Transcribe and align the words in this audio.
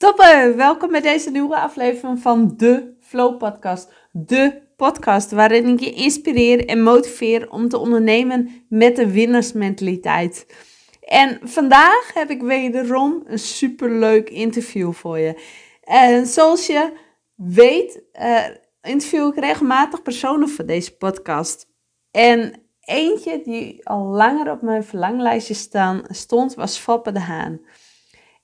Toppen, 0.00 0.56
welkom 0.56 0.90
bij 0.90 1.00
deze 1.00 1.30
nieuwe 1.30 1.56
aflevering 1.56 2.18
van 2.18 2.54
de 2.56 2.96
Flow 3.00 3.38
Podcast. 3.38 3.92
De 4.12 4.62
podcast 4.76 5.30
waarin 5.30 5.68
ik 5.68 5.80
je 5.80 5.92
inspireer 5.92 6.66
en 6.66 6.82
motiveer 6.82 7.50
om 7.50 7.68
te 7.68 7.78
ondernemen 7.78 8.64
met 8.68 8.96
de 8.96 9.10
winnersmentaliteit. 9.10 10.46
En 11.00 11.38
vandaag 11.42 12.10
heb 12.14 12.30
ik 12.30 12.42
wederom 12.42 13.22
een 13.26 13.38
superleuk 13.38 14.30
interview 14.30 14.92
voor 14.92 15.18
je. 15.18 15.42
En 15.82 16.26
zoals 16.26 16.66
je 16.66 16.92
weet, 17.34 18.02
uh, 18.20 18.44
interview 18.82 19.26
ik 19.26 19.38
regelmatig 19.38 20.02
personen 20.02 20.48
voor 20.48 20.66
deze 20.66 20.96
podcast. 20.96 21.66
En 22.10 22.62
eentje 22.80 23.42
die 23.44 23.88
al 23.88 24.04
langer 24.04 24.50
op 24.50 24.62
mijn 24.62 24.84
verlanglijstje 24.84 25.54
staan, 25.54 26.02
stond, 26.08 26.54
was 26.54 26.78
Foppe 26.78 27.12
de 27.12 27.20
Haan. 27.20 27.60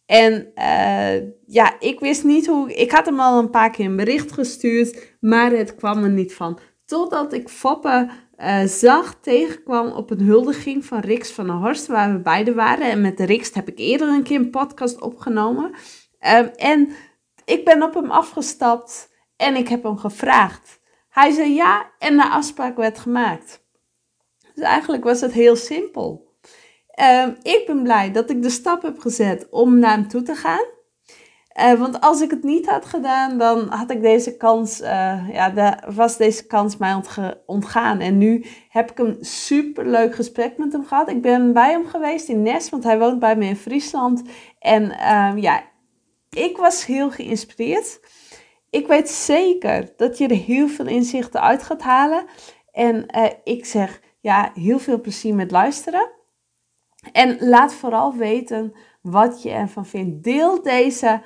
En 0.07 0.53
uh, 0.55 1.29
ja, 1.47 1.81
ik 1.81 2.01
wist 2.01 2.25
niet 2.25 2.47
hoe. 2.47 2.75
Ik 2.75 2.91
had 2.91 3.07
hem 3.07 3.21
al 3.21 3.39
een 3.39 3.51
paar 3.51 3.71
keer 3.71 3.87
een 3.87 3.97
bericht 3.97 4.33
gestuurd, 4.33 5.17
maar 5.21 5.51
het 5.51 5.75
kwam 5.75 6.03
er 6.05 6.11
niet 6.11 6.35
van. 6.35 6.59
Totdat 6.85 7.33
ik 7.33 7.49
Foppe 7.49 8.11
uh, 8.39 8.65
zag, 8.65 9.21
tegenkwam 9.21 9.91
op 9.93 10.11
een 10.11 10.21
huldiging 10.21 10.85
van 10.85 11.01
Rix 11.01 11.31
van 11.31 11.47
der 11.47 11.55
Horst, 11.55 11.87
waar 11.87 12.13
we 12.13 12.19
beide 12.19 12.55
waren. 12.55 12.91
En 12.91 13.01
met 13.01 13.21
Rix 13.21 13.55
heb 13.55 13.69
ik 13.69 13.79
eerder 13.79 14.09
een 14.09 14.23
keer 14.23 14.41
een 14.41 14.51
podcast 14.51 15.01
opgenomen. 15.01 15.71
Uh, 16.21 16.39
en 16.57 16.89
ik 17.45 17.65
ben 17.65 17.83
op 17.83 17.95
hem 17.95 18.11
afgestapt 18.11 19.09
en 19.37 19.57
ik 19.57 19.69
heb 19.69 19.83
hem 19.83 19.97
gevraagd. 19.97 20.81
Hij 21.09 21.31
zei 21.31 21.55
ja 21.55 21.91
en 21.99 22.17
de 22.17 22.29
afspraak 22.29 22.77
werd 22.77 22.99
gemaakt. 22.99 23.65
Dus 24.55 24.65
eigenlijk 24.65 25.05
was 25.05 25.21
het 25.21 25.33
heel 25.33 25.57
simpel. 25.57 26.26
Uh, 27.01 27.27
ik 27.43 27.63
ben 27.67 27.83
blij 27.83 28.13
dat 28.13 28.31
ik 28.31 28.43
de 28.43 28.51
stap 28.51 28.83
heb 28.83 28.99
gezet 28.99 29.47
om 29.51 29.79
naar 29.79 29.91
hem 29.91 30.09
toe 30.09 30.23
te 30.23 30.35
gaan. 30.35 30.65
Uh, 31.61 31.73
want 31.73 32.01
als 32.01 32.21
ik 32.21 32.31
het 32.31 32.43
niet 32.43 32.67
had 32.67 32.85
gedaan, 32.85 33.39
dan 33.39 33.69
had 33.69 33.91
ik 33.91 34.03
deze 34.03 34.37
kans, 34.37 34.81
uh, 34.81 35.29
ja, 35.33 35.51
de, 35.51 35.93
was 35.95 36.17
deze 36.17 36.47
kans 36.47 36.77
mij 36.77 37.03
ontgaan. 37.47 38.01
En 38.01 38.19
nu 38.19 38.45
heb 38.69 38.91
ik 38.91 38.99
een 38.99 39.17
superleuk 39.21 40.15
gesprek 40.15 40.59
met 40.59 40.73
hem 40.73 40.85
gehad. 40.85 41.09
Ik 41.09 41.23
ben 41.23 41.53
bij 41.53 41.71
hem 41.71 41.87
geweest 41.87 42.29
in 42.29 42.43
Nes, 42.43 42.71
want 42.71 42.85
hij 42.85 42.99
woont 42.99 43.19
bij 43.19 43.37
me 43.37 43.45
in 43.45 43.57
Friesland. 43.57 44.23
En 44.59 44.99
ehm, 44.99 45.39
ja, 45.39 45.63
ik 46.31 46.57
was 46.57 46.87
heel 46.87 47.11
geïnspireerd. 47.11 48.01
Ik 48.71 48.87
weet 48.87 49.09
zeker 49.09 49.93
dat 49.97 50.19
je 50.19 50.29
er 50.29 50.37
heel 50.37 50.69
veel 50.69 50.87
inzichten 50.87 51.41
uit 51.41 51.63
gaat 51.63 51.83
halen. 51.83 52.25
En 52.73 53.07
uh, 53.17 53.27
ik 53.45 53.65
zeg, 53.65 54.01
ja, 54.21 54.51
heel 54.55 54.79
veel 54.79 55.01
plezier 55.01 55.35
met 55.35 55.51
luisteren. 55.51 56.16
En 57.13 57.37
laat 57.41 57.75
vooral 57.75 58.15
weten 58.15 58.75
wat 59.01 59.43
je 59.43 59.51
ervan 59.51 59.87
vindt. 59.87 60.25
Deel 60.25 60.63
deze 60.63 61.23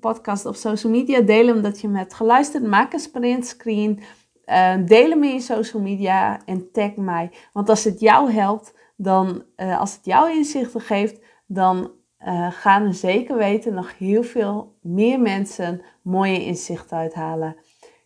podcast 0.00 0.46
op 0.46 0.54
social 0.54 0.92
media. 0.92 1.20
Deel 1.20 1.46
hem 1.46 1.62
dat 1.62 1.80
je 1.80 1.86
hem 1.86 1.96
hebt 1.96 2.14
geluisterd. 2.14 2.66
Maak 2.66 2.92
een 2.92 3.10
printscreen. 3.12 4.00
Uh, 4.46 4.74
deel 4.84 5.10
hem 5.10 5.24
in 5.24 5.32
je 5.32 5.40
social 5.40 5.82
media 5.82 6.40
en 6.44 6.70
tag 6.72 6.96
mij. 6.96 7.30
Want 7.52 7.68
als 7.68 7.84
het 7.84 8.00
jou 8.00 8.32
helpt, 8.32 8.74
dan, 8.96 9.44
uh, 9.56 9.80
als 9.80 9.92
het 9.94 10.04
jou 10.04 10.30
inzichten 10.30 10.80
geeft, 10.80 11.20
dan 11.46 11.90
uh, 12.26 12.50
gaan 12.50 12.82
er 12.82 12.94
zeker 12.94 13.36
weten 13.36 13.74
nog 13.74 13.98
heel 13.98 14.22
veel 14.22 14.76
meer 14.82 15.20
mensen 15.20 15.82
mooie 16.02 16.44
inzichten 16.44 16.96
uithalen. 16.96 17.56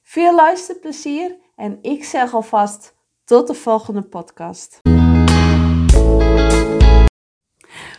Veel 0.03 0.34
luisterplezier 0.34 1.36
en 1.56 1.78
ik 1.83 2.05
zeg 2.05 2.34
alvast 2.34 2.97
tot 3.25 3.47
de 3.47 3.55
volgende 3.55 4.03
podcast. 4.03 4.81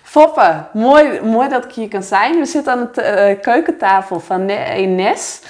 Foppe, 0.03 0.65
mooi, 0.73 1.21
mooi 1.21 1.49
dat 1.49 1.65
ik 1.65 1.71
hier 1.71 1.87
kan 1.87 2.03
zijn. 2.03 2.39
We 2.39 2.45
zitten 2.45 2.73
aan 2.73 2.89
de 2.93 3.35
uh, 3.35 3.41
keukentafel 3.41 4.19
van 4.19 4.49
Ines. 4.77 5.41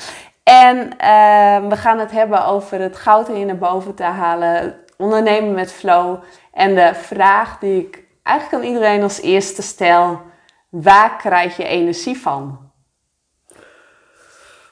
En 0.44 0.78
uh, 0.78 1.70
we 1.70 1.76
gaan 1.76 2.00
het 2.00 2.12
hebben 2.12 2.46
over 2.46 2.80
het 2.80 2.98
goud 2.98 3.30
in 3.30 3.46
naar 3.46 3.58
boven 3.58 3.96
te 3.96 4.04
halen. 4.04 4.76
Ondernemen 4.97 5.53
met 5.53 5.72
flow. 5.74 6.24
En 6.53 6.75
de 6.75 6.91
vraag 6.94 7.59
die 7.59 7.81
ik 7.81 8.03
eigenlijk 8.24 8.64
aan 8.64 8.70
iedereen 8.70 9.02
als 9.03 9.22
eerste 9.22 9.62
stel. 9.62 10.22
Waar 10.70 11.16
krijg 11.18 11.58
je 11.58 11.66
energie 11.66 12.22
van? 12.22 12.72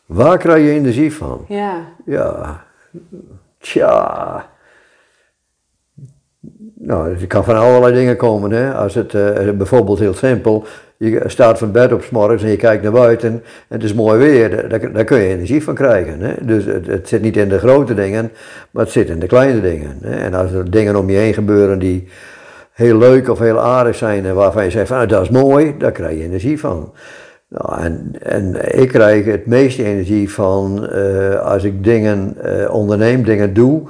Waar 0.06 0.38
krijg 0.38 0.64
je 0.64 0.72
energie 0.72 1.16
van? 1.16 1.46
Ja. 1.48 1.86
Ja, 2.06 2.64
tja. 3.60 4.50
Nou, 6.90 7.10
het 7.10 7.28
kan 7.28 7.44
van 7.44 7.56
allerlei 7.56 7.94
dingen 7.94 8.16
komen. 8.16 8.52
Hè. 8.52 8.74
Als 8.74 8.96
het 8.96 9.14
uh, 9.14 9.50
bijvoorbeeld 9.52 10.00
heel 10.00 10.14
simpel, 10.14 10.66
je 10.98 11.24
staat 11.26 11.58
van 11.58 11.72
bed 11.72 11.94
op 11.94 12.12
morgens 12.12 12.44
en 12.44 12.50
je 12.50 12.56
kijkt 12.56 12.84
naar 12.84 12.92
buiten 12.92 13.30
en 13.30 13.44
het 13.68 13.84
is 13.84 13.94
mooi 13.94 14.20
weer, 14.20 14.70
daar, 14.70 14.92
daar 14.92 15.04
kun 15.04 15.18
je 15.18 15.28
energie 15.28 15.64
van 15.64 15.76
krijgen. 15.76 16.20
Hè. 16.20 16.34
Dus 16.42 16.66
het, 16.66 16.88
het, 16.88 17.08
zit 17.08 17.22
niet 17.22 17.38
in 17.38 17.50
de 17.50 17.60
grote 17.60 17.94
dingen, 17.94 18.32
maar 18.72 18.84
het 18.84 18.94
zit 18.94 19.10
in 19.10 19.20
de 19.20 19.28
kleine 19.28 19.62
dingen. 19.62 19.98
Hè. 20.02 20.16
En 20.16 20.34
als 20.34 20.52
er 20.52 20.72
dingen 20.72 20.96
om 20.96 21.10
je 21.10 21.18
heen 21.18 21.34
gebeuren 21.34 21.80
die 21.80 22.08
heel 22.72 22.98
leuk 22.98 23.30
of 23.30 23.40
heel 23.40 23.60
aardig 23.60 23.96
zijn 23.96 24.26
en 24.26 24.36
waarvan 24.36 24.64
je 24.64 24.72
zegt 24.72 24.88
van 24.88 24.98
nou, 24.98 25.10
dat 25.10 25.22
is 25.22 25.30
mooi, 25.30 25.76
daar 25.78 25.92
krijg 25.92 26.18
je 26.18 26.24
energie 26.24 26.60
van. 26.60 26.94
Nou, 27.50 27.82
en, 27.82 28.12
en 28.22 28.80
ik 28.80 28.88
krijg 28.88 29.26
het 29.26 29.46
meeste 29.46 29.84
energie 29.84 30.34
van 30.34 30.90
uh, 30.94 31.40
als 31.40 31.64
ik 31.64 31.84
dingen 31.84 32.38
uh, 32.46 32.74
onderneem, 32.74 33.24
dingen 33.24 33.54
doe. 33.54 33.82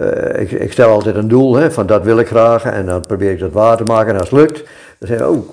Uh, 0.00 0.40
ik, 0.40 0.50
ik, 0.50 0.72
stel 0.72 0.90
altijd 0.90 1.16
een 1.16 1.28
doel, 1.28 1.54
hè, 1.54 1.70
van 1.70 1.86
dat 1.86 2.04
wil 2.04 2.18
ik 2.18 2.26
graag 2.26 2.64
en 2.64 2.86
dan 2.86 3.00
probeer 3.00 3.30
ik 3.30 3.38
dat 3.38 3.52
waar 3.52 3.76
te 3.76 3.84
maken 3.84 4.12
en 4.12 4.20
als 4.20 4.30
het 4.30 4.38
lukt, 4.38 4.64
dan 4.98 5.08
zeg 5.08 5.20
ik, 5.20 5.26
oh, 5.26 5.46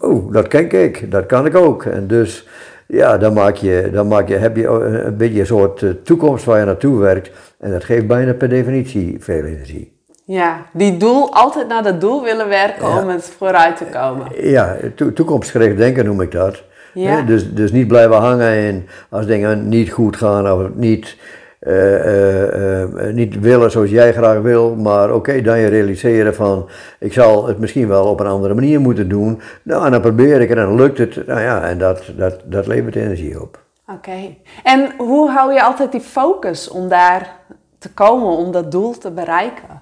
oh, 0.00 0.32
dat 0.32 0.48
ken 0.48 0.70
ik, 0.70 1.10
dat 1.10 1.26
kan 1.26 1.46
ik 1.46 1.56
ook. 1.56 1.84
En 1.84 2.06
dus, 2.06 2.48
ja, 2.86 3.18
dan, 3.18 3.32
maak 3.32 3.56
je, 3.56 3.90
dan 3.92 4.08
maak 4.08 4.28
je, 4.28 4.36
heb 4.36 4.56
je 4.56 4.66
een 4.66 5.16
beetje 5.16 5.40
een 5.40 5.46
soort 5.46 5.84
toekomst 6.04 6.44
waar 6.44 6.58
je 6.58 6.64
naartoe 6.64 6.98
werkt 6.98 7.30
en 7.58 7.70
dat 7.70 7.84
geeft 7.84 8.06
bijna 8.06 8.34
per 8.34 8.48
definitie 8.48 9.16
veel 9.20 9.44
energie. 9.44 10.00
Ja, 10.24 10.66
die 10.72 10.96
doel, 10.96 11.34
altijd 11.34 11.68
naar 11.68 11.82
dat 11.82 12.00
doel 12.00 12.22
willen 12.22 12.48
werken 12.48 12.88
ja. 12.88 13.02
om 13.02 13.08
het 13.08 13.24
vooruit 13.38 13.76
te 13.76 13.84
komen. 13.84 14.26
Ja, 14.50 14.76
to 14.94 15.12
toekomstgericht 15.12 15.76
denken 15.76 16.04
noem 16.04 16.20
ik 16.20 16.32
dat. 16.32 16.62
Ja. 16.94 17.22
Dus, 17.22 17.54
dus 17.54 17.72
niet 17.72 17.88
blijven 17.88 18.16
hangen 18.16 18.56
in 18.56 18.88
als 19.08 19.26
dingen 19.26 19.68
niet 19.68 19.90
goed 19.90 20.16
gaan 20.16 20.52
of 20.52 20.68
niet, 20.74 21.16
uh, 21.60 22.06
uh, 22.06 22.80
uh, 22.80 23.12
niet 23.12 23.40
willen 23.40 23.70
zoals 23.70 23.90
jij 23.90 24.12
graag 24.12 24.40
wil, 24.40 24.74
maar 24.74 25.04
oké, 25.04 25.14
okay, 25.14 25.42
dan 25.42 25.58
je 25.58 25.66
realiseren 25.66 26.34
van 26.34 26.68
ik 26.98 27.12
zal 27.12 27.46
het 27.46 27.58
misschien 27.58 27.88
wel 27.88 28.04
op 28.04 28.20
een 28.20 28.26
andere 28.26 28.54
manier 28.54 28.80
moeten 28.80 29.08
doen. 29.08 29.40
Nou, 29.62 29.84
en 29.84 29.90
dan 29.90 30.00
probeer 30.00 30.40
ik 30.40 30.48
het 30.48 30.58
en 30.58 30.64
dan 30.64 30.74
lukt 30.74 30.98
het. 30.98 31.26
Nou 31.26 31.40
ja, 31.40 31.62
en 31.62 31.78
dat, 31.78 32.12
dat, 32.16 32.40
dat 32.44 32.66
levert 32.66 32.96
energie 32.96 33.40
op. 33.42 33.60
Oké. 33.86 33.96
Okay. 33.96 34.38
En 34.62 34.92
hoe 34.98 35.30
hou 35.30 35.52
je 35.52 35.62
altijd 35.62 35.92
die 35.92 36.00
focus 36.00 36.68
om 36.68 36.88
daar 36.88 37.36
te 37.78 37.92
komen, 37.92 38.36
om 38.36 38.52
dat 38.52 38.70
doel 38.70 38.98
te 38.98 39.10
bereiken? 39.10 39.81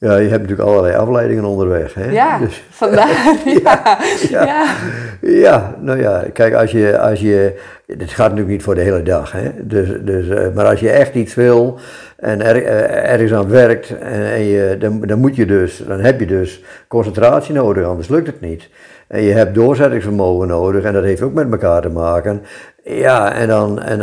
Ja, 0.00 0.16
je 0.16 0.28
hebt 0.28 0.42
natuurlijk 0.42 0.68
allerlei 0.68 0.96
afleidingen 0.96 1.44
onderweg. 1.44 1.94
Hè? 1.94 2.10
Ja, 2.10 2.38
dus, 2.38 2.64
vandaar. 2.70 3.08
ja, 3.62 3.98
ja, 4.30 4.44
ja. 4.44 4.74
ja, 5.20 5.74
nou 5.80 6.00
ja, 6.00 6.24
kijk, 6.32 6.54
als 6.54 6.70
je, 6.70 6.98
als 6.98 7.20
je, 7.20 7.60
het 7.86 8.10
gaat 8.10 8.18
natuurlijk 8.18 8.48
niet 8.48 8.62
voor 8.62 8.74
de 8.74 8.80
hele 8.80 9.02
dag, 9.02 9.32
hè? 9.32 9.50
Dus, 9.62 9.88
dus, 10.00 10.52
maar 10.54 10.66
als 10.66 10.80
je 10.80 10.90
echt 10.90 11.14
iets 11.14 11.34
wil 11.34 11.78
en 12.16 12.42
er, 12.42 12.64
ergens 13.04 13.32
aan 13.32 13.48
werkt, 13.48 13.98
en, 13.98 14.32
en 14.32 14.42
je, 14.42 14.76
dan, 14.78 15.00
dan 15.00 15.18
moet 15.18 15.36
je 15.36 15.46
dus, 15.46 15.82
dan 15.86 16.00
heb 16.00 16.20
je 16.20 16.26
dus 16.26 16.62
concentratie 16.88 17.54
nodig, 17.54 17.86
anders 17.86 18.08
lukt 18.08 18.26
het 18.26 18.40
niet. 18.40 18.68
En 19.08 19.22
je 19.22 19.32
hebt 19.32 19.54
doorzettingsvermogen 19.54 20.48
nodig 20.48 20.84
en 20.84 20.92
dat 20.92 21.04
heeft 21.04 21.22
ook 21.22 21.34
met 21.34 21.52
elkaar 21.52 21.82
te 21.82 21.88
maken. 21.88 22.42
Ja, 22.88 23.32
en 23.32 23.48
dan, 23.48 23.80
en, 23.80 23.98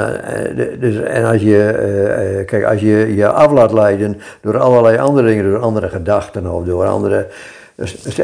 dus, 0.79 0.96
en 0.96 1.25
als 1.25 1.41
je, 1.41 2.38
uh, 2.40 2.46
kijk, 2.46 2.63
als 2.63 2.79
je 2.79 3.16
je 3.16 3.28
af 3.28 3.51
laat 3.51 3.73
leiden 3.73 4.18
door 4.41 4.59
allerlei 4.59 4.97
andere 4.97 5.28
dingen, 5.28 5.51
door 5.51 5.59
andere 5.59 5.90
gedachten 5.90 6.51
of 6.51 6.66
door 6.66 6.85
andere. 6.85 7.28
Dus, 7.75 8.01
dus 8.01 8.19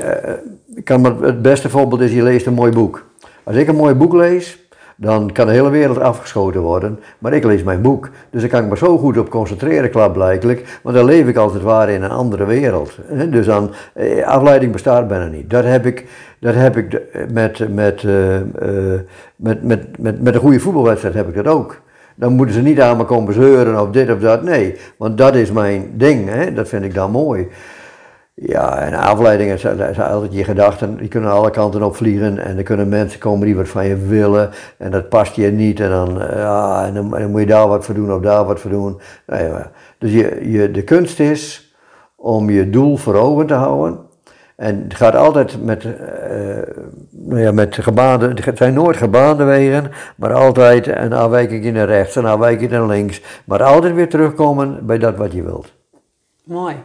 kan 0.84 1.24
het 1.24 1.42
beste 1.42 1.70
voorbeeld 1.70 2.02
is, 2.02 2.12
je 2.12 2.24
leest 2.24 2.46
een 2.46 2.54
mooi 2.54 2.72
boek. 2.72 3.06
Als 3.44 3.56
ik 3.56 3.68
een 3.68 3.76
mooi 3.76 3.94
boek 3.94 4.14
lees, 4.14 4.61
dan 5.02 5.32
kan 5.32 5.46
de 5.46 5.52
hele 5.52 5.70
wereld 5.70 6.00
afgeschoten 6.00 6.62
worden. 6.62 7.00
Maar 7.20 7.34
ik 7.34 7.44
lees 7.44 7.64
mijn 7.64 7.82
boek. 7.82 8.10
Dus 8.30 8.42
daar 8.42 8.50
kan 8.50 8.64
ik 8.64 8.70
me 8.70 8.78
zo 8.78 8.98
goed 8.98 9.18
op 9.18 9.30
concentreren, 9.30 9.90
klaarblijkelijk. 9.90 10.80
Want 10.84 10.96
dan 10.96 11.06
leef 11.06 11.28
ik 11.28 11.36
als 11.36 11.54
het 11.54 11.62
ware 11.62 11.94
in 11.94 12.04
een 12.04 12.12
andere 12.12 12.46
wereld. 12.46 12.98
Dus 13.30 13.46
dan, 13.46 13.72
afleiding 14.26 14.72
bestaat 14.72 15.08
bijna 15.08 15.26
niet. 15.26 15.50
Dat 15.50 15.64
heb 15.64 15.86
ik, 15.86 16.06
dat 16.40 16.56
heb 16.56 16.78
ik 16.78 17.02
met, 17.32 17.74
met, 17.74 18.04
uh, 18.04 18.36
uh, 18.36 18.44
met, 19.36 19.64
met, 19.64 20.00
met, 20.00 20.22
met 20.22 20.34
een 20.34 20.40
goede 20.40 20.60
voetbalwedstrijd 20.60 21.16
heb 21.16 21.28
ik 21.28 21.36
dat 21.36 21.48
ook. 21.48 21.82
Dan 22.16 22.34
moeten 22.34 22.56
ze 22.56 22.62
niet 22.62 22.82
aan 22.82 22.98
me 22.98 23.04
komen 23.04 23.34
zeuren 23.34 23.82
of 23.82 23.90
dit 23.90 24.12
of 24.12 24.20
dat. 24.20 24.44
Nee, 24.44 24.76
want 24.98 25.18
dat 25.18 25.36
is 25.36 25.52
mijn 25.52 25.92
ding. 25.94 26.30
Hè? 26.30 26.54
Dat 26.54 26.68
vind 26.68 26.84
ik 26.84 26.94
dan 26.94 27.12
mooi. 27.12 27.48
Ja, 28.34 28.80
en 28.80 28.94
afleidingen 28.94 29.60
zijn, 29.60 29.98
altijd 29.98 30.34
je 30.34 30.44
gedachten, 30.44 30.98
die 30.98 31.08
kunnen 31.08 31.32
alle 31.32 31.50
kanten 31.50 31.84
op 31.84 31.96
vliegen 31.96 32.38
en 32.38 32.58
er 32.58 32.64
kunnen 32.64 32.90
mensen 32.90 33.20
komen 33.20 33.46
die 33.46 33.56
wat 33.56 33.68
van 33.68 33.88
je 33.88 33.98
willen 33.98 34.50
en 34.78 34.92
dat 34.92 35.10
past 35.10 35.36
je 35.36 35.52
niet 35.52 35.80
en 35.80 35.90
dan, 35.90 36.18
ja, 36.18 36.86
en 36.86 36.94
dan, 36.94 37.10
dan 37.10 37.32
moet 37.32 37.40
je 37.40 37.46
daar 37.46 37.68
wat 37.68 37.86
voor 37.86 37.96
doen 37.96 38.14
of 38.14 38.22
daar 38.22 38.46
wat 38.46 38.60
voor 38.60 38.72
doen. 38.72 39.02
Nee, 39.28 39.52
dus 39.98 40.12
je, 40.12 40.52
je, 40.52 40.72
de 40.72 40.84
kunst 40.84 41.20
is 41.20 41.74
om 42.16 42.50
je 42.50 42.70
doel 42.70 42.98
voor 42.98 43.16
ogen 43.16 43.46
te 43.46 43.54
houden 43.54 44.00
En 44.56 44.84
het 44.84 44.96
gaat 44.96 45.16
altijd 45.16 45.64
met, 45.64 45.84
uh, 45.84 45.92
nou 47.12 47.40
ja, 47.42 47.52
met 47.52 47.76
gebaande, 47.76 48.34
het 48.44 48.58
zijn 48.58 48.74
nooit 48.74 48.98
gebaande 48.98 49.44
wegen, 49.44 49.92
maar 50.16 50.34
altijd 50.34 50.88
een 50.88 51.14
afwijking 51.14 51.74
naar 51.74 51.88
rechts, 51.88 52.16
een 52.16 52.26
afwijking 52.26 52.72
naar 52.72 52.86
links. 52.86 53.22
Maar 53.46 53.64
altijd 53.64 53.94
weer 53.94 54.10
terugkomen 54.10 54.86
bij 54.86 54.98
dat 54.98 55.16
wat 55.16 55.32
je 55.32 55.44
wilt. 55.44 55.74
Mooi. 56.44 56.76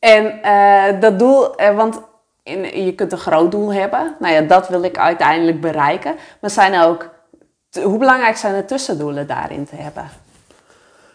En 0.00 0.40
uh, 0.44 1.00
dat 1.00 1.18
doel, 1.18 1.54
want 1.74 2.00
in, 2.42 2.84
je 2.84 2.94
kunt 2.94 3.12
een 3.12 3.18
groot 3.18 3.50
doel 3.50 3.72
hebben. 3.72 4.16
Nou 4.18 4.34
ja, 4.34 4.40
dat 4.40 4.68
wil 4.68 4.82
ik 4.82 4.98
uiteindelijk 4.98 5.60
bereiken. 5.60 6.14
Maar 6.40 6.50
zijn 6.50 6.82
ook, 6.82 7.10
hoe 7.82 7.98
belangrijk 7.98 8.36
zijn 8.36 8.54
de 8.54 8.64
tussendoelen 8.64 9.26
daarin 9.26 9.64
te 9.64 9.76
hebben? 9.76 10.04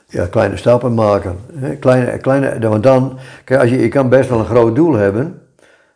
Ja, 0.07 0.27
kleine 0.27 0.57
stappen 0.57 0.93
maken. 0.93 1.39
Kleine, 1.79 2.17
kleine, 2.17 2.69
want 2.69 2.83
dan, 2.83 3.19
kijk, 3.43 3.61
als 3.61 3.69
je, 3.69 3.79
je 3.79 3.87
kan 3.87 4.09
best 4.09 4.29
wel 4.29 4.39
een 4.39 4.45
groot 4.45 4.75
doel 4.75 4.93
hebben, 4.93 5.41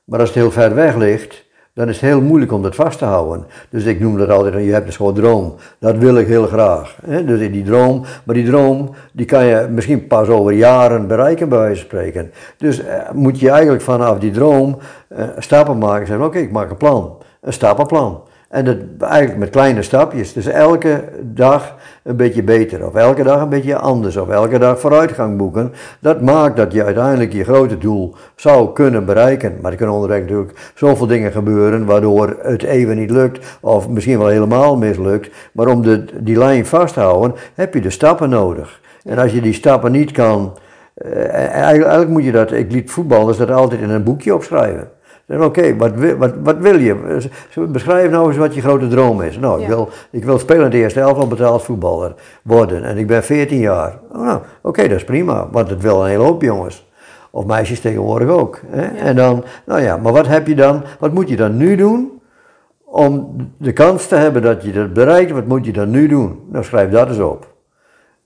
maar 0.03 0.19
als 0.19 0.30
het 0.30 0.38
heel 0.38 0.51
ver 0.51 0.75
weg 0.75 0.95
ligt, 0.95 1.44
dan 1.80 1.90
is 1.90 2.02
het 2.02 2.10
heel 2.10 2.22
moeilijk 2.22 2.52
om 2.52 2.62
dat 2.62 2.76
vast 2.76 2.98
te 2.98 3.06
houden. 3.06 3.46
Dus 3.70 3.84
ik 3.84 4.00
noem 4.00 4.18
dat 4.18 4.30
altijd, 4.30 4.66
je 4.66 4.72
hebt 4.72 4.88
een 4.88 4.94
soort 4.94 5.16
droom. 5.16 5.56
Dat 5.80 5.98
wil 5.98 6.18
ik 6.18 6.28
heel 6.28 6.48
graag. 6.48 6.98
Hè? 7.06 7.26
Dus 7.26 7.40
die 7.40 7.64
droom, 7.64 8.04
maar 8.24 8.36
die 8.36 8.46
droom, 8.46 8.90
die 9.12 9.26
kan 9.26 9.46
je 9.46 9.68
misschien 9.70 10.08
pas 10.08 10.28
over 10.28 10.52
jaren 10.52 11.08
bereiken, 11.08 11.50
bij 11.50 11.58
wijze 11.58 11.76
van 11.76 11.86
spreken. 11.86 12.31
Dus 12.58 12.84
eh, 12.84 13.12
moet 13.14 13.40
je 13.40 13.50
eigenlijk 13.50 13.81
vanaf 13.81 14.20
die 14.20 14.31
droom 14.31 14.78
eh, 15.08 15.26
stappen 15.38 15.78
maken. 15.78 16.08
Zeggen, 16.08 16.26
oké, 16.26 16.38
ik 16.38 16.52
maak 16.52 16.70
een 16.70 16.78
plan. 16.78 17.18
Een 17.42 17.54
stappenplan. 17.54 18.22
En 18.50 18.66
dat 18.66 18.78
eigenlijk 19.00 19.40
met 19.40 19.50
kleine 19.50 19.81
stapjes. 19.81 20.34
Dus 20.34 20.46
elke 20.46 21.04
dag 21.22 21.75
een 22.04 22.16
beetje 22.16 22.44
beter. 22.44 22.86
Of 22.86 22.96
elke 22.96 23.24
dag 23.24 23.42
een 23.42 23.50
beetje 23.50 23.78
anders. 23.78 24.18
Of 24.18 24.30
elke 24.30 24.60
dag 24.60 24.80
vooruitgang 24.80 25.38
boeken. 25.38 25.74
Dat 26.00 26.22
maakt 26.22 26.57
dat 26.57 26.72
je 26.72 26.84
uiteindelijk 26.84 27.34
je 27.34 27.44
grote 27.44 27.78
doel 27.78 28.16
zou 28.36 28.74
kunnen 28.74 29.06
bereiken. 29.06 29.57
Maar 29.62 29.72
er 29.72 29.78
kunnen 29.78 29.96
onderweg 29.96 30.22
natuurlijk 30.22 30.72
zoveel 30.75 31.07
dingen 31.07 31.31
gebeuren. 31.31 31.86
Waardoor 31.86 32.38
het 32.42 32.63
even 32.63 32.98
niet 32.98 33.12
lukt. 33.12 33.57
Of 33.62 33.90
misschien 33.90 34.18
wel 34.18 34.28
helemaal 34.28 34.78
mislukt. 34.78 35.30
Maar 35.52 35.68
om 35.68 35.81
de, 35.81 36.06
die 36.19 36.38
lijn 36.38 36.66
vast 36.66 36.94
te 36.94 37.00
houden 37.00 37.36
heb 37.56 37.74
je 37.74 37.81
de 37.81 37.90
stappen 37.90 38.30
nodig. 38.30 38.81
En 39.04 39.18
als 39.18 39.31
je 39.31 39.42
die 39.42 39.54
stappen 39.54 39.92
niet 39.92 40.12
kan. 40.12 40.57
Eh, 40.94 41.12
eigenlijk, 41.30 41.63
eigenlijk 41.63 42.10
moet 42.10 42.24
je 42.24 42.31
dat. 42.31 42.52
Ik 42.52 42.72
liet 42.72 42.92
voetballers 42.92 43.38
dat 43.38 43.52
altijd 43.52 43.81
in 43.81 43.90
een 43.90 44.04
boekje 44.04 44.34
opschrijven. 44.36 44.90
Oké, 45.38 45.76
wat, 45.76 45.92
wat, 46.18 46.34
wat 46.44 46.58
wil 46.58 46.80
je? 46.80 47.20
Beschrijf 47.56 48.12
nou 48.12 48.28
eens 48.28 48.38
wat 48.38 48.54
je 48.54 48.62
grote 48.62 48.88
droom 48.88 49.22
is. 49.22 49.40
Nou, 49.40 49.62
ik, 49.62 49.68
wil, 49.68 49.90
ik 50.12 50.24
wil 50.24 50.40
spelen 50.40 50.64
in 50.64 50.70
de 50.70 50.78
eerste 50.78 51.00
helft 51.00 51.20
van 51.20 51.30
betaald 51.30 51.64
voetballer 51.64 52.14
worden. 52.42 52.84
En 52.84 52.98
ik 52.98 53.08
ben 53.08 53.24
14 53.24 53.60
jaar. 53.60 54.00
Oh, 54.12 54.26
nou, 54.26 54.40
oké, 54.62 54.81
dat 54.81 54.98
is 54.98 55.04
prima. 55.04 55.48
Want 55.52 55.70
het 55.70 55.81
wil 55.81 56.02
een 56.02 56.10
hele 56.10 56.24
hoop 56.24 56.42
jongens. 56.42 56.88
Of 57.31 57.46
meisjes 57.46 57.80
tegenwoordig 57.80 58.30
ook. 58.30 58.62
Hè? 58.68 58.81
En 58.81 59.16
dan, 59.16 59.44
nou 59.66 59.81
ja, 59.81 59.98
maar 59.98 60.14
wat 60.14 60.28
heb 60.28 60.48
je 60.48 60.56
dan? 60.56 60.84
Wat 61.00 61.14
moet 61.14 61.30
je 61.30 61.36
dan 61.36 61.58
nu 61.58 61.76
doen? 61.76 62.22
Om 62.84 63.36
de 63.58 63.74
kans 63.74 64.08
te 64.08 64.16
hebben 64.16 64.42
dat 64.42 64.64
je 64.64 64.72
dat 64.72 64.94
bereikt, 64.94 65.31
wat 65.31 65.46
moet 65.46 65.66
je 65.66 65.72
dan 65.74 65.90
nu 65.90 66.08
doen? 66.08 66.40
Nou, 66.52 66.64
schrijf 66.64 66.90
dat 66.90 67.08
eens 67.08 67.20
op. 67.20 67.49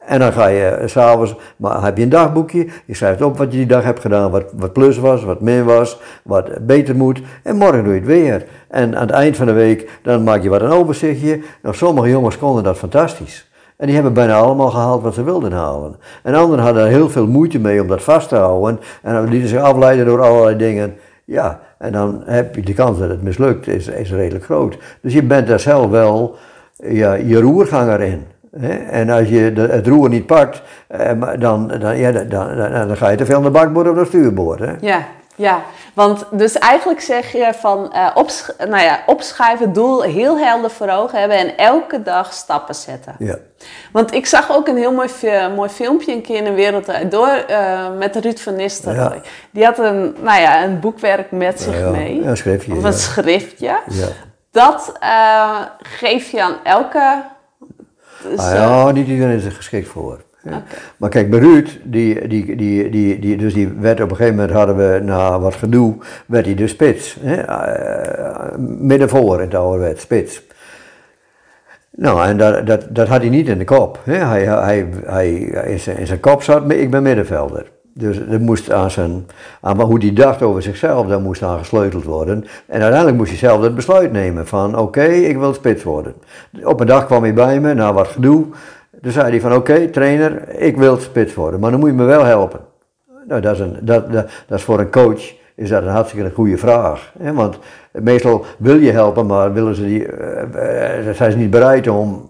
En 0.06 0.20
dan 0.20 0.34
ga 0.34 0.48
je 0.48 0.66
eh, 0.66 0.88
s'avonds, 0.88 1.36
maar 1.58 1.84
heb 1.84 1.98
je 1.98 2.04
een 2.04 2.10
dagboekje, 2.10 2.68
je 2.86 2.96
schrijft 2.96 3.22
op 3.22 3.38
wat 3.38 3.52
je 3.52 3.58
die 3.58 3.68
dag 3.68 3.84
hebt 3.84 4.00
gedaan, 4.00 4.32
wat, 4.32 4.44
wat 4.56 4.74
plus 4.74 4.98
was, 4.98 5.24
wat 5.24 5.42
min 5.42 5.64
was, 5.66 6.00
wat 6.24 6.66
beter 6.66 6.96
moet. 6.96 7.22
En 7.44 7.56
morgen 7.56 7.84
doe 7.84 7.94
je 7.94 8.00
het 8.00 8.08
weer. 8.08 8.46
En 8.68 8.96
aan 8.96 9.08
het 9.08 9.16
eind 9.16 9.38
van 9.38 9.46
de 9.46 9.52
week, 9.54 10.00
dan 10.02 10.24
maak 10.24 10.44
je 10.44 10.50
wat 10.50 10.62
een 10.62 10.72
overzichtje. 10.72 11.40
Nou, 11.62 11.76
sommige 11.76 12.10
jongens 12.10 12.38
konden 12.38 12.64
dat 12.64 12.78
fantastisch. 12.78 13.52
En 13.78 13.86
die 13.86 13.96
hebben 13.96 14.14
bijna 14.14 14.36
allemaal 14.36 14.70
gehaald 14.70 15.02
wat 15.02 15.14
ze 15.14 15.24
wilden 15.24 15.52
halen. 15.52 15.96
En 16.24 16.34
anderen 16.34 16.64
hadden 16.64 16.84
er 16.84 16.90
heel 16.90 17.10
veel 17.10 17.28
moeite 17.28 17.60
mee 17.60 17.82
om 17.82 17.88
dat 17.88 18.04
vast 18.04 18.30
te 18.30 18.36
houden. 18.36 18.80
En 19.02 19.14
dan 19.14 19.30
lieten 19.30 19.50
zich 19.50 19.62
afleiden 19.62 20.06
door 20.06 20.22
allerlei 20.22 20.58
dingen. 20.58 20.96
Ja, 21.26 21.60
en 21.78 21.92
dan 21.92 22.22
heb 22.26 22.56
je 22.56 22.62
de 22.62 22.74
kans 22.74 23.00
dat 23.00 23.10
het 23.10 23.22
mislukt, 23.22 23.68
is, 23.68 23.88
is 23.88 24.12
redelijk 24.12 24.44
groot. 24.46 24.78
Dus 25.02 25.14
je 25.14 25.24
bent 25.24 25.48
daar 25.48 25.60
zelf 25.60 25.90
wel 25.90 26.36
ja, 26.76 27.14
je 27.14 27.42
roerganger 27.42 28.02
in. 28.02 28.33
En 28.90 29.10
als 29.10 29.30
je 29.30 29.40
het 29.70 29.88
roer 29.88 30.10
niet 30.10 30.26
pakt, 30.26 30.62
eh, 30.88 31.12
dan, 31.40 31.68
dan, 31.68 31.98
ja, 31.98 32.12
dan, 32.12 32.28
dan, 32.30 32.88
dan 32.88 32.98
ga 32.98 33.10
je 33.10 33.18
te 33.18 33.26
veel 33.26 33.42
naar 33.42 33.52
de 33.52 33.60
bakboord 33.60 33.90
of 33.90 33.96
naar 33.96 34.06
stuurboord. 34.06 34.60
Hè? 34.60 34.74
Ja, 34.80 35.06
ja, 35.36 35.62
want 35.94 36.26
dus 36.32 36.58
eigenlijk 36.58 37.02
zeg 37.02 37.32
je 37.32 37.52
van 37.60 37.94
uh, 37.96 38.10
opsch 38.14 38.50
nou 38.58 38.84
ja, 38.84 39.00
opschrijven, 39.06 39.74
doel 39.74 40.02
heel 40.02 40.38
helder 40.40 40.70
voor 40.70 40.90
ogen 40.90 41.20
hebben 41.20 41.38
en 41.38 41.58
elke 41.58 42.02
dag 42.02 42.34
stappen 42.34 42.76
zetten. 42.76 43.16
Ja. 43.20 43.38
Want 43.92 44.14
ik 44.14 44.26
zag 44.26 44.52
ook 44.52 44.68
een 44.68 44.78
heel 44.78 44.92
mooi, 44.92 45.10
mooi 45.56 45.70
filmpje 45.70 46.14
een 46.14 46.22
keer 46.22 46.38
in 46.38 46.44
de 46.44 46.54
wereld 46.54 47.12
door 47.12 47.46
uh, 47.50 47.98
met 47.98 48.16
Ruud 48.16 48.40
van 48.40 48.56
Nistelrooy. 48.56 49.22
Die 49.52 49.66
had 49.66 49.80
een, 49.80 50.16
nou 50.22 50.42
ja, 50.42 50.64
een 50.64 50.80
boekwerk 50.80 51.32
met 51.32 51.62
zich 51.62 51.80
ja, 51.80 51.90
mee. 51.90 52.24
een 52.24 52.38
schriftje. 52.38 52.76
Of 52.76 52.84
een 52.84 52.94
schriftje. 52.94 53.80
Dat 54.52 54.94
uh, 55.04 55.60
geef 55.78 56.32
je 56.32 56.42
aan 56.42 56.56
elke 56.64 57.24
dus, 58.30 58.40
ah, 58.40 58.54
ja, 58.54 58.92
niet 58.92 59.08
iedereen 59.08 59.36
is 59.36 59.46
er 59.46 59.52
geschikt 59.52 59.88
voor. 59.88 60.20
Maar 60.98 61.10
kijk, 61.10 61.30
bij 61.30 61.40
Ruud, 61.40 61.80
die, 61.84 62.28
die, 62.28 62.56
die, 62.56 62.90
die, 62.90 63.20
die, 63.20 63.38
dus 63.38 63.54
die 63.54 63.68
werd 63.68 64.02
op 64.02 64.10
een 64.10 64.16
gegeven 64.16 64.36
moment, 64.36 64.58
hadden 64.58 64.76
we 64.78 65.00
na 65.04 65.40
wat 65.40 65.56
gedoe, 65.56 65.96
werd 66.26 66.46
hij 66.46 66.56
de 66.56 66.68
spits. 66.68 67.18
Hè? 67.20 67.48
Uh, 67.48 68.58
midden 68.58 69.10
voor 69.10 69.36
in 69.36 69.46
het 69.46 69.56
ouderwet, 69.56 70.00
spits. 70.00 70.42
Nou, 71.90 72.28
en 72.28 72.38
dat, 72.38 72.66
dat, 72.66 72.86
dat 72.90 73.08
had 73.08 73.22
hij 73.22 73.30
niet 73.30 73.48
in 73.48 73.58
de 73.58 73.64
kop. 73.64 74.00
Hè? 74.04 74.18
Hij, 74.18 74.44
hij, 74.46 74.88
hij, 75.06 75.32
in, 75.32 75.80
zijn, 75.80 75.98
in 75.98 76.08
zijn 76.08 76.20
kop 76.20 76.44
zat, 76.44 76.72
ik 76.72 76.92
ben 76.92 77.04
middenvelder. 77.04 77.72
Dus 77.96 78.20
er 78.20 78.42
moest 78.42 78.72
aan, 78.72 78.92
zijn, 78.92 79.26
aan 79.62 79.82
hoe 79.82 80.00
hij 80.00 80.14
dacht 80.14 80.42
over 80.42 80.62
zichzelf, 80.62 81.08
daar 81.08 81.22
moest 81.22 81.44
aan 81.44 81.58
gesleuteld 81.58 82.04
worden. 82.04 82.46
En 82.66 82.82
uiteindelijk 82.82 83.18
moest 83.18 83.30
hij 83.30 83.40
zelf 83.40 83.62
het 83.62 83.76
besluit 83.76 84.12
nemen 84.12 84.48
van 84.48 84.78
oké, 84.78 85.04
ik 85.04 85.38
wil 85.38 85.54
spits 85.54 85.84
worden. 85.84 86.14
Op 86.64 86.80
een 86.80 86.88
dag 86.88 87.06
kwam 87.06 87.24
hij 87.24 87.34
bij 87.34 87.60
me, 87.60 87.74
na 87.74 87.94
wat 87.94 88.08
gedoe. 88.08 88.46
Toen 89.02 89.12
zei 89.12 89.30
hij 89.30 89.42
van 89.42 89.54
oké, 89.56 89.88
trainer, 89.88 90.50
ik 90.50 90.78
wil 90.78 90.98
spits 90.98 91.34
worden, 91.34 91.60
maar 91.60 91.72
dan 91.72 91.80
moet 91.80 91.90
je 91.90 91.96
me 91.96 92.04
wel 92.04 92.24
helpen. 92.24 92.60
Nou, 93.28 93.42
dat 93.42 93.54
is, 93.54 93.60
een, 93.60 93.78
dat, 93.82 94.12
dat, 94.12 94.30
dat 94.48 94.58
is 94.58 94.64
voor 94.64 94.80
een 94.80 94.92
coach 94.92 95.34
is 95.56 95.70
dat 95.70 95.84
een 95.84 95.90
hartstikke 95.90 96.32
goede 96.32 96.58
vraag. 96.58 97.12
Hè? 97.20 97.34
Want 97.34 97.60
meestal 97.92 98.46
wil 98.58 98.76
je 98.76 98.92
helpen, 98.92 99.26
maar 99.26 99.54
willen 99.54 99.76
ze 99.76 99.86
die, 99.86 100.08
uh, 100.08 101.14
zijn 101.14 101.32
ze 101.32 101.38
niet 101.38 101.50
bereid 101.50 101.88
om 101.88 102.30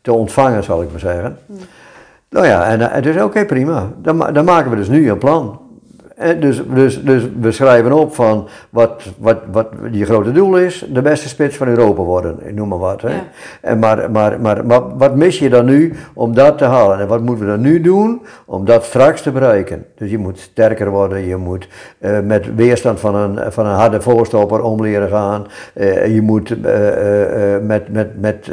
te 0.00 0.12
ontvangen, 0.12 0.64
zal 0.64 0.82
ik 0.82 0.90
maar 0.90 1.00
zeggen. 1.00 1.38
Hmm. 1.46 1.56
Nou 2.30 2.46
ja, 2.46 2.66
en 2.66 2.80
het 2.80 3.06
is 3.06 3.22
oké, 3.22 3.44
prima. 3.44 3.92
Dan, 4.02 4.32
dan 4.32 4.44
maken 4.44 4.70
we 4.70 4.76
dus 4.76 4.88
nu 4.88 5.10
een 5.10 5.18
plan. 5.18 5.60
En 6.20 6.40
dus, 6.40 6.62
dus, 6.74 7.02
dus 7.02 7.28
we 7.40 7.52
schrijven 7.52 7.92
op 7.92 8.14
van 8.14 8.48
wat, 8.70 9.02
wat, 9.18 9.38
wat 9.52 9.68
je 9.90 10.04
grote 10.04 10.32
doel 10.32 10.56
is, 10.56 10.86
de 10.92 11.02
beste 11.02 11.28
spits 11.28 11.56
van 11.56 11.68
Europa 11.68 12.02
worden, 12.02 12.38
ik 12.46 12.54
noem 12.54 12.68
maar 12.68 12.78
wat. 12.78 13.02
Hè. 13.02 13.12
En 13.60 13.78
maar, 13.78 14.10
maar, 14.10 14.40
maar, 14.40 14.66
maar 14.66 14.96
wat 14.96 15.16
mis 15.16 15.38
je 15.38 15.48
dan 15.48 15.64
nu 15.64 15.94
om 16.14 16.34
dat 16.34 16.58
te 16.58 16.64
halen? 16.64 16.98
En 16.98 17.08
wat 17.08 17.20
moeten 17.20 17.44
we 17.44 17.50
dan 17.50 17.60
nu 17.60 17.80
doen 17.80 18.22
om 18.46 18.64
dat 18.64 18.84
straks 18.84 19.22
te 19.22 19.30
bereiken? 19.30 19.86
Dus 19.94 20.10
je 20.10 20.18
moet 20.18 20.38
sterker 20.38 20.90
worden, 20.90 21.26
je 21.26 21.36
moet 21.36 21.68
uh, 22.00 22.20
met 22.20 22.54
weerstand 22.54 23.00
van 23.00 23.14
een, 23.14 23.52
van 23.52 23.66
een 23.66 23.74
harde 23.74 24.00
voorstopper 24.00 24.62
om 24.62 24.82
leren 24.82 25.08
gaan, 25.08 25.46
uh, 25.74 26.14
je 26.14 26.22
moet 26.22 26.50
uh, 26.50 26.56
met, 27.62 27.92
met, 27.92 28.20
met 28.20 28.50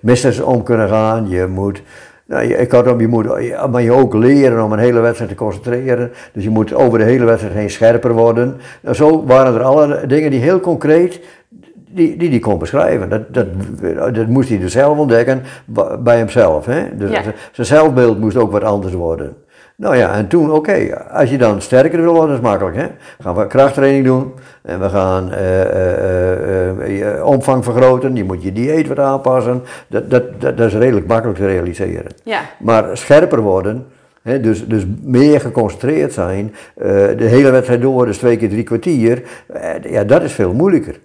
missers 0.00 0.40
om 0.40 0.62
kunnen 0.62 0.88
gaan, 0.88 1.28
je 1.28 1.46
moet... 1.46 1.82
Nou, 2.26 2.44
ik 2.44 2.70
had 2.70 3.00
je 3.00 3.08
moet, 3.08 3.26
maar 3.70 3.82
je 3.82 3.92
ook 3.92 4.14
leren 4.14 4.64
om 4.64 4.72
een 4.72 4.78
hele 4.78 5.00
wedstrijd 5.00 5.30
te 5.30 5.36
concentreren. 5.36 6.12
Dus 6.32 6.44
je 6.44 6.50
moet 6.50 6.74
over 6.74 6.98
de 6.98 7.04
hele 7.04 7.24
wedstrijd 7.24 7.54
heen 7.54 7.70
scherper 7.70 8.12
worden. 8.12 8.56
Nou, 8.80 8.96
zo 8.96 9.24
waren 9.24 9.54
er 9.54 9.62
alle 9.62 10.06
dingen 10.06 10.30
die 10.30 10.40
heel 10.40 10.60
concreet, 10.60 11.20
die 11.88 12.16
die, 12.16 12.30
die 12.30 12.40
kon 12.40 12.58
beschrijven. 12.58 13.08
Dat, 13.08 13.34
dat, 13.34 13.46
dat 14.14 14.26
moest 14.26 14.48
hij 14.48 14.58
dus 14.58 14.72
zelf 14.72 14.98
ontdekken 14.98 15.42
bij 15.98 16.16
hemzelf. 16.16 16.66
Hè? 16.66 16.96
Dus 16.96 17.10
zijn 17.52 17.66
zelfbeeld 17.66 18.18
moest 18.18 18.36
ook 18.36 18.52
wat 18.52 18.64
anders 18.64 18.94
worden. 18.94 19.36
Nou 19.76 19.96
ja, 19.96 20.14
en 20.14 20.28
toen, 20.28 20.52
oké, 20.52 21.04
als 21.10 21.30
je 21.30 21.38
dan 21.38 21.60
sterker 21.60 22.02
wil 22.02 22.12
worden, 22.12 22.28
dat 22.28 22.38
is 22.38 22.44
makkelijk, 22.44 22.76
hè. 22.76 22.86
Gaan 23.18 23.34
we 23.34 23.46
krachttraining 23.46 24.04
doen 24.04 24.32
en 24.62 24.80
we 24.80 24.88
gaan 24.88 25.32
uh, 25.32 27.16
uh, 27.16 27.26
omvang 27.26 27.64
vergroten, 27.64 28.16
je 28.16 28.24
moet 28.24 28.42
je 28.42 28.52
dieet 28.52 28.88
wat 28.88 28.98
aanpassen. 28.98 29.62
Dat, 29.86 30.10
dat, 30.10 30.40
dat, 30.40 30.56
dat 30.56 30.66
is 30.66 30.74
redelijk 30.74 31.06
makkelijk 31.06 31.38
te 31.38 31.46
realiseren. 31.46 32.12
Ja. 32.24 32.40
Maar 32.58 32.96
scherper 32.96 33.40
worden, 33.40 33.86
hè, 34.22 34.40
dus, 34.40 34.66
dus 34.66 34.86
meer 35.02 35.40
geconcentreerd 35.40 36.12
zijn, 36.12 36.54
de 37.16 37.16
hele 37.18 37.50
wedstrijd 37.50 37.80
door, 37.80 38.06
dus 38.06 38.18
twee 38.18 38.36
keer 38.36 38.48
drie 38.48 38.64
kwartier, 38.64 39.22
ja, 39.82 40.04
dat 40.04 40.22
is 40.22 40.32
veel 40.32 40.52
moeilijker. 40.52 41.00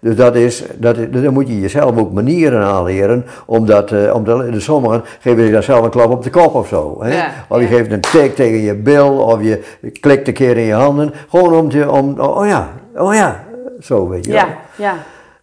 Dus 0.00 0.16
dat 0.16 0.34
is, 0.34 0.64
dat, 0.74 0.96
dan 1.12 1.32
moet 1.32 1.48
je 1.48 1.60
jezelf 1.60 1.98
ook 1.98 2.12
manieren 2.12 2.62
aanleren, 2.62 3.24
omdat, 3.46 3.90
uh, 3.90 4.14
omdat 4.14 4.52
de 4.52 4.60
sommigen 4.60 5.02
geven 5.20 5.44
je 5.44 5.52
dan 5.52 5.62
zelf 5.62 5.84
een 5.84 5.90
klap 5.90 6.10
op 6.10 6.22
de 6.22 6.30
kop 6.30 6.54
of 6.54 6.68
zo. 6.68 7.04
Hè? 7.04 7.24
of 7.48 7.60
je 7.60 7.66
geeft 7.66 7.92
een 7.92 8.00
tik 8.00 8.34
tegen 8.34 8.60
je 8.60 8.74
bil, 8.74 9.18
of 9.18 9.42
je 9.42 9.62
klikt 10.00 10.28
een 10.28 10.34
keer 10.34 10.56
in 10.56 10.64
je 10.64 10.72
handen, 10.72 11.12
gewoon 11.28 11.54
om 11.54 11.68
te, 11.68 11.90
om, 11.90 12.20
oh 12.20 12.46
ja, 12.46 12.68
oh 12.96 13.14
ja, 13.14 13.44
zo 13.80 14.08
weet 14.08 14.24
je 14.24 14.32
Ja, 14.32 14.48
ja. 14.76 14.94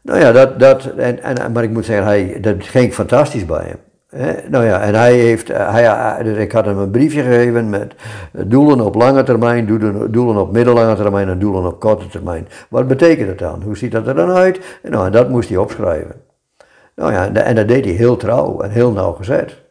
Nou 0.01 0.19
ja, 0.19 0.31
dat, 0.31 0.59
dat 0.59 0.85
en, 0.85 1.23
en, 1.23 1.51
maar 1.51 1.63
ik 1.63 1.69
moet 1.69 1.85
zeggen, 1.85 2.05
hij, 2.05 2.37
dat 2.41 2.55
ging 2.59 2.93
fantastisch 2.93 3.45
bij 3.45 3.63
hem. 3.65 3.92
Nou 4.49 4.65
ja, 4.65 4.81
en 4.81 4.95
hij 4.95 5.13
heeft, 5.13 5.49
eh, 5.49 5.71
hij, 5.71 5.85
eh, 5.85 6.23
dus 6.23 6.37
ik 6.37 6.51
had 6.51 6.65
hem 6.65 6.77
een 6.77 6.91
briefje 6.91 7.21
gegeven 7.21 7.69
met 7.69 7.95
doelen 8.31 8.81
op 8.81 8.95
lange 8.95 9.23
termijn, 9.23 9.65
doelen, 9.65 10.11
doelen 10.11 10.37
op 10.37 10.51
middellange 10.51 10.95
termijn 10.95 11.29
en 11.29 11.39
doelen 11.39 11.65
op 11.65 11.79
korte 11.79 12.07
termijn. 12.07 12.47
Wat 12.69 12.87
betekent 12.87 13.27
dat 13.27 13.37
dan? 13.37 13.61
Hoe 13.63 13.77
ziet 13.77 13.91
dat 13.91 14.07
er 14.07 14.15
dan 14.15 14.31
uit? 14.31 14.79
Nou, 14.83 15.05
en 15.05 15.11
dat 15.11 15.29
moest 15.29 15.49
hij 15.49 15.57
opschrijven. 15.57 16.15
Nou 16.95 17.11
ja, 17.11 17.33
en 17.33 17.55
dat 17.55 17.67
deed 17.67 17.85
hij 17.85 17.93
heel 17.93 18.17
trouw 18.17 18.61
en 18.61 18.69
heel 18.69 18.91
nauwgezet. 18.91 19.62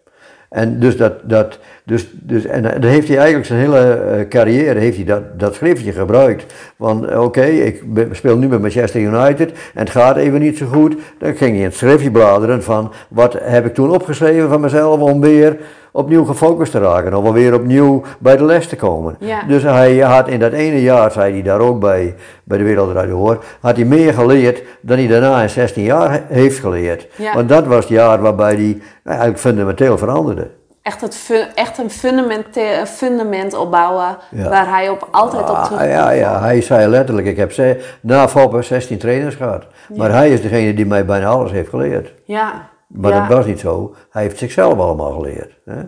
En 0.53 0.79
dus 0.79 0.97
dat, 0.97 1.13
dat 1.23 1.59
dus, 1.85 2.07
dus, 2.13 2.45
en 2.45 2.63
dan 2.63 2.91
heeft 2.91 3.09
hij 3.09 3.17
eigenlijk 3.17 3.47
zijn 3.47 3.61
hele 3.61 4.03
uh, 4.19 4.29
carrière, 4.29 4.79
heeft 4.79 4.97
hij 4.97 5.05
dat, 5.05 5.39
dat 5.39 5.55
schriftje 5.55 5.93
gebruikt. 5.93 6.55
Van 6.79 7.19
oké, 7.19 7.45
ik 7.45 7.83
speel 8.13 8.39
nu 8.39 8.49
met 8.49 8.61
Manchester 8.61 9.01
United 9.01 9.53
en 9.53 9.81
het 9.81 9.91
gaat 9.91 10.17
even 10.17 10.41
niet 10.41 10.59
zo 10.59 10.67
goed. 10.67 10.95
Dan 11.19 11.37
ging 11.37 11.51
hij 11.51 11.59
in 11.59 11.65
het 11.65 11.75
schriftje 11.75 12.11
bladeren 12.11 12.63
van 12.63 12.93
wat 13.09 13.37
heb 13.43 13.67
ik 13.67 13.75
toen 13.75 13.91
opgeschreven 13.91 14.49
van 14.49 14.61
mezelf 14.61 15.01
om 15.01 15.21
weer 15.21 15.57
opnieuw 15.93 16.25
gefocust 16.25 16.73
te 16.73 16.79
raken. 16.79 17.15
Of 17.15 17.33
weer 17.33 17.55
opnieuw 17.55 18.03
bij 18.19 18.37
de 18.37 18.45
les 18.45 18.67
te 18.67 18.77
komen. 18.77 19.17
Ja. 19.19 19.43
Dus 19.49 19.63
hij 19.63 19.99
had 19.99 20.29
in 20.29 20.39
dat 20.39 20.53
ene 20.53 20.83
jaar, 20.83 21.11
zei 21.13 21.33
hij 21.33 21.43
daar 21.43 21.61
ook 21.61 21.81
bij, 21.81 22.15
bij 22.45 22.59
de 22.59 22.65
Wereldradio 22.65 23.17
Hoor, 23.17 23.45
had 23.61 23.77
hij 23.77 23.85
meer 23.85 24.15
geleerd 24.15 24.63
dan 24.81 24.99
hij 24.99 25.07
daarna 25.07 25.43
in 25.43 25.51
16 25.51 25.83
jaar 25.83 26.23
heeft 26.29 26.59
geleerd. 26.59 27.07
Ja. 27.17 27.35
Want 27.35 27.49
dat 27.49 27.67
was 27.67 27.79
het 27.79 27.89
jaar 27.89 28.21
waarbij 28.21 28.55
hij 28.55 28.81
eigenlijk 29.05 29.39
fundamenteel 29.39 29.99
veranderde. 29.99 30.51
Echt, 30.83 31.01
het 31.01 31.51
echt 31.55 31.79
een 31.79 31.91
fundament, 31.91 32.47
fundament 32.87 33.55
opbouwen 33.55 34.17
Ja. 34.31 34.49
waar 34.49 34.69
hij 34.69 34.89
op 34.89 35.09
altijd 35.11 35.51
op 35.51 35.57
Ah, 35.57 35.65
terug 35.65 35.87
ja, 35.87 36.11
ja, 36.11 36.41
hij 36.41 36.61
zei 36.63 36.87
letterlijk, 36.87 37.27
ik 37.27 37.37
heb 37.37 37.53
na 38.01 38.29
Foppen 38.29 38.65
16 38.65 38.99
trainers 38.99 39.35
gehad. 39.35 39.65
Maar 39.97 40.11
hij 40.11 40.31
is 40.31 40.43
degene 40.43 40.75
die 40.75 40.87
mij 40.87 41.05
bijna 41.05 41.27
alles 41.27 41.51
heeft 41.51 41.69
geleerd. 41.69 42.13
Ja. 42.25 42.71
Maar 42.93 43.13
ja. 43.13 43.29
dat 43.29 43.37
was 43.37 43.47
niet 43.47 43.61
zo. 43.61 43.95
Hij 44.11 44.23
heeft 44.23 44.39
zichzelf 44.39 44.79
allemaal 44.79 45.13
geleerd. 45.13 45.61
Hè? 45.65 45.83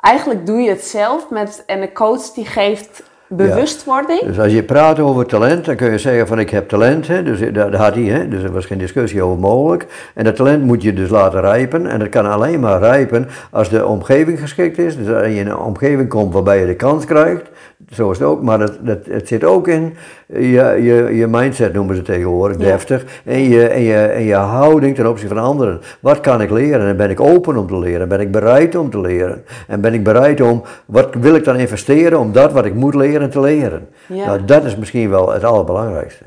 Eigenlijk 0.00 0.46
doe 0.46 0.60
je 0.60 0.68
het 0.68 0.84
zelf 0.84 1.30
met, 1.30 1.62
en 1.66 1.80
de 1.80 1.92
coach 1.92 2.30
die 2.30 2.46
geeft 2.46 3.02
bewustwording. 3.36 4.20
Dus 4.20 4.38
als 4.38 4.52
je 4.52 4.62
praat 4.62 4.98
over 5.00 5.26
talent, 5.26 5.64
dan 5.64 5.76
kun 5.76 5.90
je 5.90 5.98
zeggen 5.98 6.26
van 6.26 6.38
ik 6.38 6.50
heb 6.50 6.68
talent. 6.68 7.06
Hè? 7.06 7.22
Dus 7.22 7.40
dat, 7.40 7.54
dat 7.54 7.74
had 7.74 7.94
hij, 7.94 8.04
hè? 8.04 8.28
dus 8.28 8.42
er 8.42 8.52
was 8.52 8.66
geen 8.66 8.78
discussie 8.78 9.22
over 9.22 9.38
mogelijk. 9.38 9.86
En 10.14 10.24
dat 10.24 10.36
talent 10.36 10.64
moet 10.64 10.82
je 10.82 10.92
dus 10.92 11.08
laten 11.08 11.40
rijpen. 11.40 11.86
En 11.86 11.98
dat 11.98 12.08
kan 12.08 12.26
alleen 12.30 12.60
maar 12.60 12.80
rijpen 12.80 13.28
als 13.50 13.68
de 13.68 13.86
omgeving 13.86 14.40
geschikt 14.40 14.78
is. 14.78 14.96
Dus 14.96 15.08
als 15.08 15.26
je 15.26 15.34
in 15.34 15.46
een 15.46 15.56
omgeving 15.56 16.08
komt 16.08 16.32
waarbij 16.32 16.60
je 16.60 16.66
de 16.66 16.74
kans 16.76 17.04
krijgt. 17.04 17.50
Zo 17.90 18.10
is 18.10 18.18
het 18.18 18.26
ook, 18.26 18.42
maar 18.42 18.60
het, 18.60 18.78
het, 18.84 19.06
het 19.10 19.28
zit 19.28 19.44
ook 19.44 19.68
in 19.68 19.94
je, 20.26 20.78
je, 20.82 21.16
je 21.16 21.26
mindset, 21.26 21.72
noemen 21.72 21.96
ze 21.96 22.02
tegenwoordig, 22.02 22.58
Ja. 22.58 22.64
deftig. 22.64 23.04
En 23.24 23.42
je, 23.48 23.66
en, 23.66 23.82
je, 23.82 23.96
en 23.96 24.22
je 24.22 24.34
houding 24.34 24.94
ten 24.94 25.08
opzichte 25.08 25.34
van 25.34 25.44
anderen. 25.44 25.80
Wat 26.00 26.20
kan 26.20 26.40
ik 26.40 26.50
leren? 26.50 26.86
En 26.86 26.96
ben 26.96 27.10
ik 27.10 27.20
open 27.20 27.56
om 27.56 27.66
te 27.66 27.78
leren? 27.78 28.08
Ben 28.08 28.20
ik 28.20 28.30
bereid 28.30 28.74
om 28.74 28.90
te 28.90 29.00
leren? 29.00 29.44
En 29.68 29.80
ben 29.80 29.94
ik 29.94 30.04
bereid 30.04 30.40
om, 30.40 30.62
wat 30.86 31.08
wil 31.20 31.34
ik 31.34 31.44
dan 31.44 31.56
investeren 31.56 32.18
om 32.18 32.32
dat 32.32 32.52
wat 32.52 32.64
ik 32.64 32.74
moet 32.74 32.94
leren 32.94 33.21
te 33.30 33.40
leren? 33.40 33.88
Ja. 34.06 34.26
Nou, 34.26 34.44
dat 34.44 34.64
is 34.64 34.76
misschien 34.76 35.10
wel 35.10 35.32
het 35.32 35.44
allerbelangrijkste. 35.44 36.24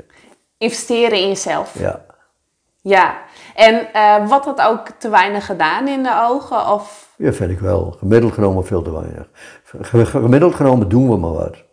Investeren 0.58 1.18
in 1.18 1.28
jezelf. 1.28 1.74
Ja. 1.78 2.04
Ja. 2.82 3.16
En 3.54 3.92
eh 3.92 4.28
wordt 4.28 4.44
dat 4.44 4.60
ook 4.60 4.88
te 4.98 5.08
weinig 5.08 5.46
gedaan 5.46 5.88
in 5.88 6.02
de 6.02 6.26
ogen? 6.28 6.72
Of 6.72 7.08
Ja, 7.16 7.32
vind 7.32 7.50
ik 7.50 7.58
wel. 7.58 7.94
Gemiddeld 7.98 8.32
genomen 8.32 8.66
veel 8.66 8.82
te 8.82 8.92
weinig. 8.92 9.28
Gemiddeld 10.10 10.54
genomen 10.54 10.88
doen 10.88 11.08
we 11.08 11.16
maar 11.16 11.32
wat. 11.32 11.64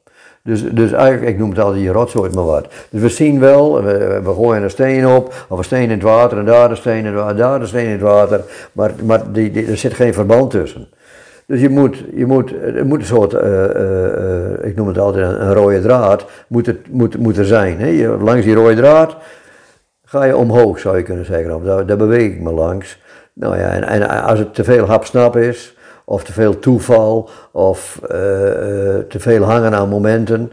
Dus, 0.44 0.64
dus 0.72 0.92
eigenlijk, 0.92 1.32
ik 1.32 1.38
noem 1.38 1.50
het 1.50 1.60
altijd 1.60 1.84
je 1.84 1.92
rotzooi 1.92 2.32
maar 2.34 2.46
wat. 2.46 2.68
Dus 2.90 3.02
we 3.02 3.10
zien 3.10 3.40
wel, 3.40 3.84
we, 3.84 4.22
we 4.24 4.34
gooien 4.34 4.64
een 4.64 4.70
steen 4.70 5.08
op, 5.08 5.46
of 5.50 5.58
een 5.58 5.64
steen 5.64 5.84
in 5.84 5.90
het 5.90 6.02
water, 6.02 6.38
en 6.38 6.46
daar 6.46 6.70
een 6.70 6.78
steen 6.78 6.98
in 6.98 7.06
het 7.06 7.16
water, 7.16 7.36
daar 7.36 7.62
een 7.62 7.68
steen 7.68 7.86
in 7.86 7.92
het 7.92 8.02
water. 8.02 8.44
Maar, 8.72 8.92
maar 9.04 9.32
die, 9.32 9.52
die, 9.52 9.68
er 9.68 9.78
zit 9.78 9.94
geen 9.94 10.14
verband 10.14 10.52
tussen. 10.52 10.90
Dus 11.48 11.62
je 11.62 11.70
moet, 11.70 12.04
je 12.16 12.26
moet, 12.26 12.54
er 12.62 12.86
moet 12.86 13.00
een 13.00 13.06
soort, 13.06 13.34
eh, 13.34 13.64
eh, 13.64 14.54
eh, 14.54 14.66
ik 14.66 14.76
noem 14.76 14.88
het 14.88 14.98
altijd 14.98 15.40
een, 15.40 15.54
rode 15.54 15.82
draad, 15.82 16.26
moet, 16.48 16.66
het, 16.66 16.92
moet, 16.92 17.18
moet 17.18 17.38
er 17.38 17.46
zijn. 17.46 17.80
Hè? 17.80 17.88
Je, 17.88 18.08
langs 18.08 18.46
die 18.46 18.56
rode 18.56 18.76
draad 18.76 19.18
ga 20.06 20.24
je 20.24 20.38
omhoog, 20.38 20.80
zou 20.80 20.98
je 20.98 21.04
kunnen 21.04 21.26
zeggen. 21.26 21.56
Of 21.56 21.64
daar, 21.64 21.98
beweeg 21.98 22.32
ik 22.32 22.42
me 22.42 22.52
langs. 22.52 23.02
Nou 23.34 23.58
ja, 23.58 23.70
en, 23.70 23.84
en 23.84 24.24
als 24.24 24.40
het 24.40 24.54
te 24.54 24.64
veel 24.64 24.86
hapsnap 24.86 25.36
is, 25.36 25.76
of 26.06 26.24
te 26.24 26.34
veel 26.34 26.60
toeval, 26.60 27.30
of 27.52 28.00
eh, 28.02 28.10
te 29.08 29.20
veel 29.20 29.44
hangen 29.44 29.74
aan 29.74 29.90
momenten. 29.90 30.52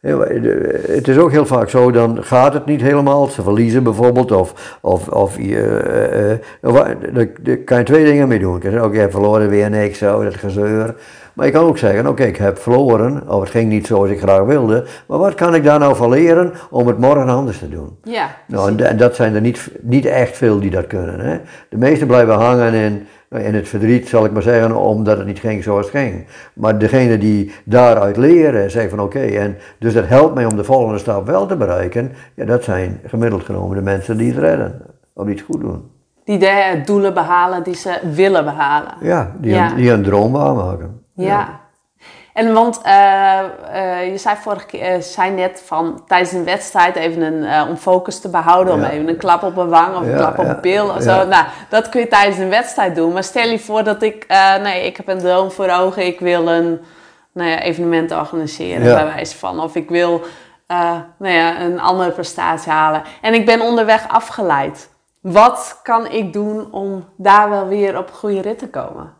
Het 0.00 1.08
is 1.08 1.18
ook 1.18 1.30
heel 1.30 1.46
vaak 1.46 1.68
zo, 1.68 1.90
dan 1.90 2.24
gaat 2.24 2.54
het 2.54 2.66
niet 2.66 2.80
helemaal. 2.80 3.26
Ze 3.26 3.42
verliezen 3.42 3.82
bijvoorbeeld, 3.82 4.32
of, 4.32 4.78
of, 4.80 5.08
of 5.08 5.36
je, 5.36 5.66
eh, 5.66 6.32
eh, 6.32 6.38
eh, 6.60 6.96
daar, 7.12 7.56
kan 7.56 7.78
je 7.78 7.84
twee 7.84 8.04
dingen 8.04 8.28
mee 8.28 8.38
doen. 8.38 8.54
Je 8.54 8.60
kan 8.60 8.70
zeggen, 8.70 8.88
oké, 8.88 8.98
hebt 8.98 9.12
verloren 9.12 9.48
weer 9.48 9.70
niks, 9.70 9.98
zo, 9.98 10.24
dat 10.24 10.34
gezeur. 10.34 10.94
Maar 11.34 11.46
je 11.46 11.52
kan 11.52 11.64
ook 11.64 11.78
zeggen, 11.78 12.06
oké, 12.06 12.22
ik 12.24 12.36
heb 12.36 12.58
verloren, 12.58 13.28
of 13.28 13.40
het 13.40 13.50
ging 13.50 13.68
niet 13.68 13.86
zoals 13.86 14.10
ik 14.10 14.20
graag 14.20 14.44
wilde. 14.44 14.84
Maar 15.06 15.18
wat 15.18 15.34
kan 15.34 15.54
ik 15.54 15.64
daar 15.64 15.78
nou 15.78 15.96
van 15.96 16.10
leren 16.10 16.52
om 16.70 16.86
het 16.86 16.98
morgen 16.98 17.28
anders 17.28 17.58
te 17.58 17.68
doen? 17.68 17.98
ja. 18.02 18.36
Nou, 18.46 18.82
en, 18.82 18.96
dat 18.96 19.14
zijn 19.14 19.34
er 19.34 19.40
niet, 19.40 19.70
niet 19.80 20.06
echt 20.06 20.36
veel 20.36 20.60
die 20.60 20.70
dat 20.70 20.86
kunnen. 20.86 21.20
Hè? 21.20 21.38
De 21.68 21.76
meesten 21.76 22.06
blijven 22.06 22.34
hangen 22.34 22.74
in, 22.74 23.06
in 23.30 23.54
het 23.54 23.68
verdriet, 23.68 24.08
zal 24.08 24.24
ik 24.24 24.32
maar 24.32 24.42
zeggen, 24.42 24.76
omdat 24.76 25.16
het 25.16 25.26
niet 25.26 25.38
ging 25.38 25.62
zoals 25.62 25.86
het 25.86 25.96
ging. 25.96 26.26
Maar 26.54 26.78
degene 26.78 27.18
die 27.18 27.52
daaruit 27.64 28.16
leren 28.16 28.62
en 28.62 28.70
zeggen 28.70 28.90
van 28.90 29.00
oké, 29.00 29.20
en 29.20 29.56
dus 29.78 29.94
dat 29.94 30.06
helpt 30.06 30.34
mij 30.34 30.44
om 30.44 30.56
de 30.56 30.64
volgende 30.64 30.98
stap 30.98 31.26
wel 31.26 31.46
te 31.46 31.56
bereiken, 31.56 32.12
ja, 32.34 32.44
dat 32.44 32.64
zijn 32.64 33.00
gemiddeld 33.06 33.44
genomen 33.44 33.76
de 33.76 33.82
mensen 33.82 34.16
die 34.16 34.30
het 34.30 34.38
redden, 34.38 34.82
of 35.14 35.24
die 35.24 35.34
het 35.34 35.44
goed 35.44 35.60
doen. 35.60 35.90
Die 36.24 36.38
de 36.38 36.80
doelen 36.84 37.14
behalen 37.14 37.62
die 37.62 37.74
ze 37.74 37.98
willen 38.14 38.44
behalen. 38.44 38.94
Ja, 39.00 39.32
die, 39.40 39.50
Ja. 39.50 39.70
Een, 39.70 39.76
die 39.76 39.90
een 39.90 40.02
droom 40.02 40.32
waarmaken. 40.32 40.99
Ja. 41.24 41.60
En 42.32 42.52
want 42.52 42.80
eh, 42.82 43.38
eh, 43.38 44.10
je 44.10 44.18
zei 44.18 44.36
vorige 44.36 44.66
keer, 44.66 44.82
eh, 44.82 45.00
zei 45.00 45.30
net 45.30 45.62
van 45.66 46.02
tijdens 46.06 46.32
een 46.32 46.44
wedstrijd 46.44 46.96
even 46.96 47.22
een, 47.22 47.68
om 47.68 47.76
focus 47.76 48.20
te 48.20 48.28
behouden, 48.28 48.74
om 48.74 48.80
Ja. 48.80 48.90
even 48.90 49.08
een 49.08 49.16
klap 49.16 49.42
op 49.42 49.56
een 49.56 49.68
wang 49.68 49.96
of 49.96 50.02
een 50.02 50.16
klap 50.16 50.38
op 50.38 50.44
ja, 50.44 50.50
een 50.50 50.60
pil 50.60 50.88
of 50.88 51.02
zo. 51.02 51.26
Nou, 51.26 51.44
dat 51.68 51.88
kun 51.88 52.00
je 52.00 52.08
tijdens 52.08 52.38
een 52.38 52.48
wedstrijd 52.48 52.94
doen. 52.94 53.12
Maar 53.12 53.24
stel 53.24 53.48
je 53.48 53.58
voor 53.58 53.84
dat 53.84 54.02
ik, 54.02 54.26
nee, 54.62 54.86
ik 54.86 54.96
heb 54.96 55.08
een 55.08 55.18
droom 55.18 55.50
voor 55.50 55.68
ogen, 55.68 56.06
ik 56.06 56.20
wil 56.20 56.48
een 56.48 56.80
nou 57.32 57.50
ja, 57.50 57.60
evenement 57.60 58.12
organiseren 58.12 58.82
bij 58.82 59.04
wijze 59.04 59.38
van. 59.38 59.60
Of 59.60 59.74
ik 59.74 59.88
wil 59.88 60.22
nou 61.18 61.32
ja, 61.34 61.60
een 61.60 61.80
andere 61.80 62.10
prestatie 62.10 62.72
halen. 62.72 63.02
En 63.20 63.34
ik 63.34 63.46
ben 63.46 63.60
onderweg 63.60 64.08
afgeleid. 64.08 64.90
Wat 65.20 65.80
kan 65.82 66.06
ik 66.06 66.32
doen 66.32 66.72
om 66.72 67.04
daar 67.16 67.50
wel 67.50 67.66
weer 67.66 67.98
op 67.98 68.10
goede 68.12 68.40
rit 68.40 68.58
te 68.58 68.68
komen? 68.68 69.18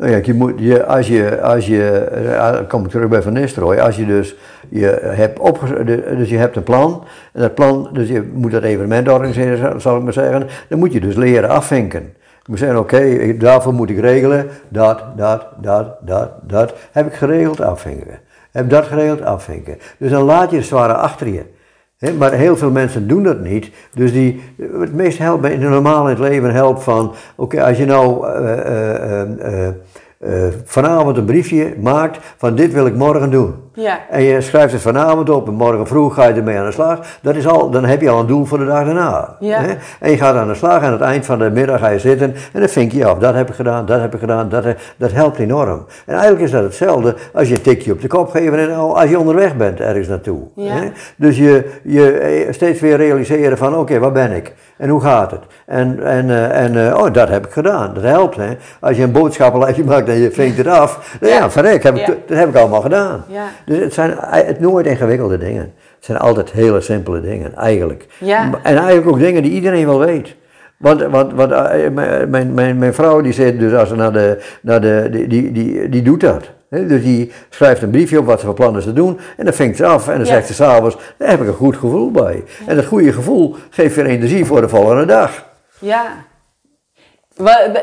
Nou 0.00 0.12
ja, 0.12 0.20
je 0.22 0.34
moet, 0.34 0.52
je, 0.56 0.86
als 0.86 1.08
je, 1.08 1.40
als 1.42 1.66
je, 1.66 2.64
kom 2.68 2.84
ik 2.84 2.90
terug 2.90 3.08
bij 3.08 3.22
Van 3.22 3.32
Nistelrooy, 3.32 3.78
als 3.78 3.96
je 3.96 4.06
dus, 4.06 4.36
je 4.68 4.86
hebt 5.02 5.40
dus 6.16 6.28
je 6.30 6.36
hebt 6.36 6.56
een 6.56 6.62
plan, 6.62 7.04
en 7.32 7.40
dat 7.40 7.54
plan, 7.54 7.88
dus 7.92 8.08
je 8.08 8.30
moet 8.34 8.50
dat 8.50 8.62
evenement 8.62 9.08
organiseren, 9.08 9.80
zal 9.80 9.96
ik 9.96 10.02
maar 10.02 10.12
zeggen, 10.12 10.48
dan 10.68 10.78
moet 10.78 10.92
je 10.92 11.00
dus 11.00 11.14
leren 11.14 11.48
afvinken. 11.48 12.14
Moet 12.46 12.58
zeggen, 12.58 12.78
oké, 12.78 13.36
daarvoor 13.38 13.74
moet 13.74 13.90
ik 13.90 13.98
regelen, 13.98 14.48
dat, 14.68 15.02
dat, 15.16 15.46
dat, 15.60 15.86
dat, 16.00 16.30
dat, 16.42 16.74
heb 16.92 17.06
ik 17.06 17.14
geregeld, 17.14 17.60
afvinken. 17.60 18.18
Heb 18.50 18.70
dat 18.70 18.84
geregeld, 18.84 19.22
afvinken. 19.22 19.78
Dus 19.98 20.10
dan 20.10 20.22
laat 20.22 20.50
je 20.50 20.56
het 20.56 20.66
zware 20.66 20.94
achter 20.94 21.28
je. 21.28 21.44
Maar 22.18 22.32
heel 22.32 22.56
veel 22.56 22.70
mensen 22.70 23.08
doen 23.08 23.22
dat 23.22 23.40
niet. 23.40 23.70
Dus 23.94 24.12
die, 24.12 24.42
het 24.78 24.94
meest 24.94 25.18
helpt 25.18 25.40
bij 25.40 25.56
normaal 25.56 26.02
in 26.02 26.10
het 26.10 26.18
leven 26.18 26.52
helpt 26.52 26.82
van, 26.82 27.14
oké, 27.36 27.64
als 27.64 27.76
je 27.76 27.84
nou 27.84 28.26
eh, 28.26 28.58
eh, 28.58 29.66
eh, 29.66 29.74
eh, 30.20 30.46
eh, 30.46 30.52
vanavond 30.64 31.16
een 31.16 31.24
briefje 31.24 31.74
maakt 31.80 32.18
van 32.36 32.54
dit 32.54 32.72
wil 32.72 32.86
ik 32.86 32.94
morgen 32.94 33.30
doen. 33.30 33.54
Ja. 33.74 33.98
En 34.10 34.22
je 34.22 34.40
schrijft 34.40 34.72
het 34.72 34.82
vanavond 34.82 35.30
op 35.30 35.48
en 35.48 35.54
morgen 35.54 35.86
vroeg 35.86 36.14
ga 36.14 36.26
je 36.26 36.34
ermee 36.34 36.58
aan 36.58 36.64
de 36.66 36.72
slag. 36.72 36.98
Dat 37.22 37.34
is 37.34 37.46
al, 37.46 37.70
dan 37.70 37.84
heb 37.84 38.00
je 38.00 38.10
al 38.10 38.20
een 38.20 38.26
doel 38.26 38.44
voor 38.44 38.58
de 38.58 38.64
dag 38.64 38.84
daarna. 38.84 39.36
Ja. 39.40 39.60
Hè? 39.60 39.74
En 40.00 40.10
je 40.10 40.16
gaat 40.16 40.34
aan 40.36 40.48
de 40.48 40.54
slag 40.54 40.80
en 40.80 40.86
aan 40.86 40.92
het 40.92 41.00
eind 41.00 41.26
van 41.26 41.38
de 41.38 41.50
middag 41.50 41.80
ga 41.80 41.88
je 41.88 41.98
zitten 41.98 42.34
en 42.52 42.60
dan 42.60 42.68
vink 42.68 42.92
je 42.92 43.06
af. 43.06 43.18
Dat 43.18 43.34
heb 43.34 43.48
ik 43.48 43.54
gedaan, 43.54 43.86
dat 43.86 44.00
heb 44.00 44.14
ik 44.14 44.20
gedaan, 44.20 44.48
dat, 44.48 44.64
he- 44.64 44.74
dat 44.96 45.12
helpt 45.12 45.38
enorm. 45.38 45.84
En 46.06 46.12
eigenlijk 46.14 46.42
is 46.42 46.50
dat 46.50 46.62
hetzelfde 46.62 47.14
als 47.34 47.48
je 47.48 47.54
een 47.54 47.62
tikje 47.62 47.92
op 47.92 48.00
de 48.00 48.08
kop 48.08 48.30
geeft 48.30 48.54
en 48.54 48.74
al- 48.74 49.00
als 49.00 49.10
je 49.10 49.18
onderweg 49.18 49.56
bent 49.56 49.80
ergens 49.80 50.08
naartoe. 50.08 50.40
Ja. 50.54 50.72
Hè? 50.74 50.88
Dus 51.16 51.36
je, 51.36 51.70
je 51.82 52.12
eh, 52.12 52.52
steeds 52.52 52.80
weer 52.80 52.96
realiseren 52.96 53.58
van 53.58 53.76
oké, 53.76 53.98
waar 53.98 54.12
ben 54.12 54.32
ik? 54.32 54.54
En 54.76 54.88
hoe 54.88 55.00
gaat 55.00 55.30
het? 55.30 55.40
En, 55.66 56.04
en, 56.04 56.30
eh, 56.30 56.64
en 56.64 56.86
eh, 56.88 56.98
oh, 56.98 57.12
dat 57.12 57.28
heb 57.28 57.46
ik 57.46 57.52
gedaan. 57.52 57.94
Dat 57.94 58.02
helpt. 58.02 58.36
Hè? 58.36 58.48
Als 58.80 58.96
je 58.96 59.02
een 59.02 59.12
boodschappenlijstje 59.12 59.84
maakt 59.84 60.08
en 60.10 60.18
je 60.18 60.30
vinkt 60.30 60.56
het 60.56 60.66
af, 60.66 61.16
dan 61.20 61.30
ja, 61.30 61.50
verrek, 61.50 61.82
heb 61.82 61.96
ik, 61.96 62.06
dat 62.26 62.38
heb 62.38 62.48
ik 62.48 62.56
allemaal 62.56 62.80
gedaan. 62.80 63.24
Ja. 63.28 63.44
Dus 63.66 63.78
het 63.78 63.94
zijn 63.94 64.18
ei- 64.18 64.44
het 64.44 64.60
nooit 64.60 64.86
ingewikkelde 64.86 65.38
dingen. 65.38 65.62
Het 65.96 66.04
zijn 66.04 66.18
altijd 66.18 66.50
hele 66.52 66.80
simpele 66.80 67.20
dingen, 67.20 67.54
eigenlijk. 67.56 68.06
Ja. 68.18 68.50
En 68.62 68.76
eigenlijk 68.76 69.08
ook 69.08 69.18
dingen 69.18 69.42
die 69.42 69.52
iedereen 69.52 69.86
wel 69.86 69.98
weet. 69.98 70.34
Want, 70.76 71.02
want, 71.02 71.32
want 71.32 71.52
eh, 71.52 71.88
mijn, 71.92 72.30
mijn, 72.30 72.54
mijn, 72.54 72.78
mijn 72.78 72.94
vrouw 72.94 73.20
die 73.20 73.32
zit 73.32 73.58
dus 73.58 73.72
als 73.72 73.88
ze 73.88 73.94
naar 73.96 74.12
de, 74.12 74.38
naar 74.62 74.80
de 74.80 75.08
die, 75.10 75.26
die, 75.26 75.52
die, 75.52 75.88
die 75.88 76.02
doet 76.02 76.20
dat. 76.20 76.50
Hè, 76.70 76.86
Dus 76.86 77.02
die 77.02 77.32
schrijft 77.50 77.82
een 77.82 77.90
briefje 77.90 78.18
op 78.18 78.26
wat 78.26 78.40
ze 78.40 78.46
van 78.46 78.54
plan 78.54 78.76
is 78.76 78.84
te 78.84 78.92
doen. 78.92 79.18
En 79.36 79.44
dan 79.44 79.54
vinkt 79.54 79.76
ze 79.76 79.86
af. 79.86 80.08
En 80.08 80.16
dan 80.16 80.26
Ja. 80.26 80.32
zegt 80.32 80.46
ze 80.46 80.54
s'avonds, 80.54 80.96
daar 81.16 81.28
heb 81.30 81.40
ik 81.40 81.46
een 81.46 81.54
goed 81.54 81.76
gevoel 81.76 82.10
bij. 82.10 82.44
En 82.66 82.76
dat 82.76 82.84
goede 82.84 83.12
gevoel 83.12 83.56
geeft 83.70 83.96
weer 83.96 84.06
energie 84.06 84.44
voor 84.44 84.60
de 84.60 84.68
volgende 84.68 85.04
dag. 85.04 85.44
Ja. 85.78 86.06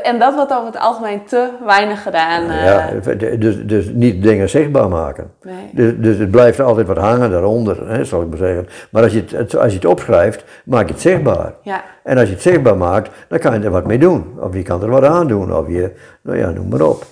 En 0.04 0.20
dat 0.20 0.34
wordt 0.36 0.52
over 0.54 0.66
het 0.66 0.78
algemeen 0.80 1.26
te 1.26 1.50
weinig 1.66 2.04
gedaan. 2.04 2.50
eh, 2.50 2.66
Ja, 2.66 2.90
dus, 3.38 3.66
dus 3.66 3.90
niet 3.94 4.24
dingen 4.24 4.50
zichtbaar 4.50 4.90
maken. 4.90 5.32
nee. 5.42 5.70
Dus, 5.74 5.94
dus 5.98 6.18
het 6.18 6.32
blijft 6.32 6.60
altijd 6.60 6.88
wat 6.88 6.98
hangen 6.98 7.32
daaronder, 7.32 7.90
hè, 7.90 8.04
zal 8.06 8.22
ik 8.22 8.28
maar 8.28 8.38
zeggen. 8.38 8.68
Maar 8.92 9.04
als 9.04 9.14
je, 9.14 9.24
het- 9.36 9.58
als 9.58 9.72
je 9.72 9.78
het 9.78 9.88
opschrijft, 9.88 10.44
maak 10.66 10.88
je 10.88 10.94
het 10.94 11.02
zichtbaar. 11.02 11.54
Ja. 11.62 11.84
En 12.04 12.18
als 12.18 12.28
je 12.28 12.34
het 12.34 12.44
zichtbaar 12.44 12.78
maakt, 12.78 13.10
dan 13.28 13.40
kan 13.40 13.54
je 13.60 13.66
er 13.66 13.72
wat 13.72 13.86
mee 13.86 14.00
doen. 14.00 14.26
Of 14.40 14.54
je 14.54 14.62
kan 14.64 14.82
er 14.82 14.90
wat 14.90 15.04
aan 15.04 15.28
doen, 15.28 15.56
of 15.58 15.68
je, 15.68 15.92
nou 16.22 16.38
ja, 16.38 16.50
noem 16.50 16.68
maar 16.70 16.82
op. 16.82 17.06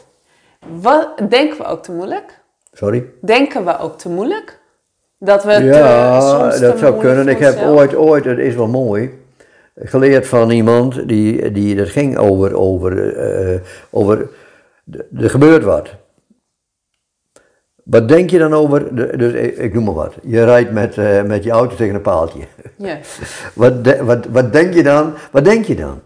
Wat, 0.82 1.08
denken 1.30 1.58
we 1.58 1.66
ook 1.66 1.84
te 1.84 1.92
moeilijk? 1.92 2.40
Sorry? 2.72 3.06
Denken 3.22 3.66
we 3.66 3.80
ook 3.80 3.98
te 3.98 4.10
moeilijk? 4.10 4.60
Dat 5.20 5.44
we 5.44 5.54
te, 5.54 5.64
Ja, 5.64 6.20
soms 6.22 6.56
te 6.56 6.62
dat 6.62 6.78
zou 6.80 7.00
kunnen. 7.00 7.28
Ik 7.28 7.40
heb 7.40 7.62
ooit, 7.68 7.96
ooit, 7.96 8.26
het 8.26 8.38
is 8.38 8.56
wel 8.56 8.68
mooi, 8.68 9.20
geleerd 9.76 10.28
van 10.28 10.50
iemand 10.50 11.08
die, 11.08 11.52
die 11.52 11.76
dat 11.76 11.90
ging 11.90 12.18
over, 12.18 12.56
over, 12.56 13.16
eh, 13.18 13.60
over, 13.90 14.30
de- 14.84 15.06
er 15.20 15.30
gebeurt 15.30 15.64
wat. 15.64 15.90
Wat 17.84 18.08
denk 18.08 18.30
je 18.30 18.38
dan 18.38 18.54
over, 18.54 18.96
de- 18.96 19.18
dus 19.18 19.34
ik, 19.34 19.58
ik 19.58 19.74
noem 19.74 19.84
maar 19.84 19.94
wat, 19.94 20.14
je 20.24 20.44
rijdt 20.44 20.72
met, 20.72 20.98
eh, 20.98 21.24
met 21.24 21.44
je 21.44 21.52
auto 21.52 21.76
tegen 21.76 21.96
een 21.96 22.02
paaltje. 22.02 22.40
Ja. 22.78 22.98
Wat, 23.54 23.84
de- 23.84 24.04
wat, 24.04 24.26
wat 24.26 24.54
denk 24.54 24.74
je 24.74 24.84
dan? 24.84 25.14
Wat 25.32 25.44
denk 25.44 25.66
je 25.66 25.76
dan? 25.76 26.02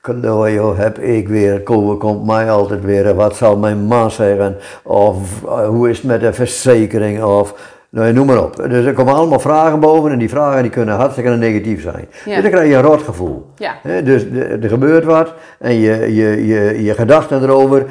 Kanooi, 0.00 0.54
joh, 0.54 0.78
heb 0.78 0.98
ik 0.98 1.28
weer, 1.28 1.62
komen 1.62 1.98
komt 1.98 2.26
mij 2.26 2.50
altijd 2.50 2.84
weer, 2.84 3.14
wat 3.14 3.36
zal 3.36 3.56
mijn 3.56 3.86
ma 3.86 4.08
zeggen? 4.08 4.56
Of 4.82 5.44
eh, 5.44 5.68
hoe 5.68 5.90
is 5.90 5.96
het 5.96 6.06
met 6.06 6.20
de 6.20 6.32
verzekering? 6.32 7.22
Of, 7.22 7.72
nou, 7.94 8.12
noem 8.12 8.26
maar 8.26 8.42
op. 8.44 8.56
Dus 8.68 8.84
er 8.84 8.92
komen 8.92 9.14
allemaal 9.14 9.40
vragen 9.40 9.80
boven 9.80 10.12
en 10.12 10.18
die 10.18 10.28
vragen 10.28 10.62
die 10.62 10.70
kunnen 10.70 10.94
hartstikke 10.94 11.30
negatief 11.30 11.82
zijn. 11.82 12.06
Ja. 12.24 12.32
Dus 12.34 12.42
dan 12.42 12.50
krijg 12.50 12.68
je 12.68 12.74
een 12.74 12.82
rotgevoel. 12.82 13.46
Ja. 13.56 13.74
Dus 14.04 14.24
er 14.62 14.68
gebeurt 14.68 15.04
wat 15.04 15.34
en 15.58 15.74
je, 15.74 16.14
je, 16.14 16.46
je, 16.46 16.82
je 16.82 16.94
gedachten 16.94 17.42
erover, 17.42 17.84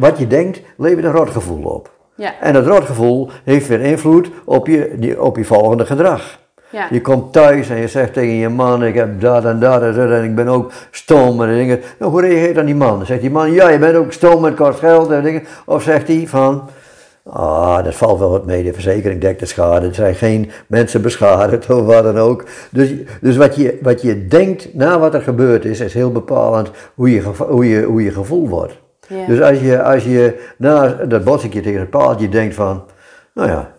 wat 0.00 0.18
je 0.18 0.26
denkt, 0.26 0.60
levert 0.76 1.04
een 1.04 1.12
rotgevoel 1.12 1.62
op. 1.64 1.90
Ja. 2.14 2.32
En 2.40 2.52
dat 2.52 2.66
rotgevoel 2.66 3.30
heeft 3.44 3.68
weer 3.68 3.80
invloed 3.80 4.30
op 4.44 4.66
je, 4.66 4.94
die- 4.98 5.22
op 5.22 5.36
je 5.36 5.44
volgende 5.44 5.86
gedrag. 5.86 6.38
Ja. 6.70 6.86
Je 6.90 7.00
komt 7.00 7.32
thuis 7.32 7.68
en 7.70 7.76
je 7.76 7.88
zegt 7.88 8.12
tegen 8.12 8.34
je 8.34 8.48
man, 8.48 8.84
ik 8.84 8.94
heb 8.94 9.20
dat 9.20 9.44
en 9.44 9.58
dat 9.60 9.82
en 9.82 9.94
zo, 9.94 10.08
en 10.08 10.24
ik 10.24 10.34
ben 10.34 10.48
ook 10.48 10.72
stom 10.90 11.42
en 11.42 11.54
dingen. 11.54 11.80
Nou, 11.98 12.12
hoe 12.12 12.20
reageert 12.20 12.54
dan 12.54 12.64
die 12.64 12.74
man? 12.74 13.06
Zegt 13.06 13.20
die 13.20 13.30
man, 13.30 13.52
ja, 13.52 13.68
je 13.68 13.78
bent 13.78 13.96
ook 13.96 14.12
stom, 14.12 14.44
het 14.44 14.54
kost 14.54 14.78
geld 14.78 15.10
en 15.10 15.22
dingen. 15.22 15.42
Of 15.66 15.82
zegt 15.82 16.06
hij 16.08 16.24
van, 16.26 16.68
ah, 17.30 17.84
dat 17.84 17.94
valt 17.94 18.18
wel 18.18 18.30
wat 18.30 18.46
mee, 18.46 18.62
de 18.62 18.72
verzekering 18.72 19.20
dekt 19.20 19.40
de 19.40 19.46
schade, 19.46 19.86
er 19.86 19.94
zijn 19.94 20.14
geen 20.14 20.50
mensen 20.66 21.02
beschadigd 21.02 21.70
of 21.70 21.84
wat 21.84 22.04
dan 22.04 22.18
ook. 22.18 22.44
Dus, 22.70 22.92
dus 23.20 23.36
wat, 23.36 23.56
je, 23.56 23.78
wat 23.82 24.02
je 24.02 24.26
denkt 24.26 24.74
na 24.74 24.98
wat 24.98 25.14
er 25.14 25.22
gebeurd 25.22 25.64
is, 25.64 25.80
is 25.80 25.94
heel 25.94 26.12
bepalend 26.12 26.70
hoe 26.94 27.10
je, 27.10 27.22
hoe 27.48 27.68
je, 27.68 27.82
hoe 27.82 28.02
je 28.02 28.10
gevoel 28.10 28.48
wordt. 28.48 28.78
Ja. 29.08 29.26
Dus 29.26 29.40
als 29.40 29.60
je, 29.60 29.82
als 29.82 30.04
je 30.04 30.46
na 30.58 30.88
dat 30.88 31.24
botsingje 31.24 31.60
tegen 31.60 31.80
het 31.80 31.90
paaltje 31.90 32.28
denkt 32.28 32.54
van, 32.54 32.84
nou 33.34 33.48
ja, 33.48 33.72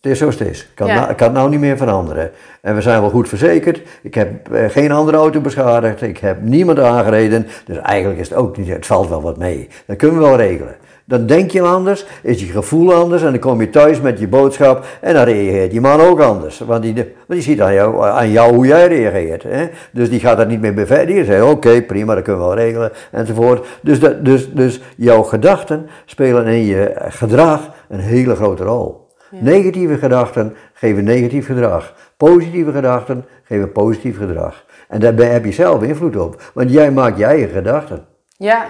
het 0.00 0.12
is 0.12 0.18
zoals 0.18 0.38
het 0.38 0.48
is. 0.48 0.60
Ik 0.60 0.68
kan, 0.74 0.86
Ja. 0.86 0.94
nou- 1.00 1.14
kan 1.14 1.26
het 1.26 1.36
nou 1.36 1.50
niet 1.50 1.60
meer 1.60 1.76
veranderen. 1.76 2.30
En 2.60 2.74
we 2.74 2.80
zijn 2.80 3.00
wel 3.00 3.10
goed 3.10 3.28
verzekerd. 3.28 3.82
Ik 4.02 4.14
heb 4.14 4.52
eh, 4.52 4.68
geen 4.68 4.92
andere 4.92 5.16
auto 5.16 5.40
beschadigd. 5.40 6.02
Ik 6.02 6.18
heb 6.18 6.42
niemand 6.42 6.78
aangereden. 6.78 7.46
Dus 7.66 7.76
eigenlijk 7.76 8.20
is 8.20 8.28
het 8.28 8.38
ook 8.38 8.56
niet, 8.56 8.68
het 8.68 8.86
valt 8.86 9.08
wel 9.08 9.22
wat 9.22 9.36
mee. 9.36 9.68
Dat 9.86 9.96
kunnen 9.96 10.18
we 10.18 10.26
wel 10.26 10.36
regelen. 10.36 10.76
Dan 11.08 11.26
denk 11.26 11.50
je 11.50 11.62
anders, 11.62 12.06
is 12.22 12.40
je 12.40 12.46
gevoel 12.46 12.94
anders 12.94 13.22
en 13.22 13.30
dan 13.30 13.40
kom 13.40 13.60
je 13.60 13.70
thuis 13.70 14.00
met 14.00 14.18
je 14.18 14.28
boodschap 14.28 14.84
en 15.00 15.14
dan 15.14 15.24
reageert 15.24 15.70
die 15.70 15.80
man 15.80 16.00
ook 16.00 16.20
anders. 16.20 16.58
Want 16.58 16.82
die, 16.82 16.94
want 16.94 17.06
die 17.28 17.40
ziet 17.40 17.60
aan 17.60 17.74
jou, 17.74 18.04
aan 18.04 18.30
jou 18.30 18.54
hoe 18.54 18.66
jij 18.66 18.86
reageert. 18.86 19.42
Hè? 19.42 19.66
Dus 19.92 20.10
die 20.10 20.20
gaat 20.20 20.36
dat 20.36 20.48
niet 20.48 20.60
meer 20.60 20.74
bevestigen. 20.74 21.14
Die 21.14 21.24
zegt, 21.24 21.42
oké, 21.42 21.82
prima, 21.82 22.14
dat 22.14 22.24
kunnen 22.24 22.42
we 22.42 22.48
wel 22.48 22.56
regelen 22.56 22.92
enzovoort. 23.10 23.66
Dus, 23.82 24.00
dat, 24.00 24.24
dus, 24.24 24.52
dus 24.52 24.80
jouw 24.96 25.22
gedachten 25.22 25.88
spelen 26.04 26.46
in 26.46 26.64
je 26.64 26.94
gedrag 26.96 27.70
een 27.88 28.00
hele 28.00 28.34
grote 28.34 28.64
rol. 28.64 29.04
Negatieve 29.30 29.98
gedachten 29.98 30.54
geven 30.72 31.04
negatief 31.04 31.46
gedrag. 31.46 31.94
Positieve 32.16 32.72
gedachten 32.72 33.24
geven 33.42 33.72
positief 33.72 34.18
gedrag. 34.18 34.64
En 34.88 35.00
daarbij 35.00 35.28
heb 35.28 35.44
je 35.44 35.52
zelf 35.52 35.82
invloed 35.82 36.16
op. 36.16 36.50
Want 36.54 36.70
jij 36.70 36.90
maakt 36.90 37.18
je 37.18 37.24
eigen 37.24 37.48
gedachten. 37.48 38.06
ja, 38.36 38.66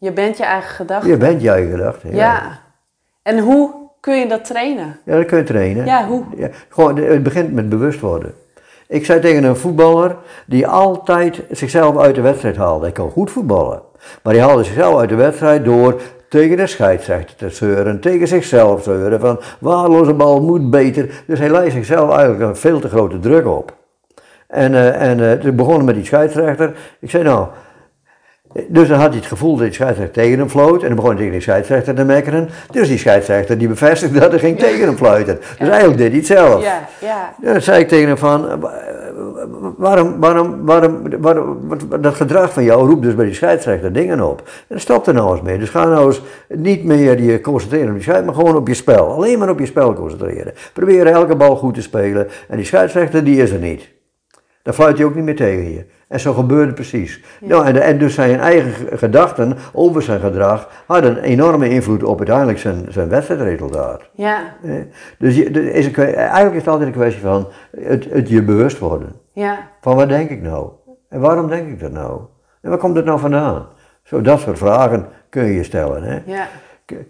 je 0.00 0.12
bent 0.12 0.36
je 0.36 0.44
eigen 0.44 0.70
gedachte. 0.70 1.08
Je 1.08 1.16
bent 1.16 1.42
je 1.42 1.50
eigen 1.50 1.70
gedachten. 1.70 2.14
Ja. 2.14 2.60
En 3.22 3.38
hoe 3.38 3.74
kun 4.00 4.18
je 4.18 4.28
dat 4.28 4.44
trainen? 4.44 4.98
Ja, 5.04 5.16
dat 5.16 5.26
kun 5.26 5.38
je 5.38 5.44
trainen. 5.44 5.84
Ja, 5.84 6.06
hoe? 6.06 6.24
Ja, 6.36 6.48
gewoon, 6.68 6.96
het 6.96 7.22
begint 7.22 7.52
met 7.52 7.68
bewust 7.68 8.00
worden. 8.00 8.34
Ik 8.88 9.04
zei 9.04 9.20
tegen 9.20 9.44
een 9.44 9.56
voetballer 9.56 10.16
die 10.46 10.66
altijd 10.66 11.42
zichzelf 11.50 11.98
uit 11.98 12.14
de 12.14 12.20
wedstrijd 12.20 12.56
haalde. 12.56 12.84
Hij 12.84 12.92
kon 12.92 13.10
goed 13.10 13.30
voetballen. 13.30 13.82
Maar 14.22 14.32
die 14.32 14.42
haalde 14.42 14.64
zichzelf 14.64 14.98
uit 14.98 15.08
de 15.08 15.14
wedstrijd 15.14 15.64
door 15.64 16.00
tegen 16.28 16.56
de 16.56 16.66
scheidsrechter 16.66 17.36
te 17.36 17.50
zeuren, 17.50 18.00
tegen 18.00 18.28
zichzelf 18.28 18.82
zeuren 18.82 19.20
van 19.20 19.40
waarloze 19.58 20.14
bal 20.14 20.42
moet 20.42 20.70
beter. 20.70 21.22
Dus 21.26 21.38
hij 21.38 21.50
leidt 21.50 21.72
zichzelf 21.72 22.10
eigenlijk 22.10 22.40
een 22.40 22.56
veel 22.56 22.80
te 22.80 22.88
grote 22.88 23.18
druk 23.18 23.46
op. 23.46 23.76
En, 24.46 24.74
eh, 24.74 25.10
en 25.10 25.30
eh, 25.30 25.38
toen 25.38 25.56
begonnen 25.56 25.84
met 25.84 25.94
die 25.94 26.04
scheidsrechter. 26.04 26.76
Ik 27.00 27.10
zei 27.10 27.22
nou, 27.22 27.46
dus 28.68 28.88
dan 28.88 28.98
had 28.98 29.08
hij 29.08 29.18
het 29.18 29.26
gevoel 29.26 29.56
dat 29.56 29.64
die 29.64 29.74
scheidsrechter 29.74 30.22
tegen 30.22 30.38
hem 30.38 30.48
floot. 30.48 30.82
En 30.82 30.86
dan 30.86 30.96
begon 30.96 31.10
hij 31.10 31.18
tegen 31.18 31.32
die 31.32 31.40
scheidsrechter 31.40 31.94
te 31.94 32.04
mekkeren. 32.04 32.48
Dus 32.70 32.88
die 32.88 32.98
scheidsrechter 32.98 33.58
die 33.58 33.68
bevestigde 33.68 34.18
dat 34.20 34.30
hij 34.30 34.38
ging 34.38 34.58
tegen 34.58 34.86
hem 34.86 34.96
fluiten. 34.96 35.38
Dus 35.58 35.68
eigenlijk 35.68 35.98
deed 35.98 36.08
hij 36.08 36.16
het 36.16 36.26
zelf. 36.26 36.62
Ja, 36.62 36.88
ja. 37.00 37.34
Dan 37.52 37.62
zei 37.62 37.80
ik 37.80 37.88
tegen 37.88 38.08
hem 38.08 38.18
van, 38.18 38.60
waarom, 39.76 40.20
waarom, 40.20 40.64
waarom, 40.64 41.02
waarom, 41.20 41.58
dat 42.00 42.14
gedrag 42.14 42.52
van 42.52 42.64
jou 42.64 42.88
roept 42.88 43.02
dus 43.02 43.14
bij 43.14 43.24
die 43.24 43.34
scheidsrechter 43.34 43.92
dingen 43.92 44.20
op. 44.20 44.48
En 44.68 44.80
stop 44.80 45.06
er 45.06 45.14
nou 45.14 45.32
eens 45.32 45.42
mee. 45.42 45.58
Dus 45.58 45.70
ga 45.70 45.84
nou 45.84 46.06
eens 46.06 46.22
niet 46.48 46.84
meer 46.84 47.22
je 47.22 47.40
concentreren 47.40 47.88
op 47.88 47.94
die 47.94 48.02
scheidsrechter, 48.02 48.36
maar 48.36 48.44
gewoon 48.44 48.62
op 48.62 48.68
je 48.68 48.74
spel. 48.74 49.06
Alleen 49.06 49.38
maar 49.38 49.50
op 49.50 49.58
je 49.58 49.66
spel 49.66 49.94
concentreren. 49.94 50.52
Probeer 50.72 51.06
elke 51.06 51.36
bal 51.36 51.56
goed 51.56 51.74
te 51.74 51.82
spelen. 51.82 52.28
En 52.48 52.56
die 52.56 52.66
scheidsrechter, 52.66 53.24
die 53.24 53.42
is 53.42 53.50
er 53.50 53.58
niet. 53.58 53.88
Dan 54.62 54.74
fluit 54.74 54.96
hij 54.96 55.06
ook 55.06 55.14
niet 55.14 55.24
meer 55.24 55.36
tegen 55.36 55.72
je. 55.72 55.84
En 56.10 56.20
zo 56.20 56.32
gebeurde 56.32 56.72
precies. 56.72 57.22
Nou, 57.40 57.66
en, 57.66 57.82
en 57.82 57.98
dus 57.98 58.14
zijn 58.14 58.40
eigen 58.40 58.98
gedachten 58.98 59.56
over 59.72 60.02
zijn 60.02 60.20
gedrag 60.20 60.68
hadden 60.86 61.16
een 61.16 61.22
enorme 61.22 61.68
invloed 61.68 62.02
op 62.02 62.16
uiteindelijk 62.18 62.58
zijn, 62.58 62.84
zijn 62.88 63.08
wedstrijdresultaat. 63.08 64.02
Ja, 64.14 64.38
Eh, 64.62 64.70
Dus 65.18 65.36
je, 65.36 65.50
er 65.50 65.74
is 65.74 65.86
een, 65.86 65.94
eigenlijk 66.14 66.52
is 66.54 66.60
het 66.60 66.68
altijd 66.68 66.88
een 66.88 66.94
kwestie 66.94 67.22
van 67.22 67.48
het, 67.80 68.06
het 68.10 68.28
je 68.28 68.42
bewust 68.42 68.78
worden. 68.78 69.12
ja, 69.32 69.58
Van 69.80 69.96
wat 69.96 70.08
denk 70.08 70.30
ik 70.30 70.42
nou? 70.42 70.68
En 71.08 71.20
waarom 71.20 71.48
denk 71.48 71.68
ik 71.68 71.80
dat 71.80 71.92
nou? 71.92 72.20
En 72.62 72.68
waar 72.70 72.78
komt 72.78 72.96
het 72.96 73.04
nou 73.04 73.18
vandaan? 73.18 73.66
Zo, 74.02 74.20
dat 74.20 74.40
soort 74.40 74.58
vragen 74.58 75.06
kun 75.28 75.44
je 75.44 75.54
je 75.54 75.62
stellen. 75.64 76.02
Hè? 76.02 76.18
ja. 76.24 76.46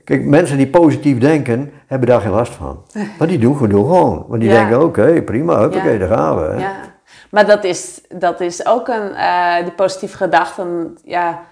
Kijk, 0.05 0.25
mensen 0.25 0.57
die 0.57 0.69
positief 0.69 1.19
denken, 1.19 1.71
hebben 1.87 2.09
daar 2.09 2.21
geen 2.21 2.31
last 2.31 2.53
van. 2.53 2.83
Maar 3.19 3.29
die 3.29 3.39
doen, 3.39 3.57
gewoon. 3.57 4.25
Want 4.29 4.41
die 4.41 4.51
Ja. 4.51 4.59
denken, 4.61 4.83
oké, 4.85 5.23
prima, 5.23 5.61
Ja. 5.71 5.99
daar 5.99 6.09
gaan 6.09 6.37
we. 6.37 6.43
hè. 6.45 6.59
Ja, 6.61 6.73
maar 7.31 7.47
dat 7.47 7.65
is, 7.65 8.01
dat 8.09 8.41
is 8.41 8.67
ook 8.67 8.89
een, 8.89 9.15
eh, 9.15 9.63
die 9.63 9.73
positieve 9.73 10.17
gedachten, 10.17 10.99
ja, 11.05 11.43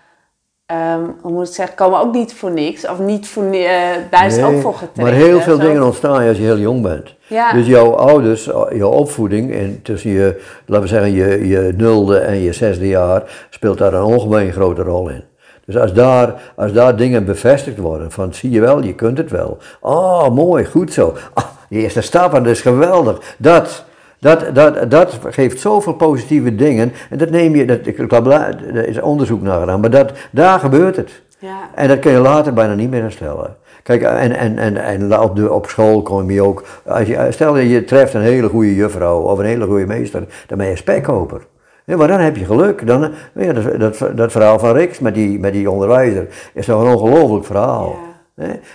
ehm, 0.66 1.00
hoe 1.20 1.32
moet 1.32 1.48
ik 1.48 1.54
zeggen, 1.54 1.76
komen 1.76 2.00
ook 2.00 2.12
niet 2.12 2.34
voor 2.34 2.50
niks. 2.50 2.88
Of 2.88 2.98
niet 2.98 3.28
voor, 3.28 3.44
eh, 3.52 3.80
daar 4.10 4.26
is 4.26 4.36
Nee, 4.36 4.44
ook 4.44 4.60
voor 4.60 4.74
getraind. 4.74 4.96
Maar 4.96 5.26
heel 5.26 5.40
veel 5.40 5.56
zo. 5.56 5.62
dingen 5.62 5.84
ontstaan 5.84 6.28
als 6.28 6.36
je 6.36 6.42
heel 6.42 6.58
jong 6.58 6.82
bent. 6.82 7.14
Ja. 7.26 7.52
Dus 7.52 7.66
jouw 7.66 7.94
ouders, 7.94 8.44
jouw 8.70 8.90
opvoeding, 8.90 9.52
en 9.54 9.82
tussen 9.82 10.10
je, 10.10 10.42
laten 10.66 10.82
we 10.82 10.88
zeggen, 10.88 11.12
je, 11.12 11.48
je 11.48 11.72
nulde 11.76 12.18
en 12.18 12.38
je 12.38 12.52
zesde 12.52 12.88
jaar, 12.88 13.46
speelt 13.50 13.78
daar 13.78 13.92
een 13.94 14.02
ongemeen 14.02 14.52
grote 14.52 14.82
rol 14.82 15.08
in. 15.08 15.24
Dus 15.64 15.76
als 15.76 15.92
daar, 15.92 16.34
als 16.56 16.72
daar 16.72 16.96
dingen 16.96 17.24
bevestigd 17.24 17.78
worden, 17.78 18.10
van 18.12 18.34
zie 18.34 18.50
je 18.50 18.60
wel, 18.60 18.82
je 18.82 18.94
kunt 18.94 19.18
het 19.18 19.30
wel. 19.30 19.58
Oh, 19.80 20.28
mooi, 20.28 20.64
goed 20.64 20.92
zo. 20.92 21.14
Ah, 21.34 21.44
je 21.68 21.78
eerste 21.78 22.00
stap, 22.00 22.34
en 22.34 22.42
dat 22.42 22.52
is 22.52 22.60
geweldig. 22.60 23.34
Dat, 23.38 23.84
dat, 24.18 24.54
dat, 24.54 24.90
dat 24.90 25.18
geeft 25.28 25.60
zoveel 25.60 25.94
positieve 25.94 26.54
dingen. 26.54 26.92
En 27.10 27.18
dat 27.18 27.30
neem 27.30 27.56
je, 27.56 27.64
dat, 27.64 27.86
er 27.86 28.88
is 28.88 29.00
onderzoek 29.00 29.42
naar 29.42 29.60
gedaan, 29.60 29.80
maar 29.80 29.90
dat, 29.90 30.12
daar 30.30 30.58
gebeurt 30.58 30.96
het. 30.96 31.22
Ja, 31.38 31.58
En 31.74 31.88
dat 31.88 31.98
kun 31.98 32.12
je 32.12 32.18
later 32.18 32.52
bijna 32.52 32.74
niet 32.74 32.90
meer 32.90 33.00
herstellen. 33.00 33.56
Kijk, 33.82 34.02
en, 34.02 34.36
en, 34.36 34.58
en, 34.58 34.76
en 34.76 35.20
op, 35.20 35.36
de, 35.36 35.52
op 35.52 35.66
school 35.66 36.02
kom 36.02 36.30
je 36.30 36.42
ook. 36.42 36.64
Als 36.86 37.08
je, 37.08 37.26
stel 37.30 37.54
dat 37.54 37.70
je 37.70 37.84
treft 37.84 38.14
een 38.14 38.20
hele 38.20 38.48
goede 38.48 38.74
juffrouw 38.74 39.20
of 39.20 39.38
een 39.38 39.44
hele 39.44 39.66
goede 39.66 39.86
meester, 39.86 40.24
dan 40.46 40.58
ben 40.58 40.66
je 40.66 40.76
spekkoper. 40.76 41.46
Ja, 41.84 41.96
maar 41.96 42.08
dan 42.08 42.20
heb 42.20 42.36
je 42.36 42.44
geluk. 42.44 42.86
Dan, 42.86 43.12
ja, 43.34 43.52
dat, 43.52 43.80
dat, 43.80 44.16
dat 44.16 44.32
verhaal 44.32 44.58
van 44.58 44.72
Rix 44.72 44.98
met 44.98 45.14
die, 45.14 45.38
met 45.38 45.52
die 45.52 45.70
onderwijzer 45.70 46.26
is 46.54 46.66
toch 46.66 46.82
een 46.82 46.94
ongelooflijk 46.94 47.44
verhaal. 47.44 47.96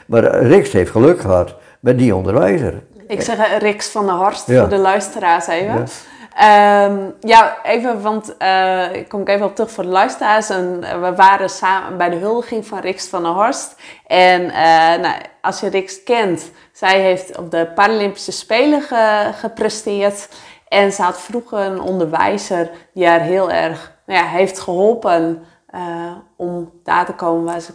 Maar 0.06 0.42
Rix 0.42 0.72
heeft 0.72 0.92
geluk 0.92 1.20
gehad 1.20 1.56
met 1.80 1.98
die 1.98 2.16
onderwijzer. 2.16 2.74
Ik 3.08 3.22
zeg 3.22 3.38
eh, 3.38 3.58
Rix 3.58 3.90
van 3.90 4.06
der 4.06 4.16
Horst 4.16 4.48
Ja. 4.48 4.60
voor 4.60 4.70
de 4.70 4.78
luisteraars 4.78 5.48
even. 5.48 5.74
Ja. 5.74 5.84
Ja, 6.36 6.92
ja 7.20 7.58
even, 7.64 8.02
want 8.02 8.38
eh, 8.38 8.94
ik 8.96 9.10
kom 9.10 9.22
ik 9.22 9.28
even 9.30 9.46
op 9.46 9.56
terug 9.56 9.72
voor 9.72 9.84
de 9.84 9.90
luisteraars. 9.90 10.50
En, 10.50 10.84
eh, 10.84 11.02
we 11.02 11.16
waren 11.16 11.50
samen 11.50 11.98
bij 11.98 12.10
de 12.10 12.16
huldiging 12.16 12.68
van 12.68 12.80
Rix 12.80 13.08
van 13.08 13.24
der 13.24 13.32
Horst. 13.32 13.76
En 14.08 14.46
nou, 15.02 15.16
als 15.42 15.60
je 15.60 15.70
Rix 15.70 16.04
kent, 16.04 16.52
zij 16.72 17.00
heeft 17.02 17.38
op 17.38 17.52
de 17.52 17.72
Paralympische 17.76 18.32
Spelen 18.32 18.82
ge- 18.82 19.30
gepresteerd. 19.40 20.30
En 20.68 20.92
ze 20.92 21.02
had 21.02 21.22
vroeger 21.22 21.60
een 21.60 21.82
onderwijzer 21.82 22.70
die 22.94 23.08
haar 23.08 23.20
heel 23.22 23.52
erg 23.52 23.92
nou 24.06 24.20
ja, 24.20 24.26
heeft 24.26 24.60
geholpen 24.60 25.46
om 26.38 26.72
daar 26.84 27.06
te 27.06 27.14
komen 27.14 27.44
waar 27.44 27.60
ze 27.60 27.74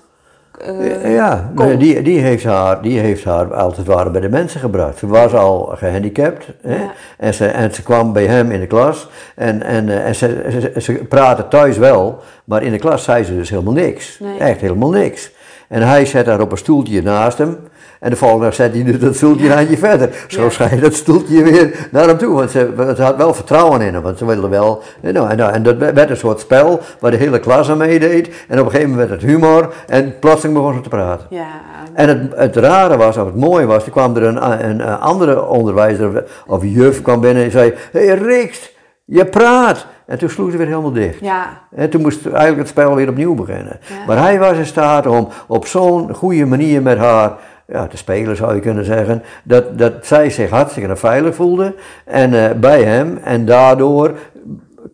uh, 0.69 1.15
ja, 1.15 1.51
die, 1.79 2.03
die, 2.03 2.21
heeft 2.21 2.45
haar, 2.45 2.83
die 2.83 2.99
heeft 2.99 3.25
haar 3.25 3.55
als 3.55 3.77
het 3.77 3.87
ware 3.87 4.11
bij 4.11 4.21
de 4.21 4.29
mensen 4.29 4.61
gebracht. 4.61 4.99
Ze 4.99 5.07
was 5.07 5.35
al 5.35 5.73
gehandicapt 5.77 6.47
hè? 6.63 6.79
En, 7.17 7.35
ze, 7.35 7.47
en 7.47 7.75
ze 7.75 7.83
kwam 7.83 8.13
bij 8.13 8.27
hem 8.27 8.51
in 8.51 8.61
de 8.61 8.67
klas 8.67 9.09
en, 9.35 9.63
en, 9.63 10.05
en 10.05 10.15
ze, 10.15 10.71
ze, 10.75 10.81
ze 10.81 10.93
praatte 10.93 11.49
thuis 11.49 11.79
wel, 11.79 12.23
maar 12.45 12.63
in 12.63 12.71
de 12.71 12.79
klas 12.79 13.05
zei 13.05 13.25
ze 13.25 13.37
dus 13.37 13.51
helemaal 13.51 13.73
niks. 13.73 14.21
Echt 14.39 14.61
helemaal 14.61 14.91
niks. 14.91 15.31
En 15.69 15.83
hij 15.83 16.07
zet 16.07 16.25
daar 16.25 16.41
op 16.41 16.53
een 16.53 16.59
stoeltje 16.59 17.03
naast 17.03 17.39
hem. 17.39 17.57
En 18.01 18.11
de 18.11 18.17
volgende 18.17 18.45
dag 18.45 18.55
zet 18.55 18.73
hij 18.73 18.99
dat 18.99 19.15
stoeltje 19.15 19.47
een 19.47 19.57
handje 19.57 19.79
verder. 19.79 20.25
Zo 20.29 20.43
ja. 20.43 20.51
schijnt 20.51 20.83
dat 20.83 20.95
stoeltje 20.95 21.43
weer 21.43 21.89
naar 21.91 22.07
hem 22.07 22.19
toe. 22.19 22.35
Want 22.35 22.51
ze, 22.51 22.93
ze 22.97 23.03
had 23.03 23.17
wel 23.17 23.35
vertrouwen 23.35 23.81
in 23.81 23.95
hem. 23.95 24.03
Want 24.03 24.19
ze 24.19 24.27
wilde 24.27 24.49
wel. 24.49 24.83
En, 25.01 25.53
en 25.53 25.63
dat 25.63 25.77
werd 25.77 26.11
een 26.11 26.17
soort 26.17 26.41
spel 26.41 26.81
waar 27.01 27.11
de 27.11 27.17
hele 27.17 27.39
klas 27.39 27.71
aan 27.71 27.79
meedeed. 27.79 28.31
En 28.49 28.59
op 28.59 28.65
een 28.65 28.71
gegeven 28.71 28.91
moment 28.91 29.09
werd 29.09 29.21
het 29.21 29.31
humor. 29.31 29.75
En 29.87 30.19
plotseling 30.19 30.59
begon 30.59 30.75
ze 30.75 30.81
te 30.81 30.89
praten. 30.89 31.27
Ja. 31.31 31.47
En 31.95 32.09
het, 32.09 32.37
het 32.37 32.57
rare 32.57 32.97
was, 32.97 33.17
of 33.17 33.25
het 33.25 33.37
mooie 33.37 33.67
was, 33.67 33.85
er 33.85 33.91
kwam 33.91 34.17
er 34.17 34.23
een, 34.23 34.69
een, 34.69 34.83
andere 34.83 35.47
onderwijzer 35.47 36.25
of, 36.47 36.63
juf 36.65 37.03
kwam 37.03 37.21
binnen 37.21 37.45
en 37.45 37.51
zei: 37.51 37.75
Hé 37.93 38.07
hey, 38.07 38.17
Riks, 38.17 38.73
je 39.05 39.25
praat. 39.25 39.87
En 40.07 40.19
toen 40.19 40.29
sloeg 40.29 40.51
ze 40.51 40.57
weer 40.57 40.67
helemaal 40.67 40.93
dicht. 40.93 41.21
Ja. 41.21 41.61
En 41.75 41.91
toen 41.91 42.01
moest 42.01 42.27
eigenlijk 42.27 42.59
het 42.59 42.69
spel 42.69 42.95
weer 42.95 43.09
opnieuw 43.09 43.35
beginnen. 43.35 43.81
Maar 44.07 44.19
hij 44.19 44.39
was 44.39 44.57
in 44.57 44.67
staat 44.67 45.07
om 45.07 45.29
op 45.47 45.67
zo'n 45.67 46.15
goede 46.15 46.47
manier 46.47 46.83
met 46.83 46.99
haar 46.99 47.33
ja, 47.73 47.87
te 47.87 47.97
spelen 47.97 48.37
zou 48.37 48.55
je 48.55 48.61
kunnen 48.61 48.85
zeggen, 48.85 49.23
dat, 49.43 49.79
dat 49.79 49.93
zij 50.07 50.31
zich 50.31 50.51
hartstikke 50.51 50.97
veilig 50.97 51.35
voelde 51.35 51.75
en, 52.05 52.33
uh, 52.33 52.51
bij 52.53 52.83
hem 52.83 53.21
en 53.25 53.45
daardoor 53.45 54.19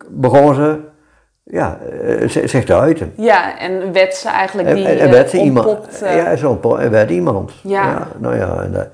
begon 0.09 0.55
ze 0.55 0.79
ja, 1.43 1.79
uh, 2.03 2.29
zich 2.29 2.65
te 2.65 2.75
uiten. 2.75 3.13
Ja, 3.17 3.59
en 3.59 3.93
werd 3.93 4.15
ze 4.15 4.29
eigenlijk 4.29 4.75
die 4.75 4.87
en, 4.87 4.99
en 4.99 5.11
werd 5.11 5.31
ze 5.31 5.39
iemand, 5.39 5.99
Ja, 6.01 6.37
zo'n 6.37 6.61
werd 6.91 7.11
iemand. 7.11 7.53
Ja. 7.63 7.83
ja. 7.83 8.09
Nou 8.19 8.37
ja, 8.37 8.63
en, 8.63 8.91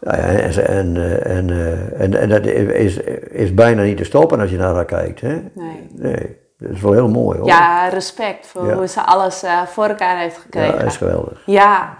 ja, 0.00 0.12
en, 0.12 0.66
en, 0.66 1.24
en, 1.24 1.50
en, 1.98 2.14
en, 2.14 2.28
dat 2.28 2.46
is, 2.46 2.96
is 3.30 3.54
bijna 3.54 3.82
niet 3.82 3.96
te 3.96 4.04
stoppen 4.04 4.40
als 4.40 4.50
je 4.50 4.56
naar 4.56 4.74
haar 4.74 4.84
kijkt. 4.84 5.20
Hè? 5.20 5.42
Nee. 5.54 5.88
nee. 5.94 6.36
Dat 6.58 6.70
is 6.70 6.80
wel 6.80 6.92
heel 6.92 7.08
mooi 7.08 7.38
hoor. 7.38 7.46
Ja, 7.46 7.88
respect 7.88 8.46
voor 8.46 8.72
hoe 8.72 8.86
ze 8.86 9.00
alles 9.00 9.44
uh, 9.44 9.62
voor 9.62 9.84
elkaar 9.84 10.18
heeft 10.18 10.36
gekregen. 10.36 10.72
Ja, 10.72 10.78
dat 10.78 10.86
is 10.86 10.96
geweldig. 10.96 11.42
Ja, 11.46 11.96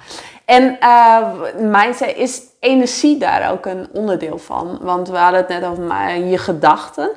en 0.49 0.79
uh, 0.83 1.29
mindset 1.71 2.17
is 2.17 2.43
energie 2.61 3.19
daar 3.19 3.53
ook 3.53 3.67
een 3.67 3.89
onderdeel 3.93 4.39
van. 4.39 4.79
Want 4.83 5.09
we 5.09 5.17
hadden 5.17 5.41
het 5.41 5.49
net 5.49 5.65
over 5.65 6.17
je 6.17 6.39
gedachten. 6.39 7.11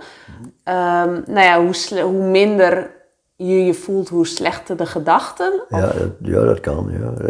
Um, 0.66 1.24
nou 1.26 1.40
ja, 1.40 1.62
hoe, 1.64 2.02
hoe 2.02 2.24
minder 2.24 2.92
je 3.36 3.66
je 3.66 3.74
voelt, 3.74 4.10
hoe 4.10 4.28
slechter 4.28 4.78
de 4.78 4.86
gedachten. 4.86 5.64
Ja, 5.70 5.80
dat, 5.80 6.12
ja, 6.22 6.44
dat 6.44 6.60
kan. 6.60 6.92
Ja. 6.92 7.26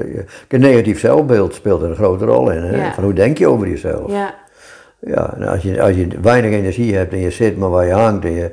Een 0.48 0.60
negatief 0.60 1.00
zelfbeeld 1.00 1.54
speelt 1.54 1.82
er 1.82 1.90
een 1.90 1.96
grote 1.96 2.26
rol 2.26 2.52
in. 2.52 2.64
Hè? 2.64 2.94
Van 2.94 3.04
hoe 3.04 3.14
denk 3.14 3.38
je 3.38 3.48
over 3.48 3.68
jezelf? 3.68 4.12
Ja. 4.12 4.34
Ja, 5.00 5.34
en 5.34 5.48
als 5.48 5.62
je, 5.62 5.82
als 5.82 5.96
je 5.96 6.08
weinig 6.22 6.52
energie 6.52 6.96
hebt 6.96 7.14
en 7.14 7.20
je 7.20 7.32
zit 7.32 7.58
maar 7.58 7.70
waar 7.70 7.86
je 7.86 7.94
hangt 7.94 8.26
en 8.26 8.32
je, 8.32 8.52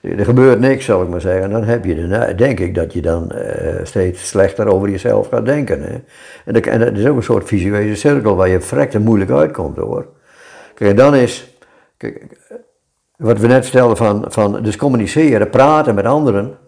er 0.00 0.24
gebeurt 0.24 0.60
niks, 0.60 0.84
zal 0.84 1.02
ik 1.02 1.08
maar 1.08 1.20
zeggen, 1.20 1.50
dan 1.50 1.64
heb 1.64 1.84
je 1.84 1.94
de, 1.94 2.34
denk 2.36 2.60
ik 2.60 2.74
dat 2.74 2.92
je 2.92 3.00
dan 3.00 3.32
uh, 3.34 3.40
steeds 3.82 4.28
slechter 4.28 4.66
over 4.66 4.88
jezelf 4.88 5.28
gaat 5.28 5.46
denken. 5.46 5.82
Hè? 5.82 5.98
En, 6.44 6.52
dat, 6.52 6.66
en 6.66 6.96
is 6.96 7.06
ook 7.06 7.16
een 7.16 7.22
soort 7.22 7.46
visuele 7.46 7.94
cirkel 7.94 8.36
waar 8.36 8.48
je 8.48 8.60
verrekte 8.60 8.98
moeilijk 8.98 9.30
uitkomt 9.30 9.76
hoor. 9.76 10.06
Kijk, 10.74 10.90
en 10.90 10.96
dan 10.96 11.14
is, 11.14 11.54
kijk, 11.96 12.26
wat 13.16 13.38
we 13.38 13.46
net 13.46 13.64
stelden 13.64 13.96
van, 13.96 14.24
van 14.28 14.62
dus 14.62 14.76
communiceren, 14.76 15.50
praten 15.50 15.94
met 15.94 16.04
anderen, 16.04 16.58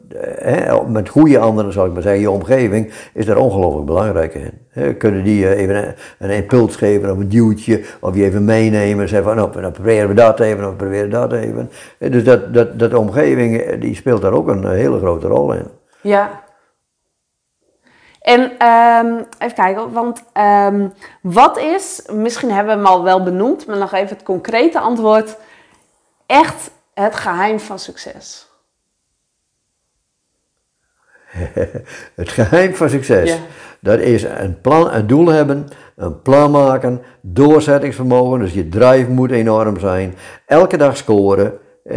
met 0.87 1.09
goede 1.09 1.39
anderen 1.39 1.73
zal 1.73 1.87
ik 1.87 1.93
maar 1.93 2.03
zeggen, 2.03 2.21
je 2.21 2.31
omgeving, 2.31 2.93
is 3.13 3.27
daar 3.27 3.37
ongelooflijk 3.37 3.87
belangrijk 3.87 4.35
in. 4.35 4.97
Kunnen 4.99 5.25
die 5.25 5.55
even 5.55 5.77
een, 5.77 5.95
een, 6.19 6.31
impuls 6.31 6.77
geven 6.77 7.11
of 7.11 7.19
een 7.19 7.29
duwtje, 7.29 7.85
of 8.01 8.15
je 8.15 8.25
even 8.25 8.45
meenemen, 8.45 9.09
zeggen 9.09 9.29
van 9.29 9.37
nou, 9.37 9.61
nou 9.61 9.73
proberen 9.73 10.09
we 10.09 10.15
dat 10.15 10.41
even, 10.41 10.69
of 10.69 10.77
proberen 10.77 11.11
dat 11.11 11.33
even. 11.33 11.71
Dus 11.99 12.25
dat, 12.25 12.55
dat, 12.55 12.79
dat 12.79 12.95
omgeving, 12.95 13.75
die 13.81 13.95
speelt 13.95 14.23
daar 14.23 14.33
ook 14.33 14.49
een 14.49 14.69
hele 14.69 14.99
grote 14.99 15.27
rol 15.27 15.53
in. 15.53 15.67
Ja. 16.01 16.43
En 18.21 18.41
um, 18.67 19.27
even 19.39 19.55
kijken, 19.55 19.93
want 19.93 20.23
um, 20.73 20.93
wat 21.23 21.59
is, 21.59 22.03
misschien 22.13 22.51
hebben 22.51 22.73
we 22.73 22.83
hem 22.83 22.93
al 22.93 23.03
wel 23.03 23.23
benoemd, 23.23 23.67
maar 23.67 23.79
nog 23.79 23.93
even 23.93 24.17
het 24.17 24.23
concrete 24.23 24.79
antwoord, 24.79 25.37
echt 26.27 26.71
het 26.95 27.15
geheim 27.15 27.61
van 27.61 27.79
succes? 27.79 28.52
het 32.15 32.29
geheim 32.29 32.75
van 32.75 32.91
succes, 32.91 33.39
dat 33.81 33.99
is 33.99 34.23
een, 34.23 34.61
plan, 34.61 34.93
een 34.93 35.07
doel 35.07 35.29
hebben, 35.29 35.69
een 35.97 36.23
plan 36.23 36.51
maken, 36.51 37.01
doorzettingsvermogen, 37.21 38.39
dus 38.39 38.53
je 38.53 38.69
drive 38.69 39.11
moet 39.11 39.31
enorm 39.31 39.79
zijn, 39.79 40.15
elke 40.47 40.77
dag 40.77 40.97
scoren, 40.97 41.53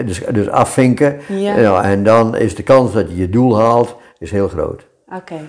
dus, 0.05 0.21
dus 0.31 0.49
afvinken, 0.49 1.19
ja. 1.27 1.83
en 1.83 2.03
dan 2.03 2.35
is 2.35 2.55
de 2.55 2.63
kans 2.63 2.93
dat 2.93 3.09
je 3.09 3.15
je 3.15 3.29
doel 3.29 3.59
haalt, 3.59 3.95
is 4.17 4.31
heel 4.31 4.47
groot. 4.47 4.87
Oké. 5.15 5.39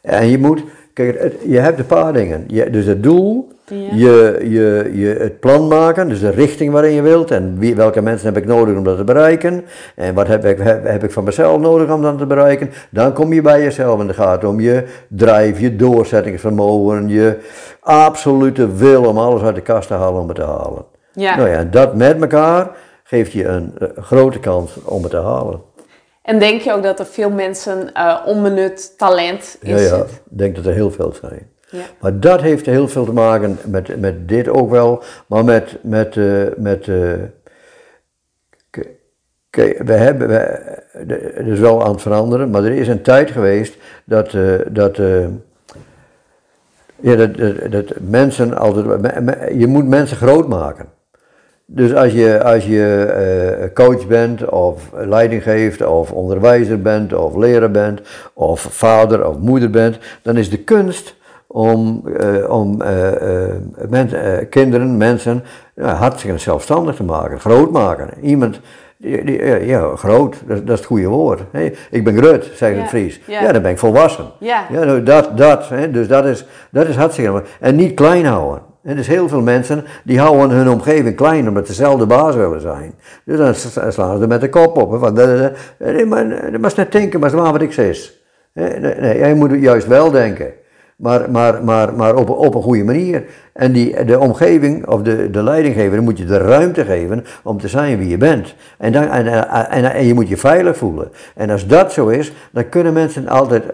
En 0.00 0.26
je 0.26 0.38
moet, 0.38 0.62
kijk, 0.92 1.32
je 1.46 1.58
hebt 1.58 1.78
een 1.78 1.86
paar 1.86 2.12
dingen. 2.12 2.44
Je, 2.46 2.70
dus 2.70 2.84
het 2.84 3.02
doel, 3.02 3.52
je, 3.68 4.38
je, 4.48 4.90
je 4.94 5.16
het 5.18 5.40
plan 5.40 5.68
maken, 5.68 6.08
dus 6.08 6.20
de 6.20 6.30
richting 6.30 6.72
waarin 6.72 6.92
je 6.92 7.02
wilt 7.02 7.30
en 7.30 7.58
wie, 7.58 7.74
welke 7.74 8.00
mensen 8.00 8.26
heb 8.26 8.36
ik 8.36 8.48
nodig 8.48 8.76
om 8.76 8.84
dat 8.84 8.96
te 8.96 9.04
bereiken 9.04 9.64
en 9.94 10.14
wat 10.14 10.26
heb 10.26 10.44
ik, 10.44 10.58
heb, 10.58 10.86
heb 10.86 11.04
ik 11.04 11.10
van 11.10 11.24
mezelf 11.24 11.60
nodig 11.60 11.90
om 11.90 12.02
dat 12.02 12.18
te 12.18 12.26
bereiken. 12.26 12.70
Dan 12.90 13.12
kom 13.12 13.32
je 13.32 13.42
bij 13.42 13.62
jezelf 13.62 14.00
en 14.00 14.06
het 14.06 14.16
gaat 14.16 14.44
om 14.44 14.60
je 14.60 14.84
drive, 15.08 15.62
je 15.62 15.76
doorzettingsvermogen, 15.76 17.08
je 17.08 17.38
absolute 17.80 18.74
wil 18.74 19.04
om 19.04 19.18
alles 19.18 19.42
uit 19.42 19.54
de 19.54 19.60
kast 19.60 19.88
te 19.88 19.94
halen 19.94 20.20
om 20.20 20.28
het 20.28 20.36
te 20.36 20.44
halen. 20.44 20.84
Ja. 21.12 21.36
Nou 21.36 21.48
ja, 21.48 21.64
dat 21.64 21.94
met 21.94 22.20
elkaar 22.20 22.70
geeft 23.04 23.32
je 23.32 23.44
een, 23.44 23.72
een 23.78 24.02
grote 24.02 24.38
kans 24.38 24.84
om 24.84 25.02
het 25.02 25.10
te 25.10 25.20
halen. 25.20 25.60
En 26.22 26.38
denk 26.38 26.60
je 26.60 26.72
ook 26.72 26.82
dat 26.82 26.98
er 26.98 27.06
veel 27.06 27.30
mensen 27.30 27.90
uh, 27.94 28.18
onbenut 28.26 28.98
talent 28.98 29.56
in 29.60 29.70
ja, 29.70 29.78
ja, 29.78 29.96
ik 29.96 30.38
denk 30.38 30.56
dat 30.56 30.66
er 30.66 30.72
heel 30.72 30.90
veel 30.90 31.12
zijn. 31.20 31.50
Maar 32.00 32.20
dat 32.20 32.40
heeft 32.40 32.66
heel 32.66 32.88
veel 32.88 33.04
te 33.04 33.12
maken 33.12 33.58
met, 33.64 34.00
met 34.00 34.28
dit 34.28 34.48
ook 34.48 34.70
wel, 34.70 35.02
maar 35.26 35.44
met, 35.44 35.76
met, 35.82 36.16
uh, 36.16 36.42
met 36.56 36.90
kijk, 39.50 39.82
we 39.82 39.92
hebben, 39.92 40.28
we, 40.28 40.70
het 41.34 41.46
is 41.46 41.58
wel 41.58 41.84
aan 41.84 41.92
het 41.92 42.02
veranderen, 42.02 42.50
maar 42.50 42.64
er 42.64 42.72
is 42.72 42.88
een 42.88 43.02
tijd 43.02 43.30
geweest 43.30 43.76
dat, 44.04 44.32
uh, 44.32 44.54
dat, 44.68 44.96
ja, 47.00 47.16
dat, 47.16 47.36
dat, 47.70 47.92
mensen 48.00 48.58
altijd, 48.58 48.86
je 49.58 49.66
moet 49.66 49.88
mensen 49.88 50.16
groot 50.16 50.48
maken. 50.48 50.86
Dus 51.70 51.94
als 51.94 52.12
je, 52.12 52.42
als 52.42 52.66
je 52.66 53.70
coach 53.74 54.06
bent, 54.06 54.48
of 54.48 54.90
leiding 54.92 55.42
geeft, 55.42 55.86
of 55.86 56.12
onderwijzer 56.12 56.82
bent, 56.82 57.12
of 57.12 57.36
leraar 57.36 57.70
bent, 57.70 58.00
of 58.32 58.60
vader 58.60 59.28
of 59.28 59.38
moeder 59.38 59.70
bent, 59.70 59.98
dan 60.22 60.36
is 60.36 60.50
de 60.50 60.58
kunst 60.58 61.16
om, 61.48 62.02
uh, 62.06 62.50
om 62.50 62.76
men, 63.88 64.08
kinderen, 64.48 64.96
mensen, 64.96 65.44
hartstikke 65.80 66.38
zelfstandig 66.38 66.94
te 66.94 67.04
maken, 67.04 67.40
groot 67.40 67.70
maken. 67.70 68.08
Iemand, 68.22 68.60
die, 68.96 69.24
die, 69.24 69.66
ja, 69.66 69.96
groot, 69.96 70.36
dat, 70.46 70.66
dat, 70.66 70.68
is 70.68 70.78
het 70.78 70.84
goede 70.84 71.06
woord. 71.06 71.40
Hey, 71.50 71.74
ik 71.90 72.04
ben 72.04 72.16
groot, 72.16 72.50
zegt 72.54 72.74
ja. 72.74 72.80
het 72.80 72.88
Fries. 72.88 73.20
Ja. 73.26 73.42
ja. 73.42 73.52
dan 73.52 73.62
ben 73.62 73.70
ik 73.70 73.78
volwassen. 73.78 74.24
Ja. 74.38 74.66
Ja, 74.70 74.84
nou, 74.84 75.02
dat, 75.02 75.36
dat, 75.36 75.68
hè, 75.68 75.90
dus 75.90 76.08
dat 76.08 76.24
is, 76.24 76.44
dat 76.70 76.86
is 76.86 76.96
hartstikke 76.96 77.42
En 77.60 77.76
niet 77.76 77.94
klein 77.94 78.24
houden. 78.24 78.62
En 78.82 78.96
dus 78.96 79.06
heel 79.06 79.28
veel 79.28 79.40
mensen 79.40 79.84
die 80.04 80.20
houden 80.20 80.56
hun 80.56 80.68
omgeving 80.68 81.16
klein 81.16 81.48
omdat 81.48 81.66
ze 81.66 81.72
dezelfde 81.72 82.06
baas 82.06 82.34
willen 82.34 82.60
zijn. 82.60 82.94
Dus 83.24 83.38
dan 83.38 83.54
slaan 83.92 84.16
ze 84.16 84.22
er 84.22 84.28
met 84.28 84.40
de 84.40 84.48
kop 84.48 84.76
op. 84.76 84.98
Van, 84.98 85.14
nee, 85.78 86.04
maar, 86.06 86.50
je 86.52 86.58
mag 86.58 86.76
net 86.76 86.92
denken, 86.92 87.20
maar 87.20 87.30
wat 87.30 87.62
ik 87.62 87.72
zeg. 87.72 88.12
Nee, 88.52 88.78
nee, 88.78 89.18
jij 89.18 89.34
moet 89.34 89.60
juist 89.60 89.86
wel 89.86 90.10
denken. 90.10 90.52
Maar, 90.98 91.30
maar, 91.30 91.64
maar, 91.64 91.94
maar 91.94 92.14
op, 92.14 92.30
op 92.30 92.54
een 92.54 92.62
goede 92.62 92.84
manier. 92.84 93.24
En 93.52 93.72
die, 93.72 94.04
de 94.04 94.18
omgeving 94.18 94.86
of 94.86 95.02
de, 95.02 95.30
de 95.30 95.42
leidinggever 95.42 96.02
moet 96.02 96.18
je 96.18 96.24
de 96.24 96.38
ruimte 96.38 96.84
geven 96.84 97.24
om 97.42 97.60
te 97.60 97.68
zijn 97.68 97.98
wie 97.98 98.08
je 98.08 98.16
bent. 98.16 98.54
En, 98.78 98.92
dan, 98.92 99.02
en, 99.08 99.48
en, 99.70 99.92
en 99.92 100.06
je 100.06 100.14
moet 100.14 100.28
je 100.28 100.36
veilig 100.36 100.76
voelen. 100.76 101.10
En 101.34 101.50
als 101.50 101.66
dat 101.66 101.92
zo 101.92 102.08
is, 102.08 102.32
dan 102.50 102.68
kunnen 102.68 102.92
mensen 102.92 103.28
altijd, 103.28 103.64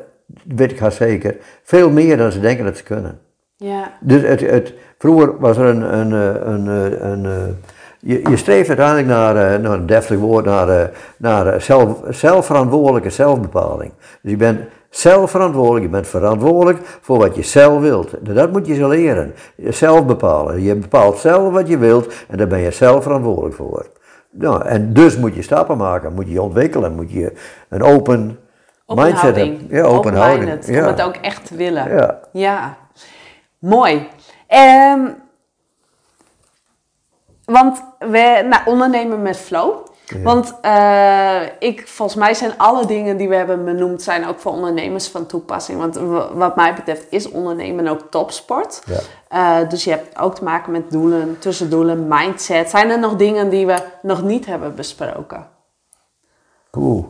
weet 0.57 0.71
ik 0.71 0.79
haast 0.79 0.97
zeker, 0.97 1.37
veel 1.63 1.91
meer 1.91 2.17
dan 2.17 2.33
ze 2.33 2.41
denken 2.41 2.65
dat 2.65 2.77
ze 2.77 2.83
kunnen. 2.83 3.19
Ja. 3.57 3.93
Dus 4.01 4.23
het, 4.23 4.41
het, 4.41 4.75
vroeger 4.99 5.39
was 5.39 5.57
er 5.57 5.65
een, 5.65 5.99
een, 5.99 6.13
een, 6.13 6.67
een, 6.67 7.25
een 7.25 7.57
je, 8.01 8.21
je 8.29 8.37
streeft 8.37 8.69
uiteindelijk 8.69 9.09
naar, 9.09 9.61
naar 9.61 9.73
een 9.73 9.87
deftig 9.87 10.19
woord, 10.19 10.45
naar, 10.45 10.91
naar 11.17 11.61
zelf, 11.61 12.01
zelfverantwoordelijke 12.09 13.11
zelfbepaling. 13.11 13.93
Dus 14.23 14.31
je 14.31 14.37
bent 14.37 14.61
zelfverantwoordelijk, 14.97 15.85
je 15.85 15.91
bent 15.91 16.07
verantwoordelijk 16.09 16.79
voor 17.01 17.19
wat 17.19 17.37
je 17.37 17.43
zelf 17.43 17.81
wilt. 17.81 18.11
Dat 18.21 18.53
moet 18.53 18.67
je 18.67 18.75
zo 18.75 18.89
leren. 18.89 19.35
Zelf 19.57 20.07
bepalen. 20.07 20.63
Je 20.63 20.75
bepaalt 20.75 21.19
zelf 21.19 21.53
wat 21.53 21.69
je 21.69 21.79
wilt 21.79 22.15
en 22.29 22.37
daar 22.37 22.47
ben 22.47 22.59
je 22.61 22.71
zelf 22.71 23.03
verantwoordelijk 23.03 23.55
voor. 23.55 23.87
Nou, 24.31 24.65
en 24.65 24.93
dus 24.93 25.17
moet 25.17 25.35
je 25.35 25.43
stappen 25.43 25.77
maken, 25.77 26.15
moet 26.15 26.29
je 26.29 26.43
ontwikkelen, 26.43 26.95
moet 26.95 27.11
je 27.11 27.33
een 27.69 27.83
open 27.83 28.39
Open 28.87 29.05
mindset 29.05 29.21
houding. 29.37 29.59
hebt. 29.59 29.71
Ja, 29.71 29.83
open 29.83 30.15
houding. 30.15 30.67
Ja. 30.67 30.81
Om 30.81 30.87
het 30.87 31.03
ook 31.03 31.17
echt 31.17 31.47
te 31.47 31.57
willen. 31.57 31.97
Ja. 31.97 32.21
Ja, 32.33 32.77
mooi. 33.59 34.09
Ehm, 34.47 35.01
want 37.45 37.85
we 37.99 38.47
nou, 38.49 38.63
ondernemen 38.65 39.23
met 39.23 39.37
flow. 39.37 39.87
Want 40.23 40.55
eh, 40.61 41.41
ik, 41.59 41.89
volgens 41.89 42.19
mij 42.19 42.35
zijn 42.35 42.59
alle 42.59 42.87
dingen 42.87 43.17
die 43.17 43.29
we 43.29 43.35
hebben 43.35 43.65
benoemd, 43.65 44.03
zijn 44.03 44.27
ook 44.27 44.39
voor 44.39 44.53
ondernemers 44.53 45.09
van 45.09 45.27
toepassing. 45.27 45.79
Want 45.79 45.95
wat 46.35 46.57
mij 46.57 46.75
betreft 46.75 47.07
is 47.11 47.31
ondernemen 47.31 47.89
ook 47.89 48.01
topsport. 48.11 48.83
Ja. 48.87 49.01
Eh, 49.29 49.69
dus 49.69 49.85
je 49.85 49.91
hebt 49.91 50.19
ook 50.19 50.35
te 50.35 50.45
maken 50.45 50.73
met 50.73 50.91
doelen, 50.91 51.39
tussendoelen, 51.39 52.09
mindset. 52.09 52.71
Zijn 52.71 52.91
er 52.91 52.99
nog 52.99 53.17
dingen 53.17 53.51
die 53.51 53.67
we 53.67 53.77
nog 54.03 54.23
niet 54.23 54.47
hebben 54.47 54.75
besproken? 54.75 55.47
Oeh. 56.73 57.05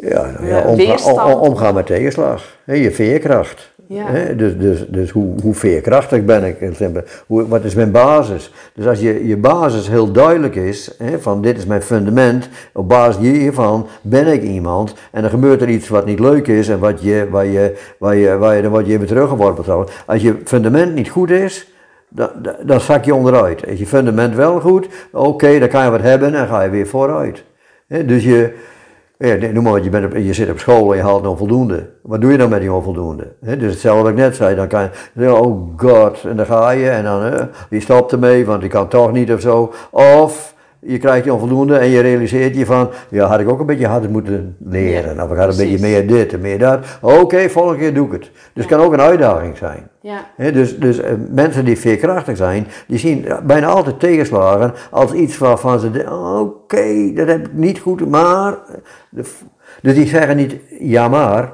Ja, 0.00 0.30
ja, 0.42 0.64
omga- 0.66 1.34
omgaan 1.34 1.74
met 1.74 1.86
tegenslag. 1.86 2.58
Je 2.64 2.90
veerkracht. 2.90 3.72
Ja. 3.86 4.32
Dus 4.36 4.58
dus, 4.58 4.86
dus 4.88 5.10
hoe, 5.10 5.34
hoe 5.42 5.54
veerkrachtig 5.54 6.24
ben 6.24 6.44
ik? 6.44 6.56
Hoe, 7.26 7.48
wat 7.48 7.64
is 7.64 7.74
mijn 7.74 7.90
basis? 7.90 8.52
Dus 8.74 8.86
als 8.86 9.00
je, 9.00 9.26
je 9.26 9.36
basis 9.36 9.88
heel 9.88 10.12
duidelijk 10.12 10.54
is, 10.54 10.94
hè, 10.98 11.20
van 11.20 11.42
dit 11.42 11.58
is 11.58 11.66
mijn 11.66 11.82
fundament, 11.82 12.48
op 12.72 12.88
basis 12.88 13.16
hiervan 13.16 13.86
ben 14.02 14.26
ik 14.26 14.42
iemand, 14.42 14.94
en 15.10 15.20
dan 15.22 15.30
gebeurt 15.30 15.62
er 15.62 15.68
iets 15.68 15.88
wat 15.88 16.06
niet 16.06 16.20
leuk 16.20 16.46
is 16.46 16.68
en 16.68 16.78
wat 16.78 17.02
je, 17.02 17.26
waar 17.30 17.46
je, 17.46 17.76
waar 17.98 18.16
je, 18.16 18.38
waar 18.38 18.56
je, 18.56 18.62
dan 18.62 18.70
word 18.70 18.86
je 18.86 19.04
teruggeworpen. 19.04 19.86
Als 20.06 20.22
je 20.22 20.36
fundament 20.44 20.94
niet 20.94 21.08
goed 21.08 21.30
is, 21.30 21.72
dan, 22.08 22.30
dan, 22.62 22.80
zak 22.80 23.04
je 23.04 23.14
onderuit. 23.14 23.66
Is 23.66 23.78
je 23.78 23.86
fundament 23.86 24.34
wel 24.34 24.60
goed, 24.60 24.88
oké, 25.12 25.58
dan 25.58 25.68
kan 25.68 25.84
je 25.84 25.90
wat 25.90 26.02
hebben 26.02 26.34
en 26.34 26.46
ga 26.46 26.62
je 26.62 26.70
weer 26.70 26.86
vooruit. 26.86 27.44
Hè, 27.86 28.04
dus 28.04 28.24
je, 28.24 28.54
ja, 29.26 29.52
noem 29.52 29.62
maar 29.62 29.72
wat, 29.72 29.84
je, 29.84 29.90
bent 29.90 30.04
op, 30.04 30.16
je 30.16 30.32
zit 30.32 30.50
op 30.50 30.58
school 30.58 30.90
en 30.90 30.96
je 30.96 31.02
haalt 31.02 31.26
onvoldoende. 31.26 31.90
Wat 32.02 32.20
doe 32.20 32.30
je 32.32 32.38
dan 32.38 32.50
met 32.50 32.60
die 32.60 32.72
onvoldoende? 32.72 33.32
Hè, 33.40 33.56
dus 33.56 33.72
hetzelfde 33.72 34.02
wat 34.02 34.10
ik 34.10 34.16
net 34.16 34.36
zei, 34.36 34.56
dan 34.56 34.68
kan 34.68 34.90
je, 35.12 35.34
oh 35.34 35.68
god, 35.76 36.24
en 36.24 36.36
dan 36.36 36.46
ga 36.46 36.70
je 36.70 36.90
en 36.90 37.04
dan, 37.04 37.22
hè, 37.22 37.44
je 37.70 37.80
stopt 37.80 38.12
ermee, 38.12 38.46
want 38.46 38.62
ik 38.62 38.70
kan 38.70 38.88
toch 38.88 39.12
niet 39.12 39.32
of 39.32 39.40
zo. 39.40 39.72
Of 39.90 40.54
je 40.80 40.98
krijgt 40.98 41.22
die 41.22 41.32
onvoldoende 41.32 41.76
en 41.78 41.88
je 41.88 42.00
realiseert 42.00 42.56
je 42.56 42.66
van, 42.66 42.90
ja, 43.10 43.26
had 43.26 43.40
ik 43.40 43.48
ook 43.48 43.60
een 43.60 43.66
beetje 43.66 43.86
harder 43.86 44.10
moeten 44.10 44.56
leren. 44.58 45.14
Ja, 45.14 45.24
of 45.24 45.30
ik 45.30 45.36
had 45.36 45.50
een 45.50 45.56
beetje 45.68 45.86
meer 45.88 46.06
dit 46.06 46.32
en 46.32 46.40
meer 46.40 46.58
dat. 46.58 46.98
Oké, 47.00 47.48
volgende 47.48 47.78
keer 47.78 47.94
doe 47.94 48.06
ik 48.06 48.12
het. 48.12 48.30
Dus 48.52 48.64
het 48.64 48.66
kan 48.66 48.80
ook 48.80 48.92
een 48.92 49.00
uitdaging 49.00 49.56
zijn. 49.56 49.88
Ja. 50.00 50.50
Dus 50.52 50.78
dus 50.78 51.00
eh, 51.00 51.12
mensen 51.30 51.64
die 51.64 51.78
veerkrachtig 51.78 52.36
zijn, 52.36 52.66
die 52.86 52.98
zien 52.98 53.26
bijna 53.46 53.66
altijd 53.66 54.00
tegenslagen 54.00 54.72
als 54.90 55.12
iets 55.12 55.38
waarvan 55.38 55.80
ze 55.80 55.90
denken, 55.90 56.12
"Oh, 56.12 56.40
oké, 56.40 57.12
dat 57.14 57.28
heb 57.28 57.46
ik 57.46 57.52
niet 57.52 57.78
goed, 57.78 58.08
maar... 58.08 58.58
F- 59.22 59.44
Dus 59.82 59.94
die 59.94 60.06
zeggen 60.06 60.36
niet 60.36 60.56
ja 60.80 61.08
maar, 61.08 61.52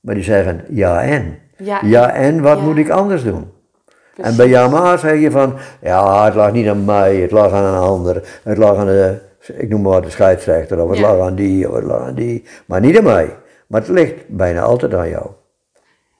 maar 0.00 0.14
die 0.14 0.24
zeggen 0.24 0.64
ja 0.70 1.02
en. 1.02 1.38
Ja, 1.82 2.12
en 2.12 2.40
wat 2.42 2.58
ja. 2.58 2.64
moet 2.64 2.76
ik 2.76 2.88
anders 2.88 3.22
doen? 3.24 3.44
En 4.22 4.36
bij 4.36 4.48
ja 4.48 4.68
maar 4.68 4.98
zeg 4.98 5.20
je 5.20 5.30
van, 5.30 5.54
ja 5.82 6.24
het 6.24 6.34
lag 6.34 6.52
niet 6.52 6.68
aan 6.68 6.84
mij, 6.84 7.16
het 7.16 7.30
lag 7.30 7.52
aan 7.52 7.74
een 7.74 7.80
ander, 7.80 8.40
het 8.42 8.58
lag 8.58 8.76
aan 8.76 8.86
de, 8.86 9.18
ik 9.56 9.68
noem 9.68 9.82
maar 9.82 10.02
de 10.02 10.10
scheidsrechter, 10.10 10.82
of 10.82 10.88
het 10.90 10.98
Ja. 10.98 11.16
lag 11.16 11.26
aan 11.26 11.34
die, 11.34 11.68
of 11.68 11.74
het 11.74 11.84
lag 11.84 12.00
aan 12.00 12.14
die, 12.14 12.44
maar 12.66 12.80
niet 12.80 12.98
aan 12.98 13.04
mij. 13.04 13.36
Maar 13.66 13.80
het 13.80 13.90
ligt 13.90 14.14
bijna 14.26 14.60
altijd 14.60 14.94
aan 14.94 15.08
jou. 15.08 15.26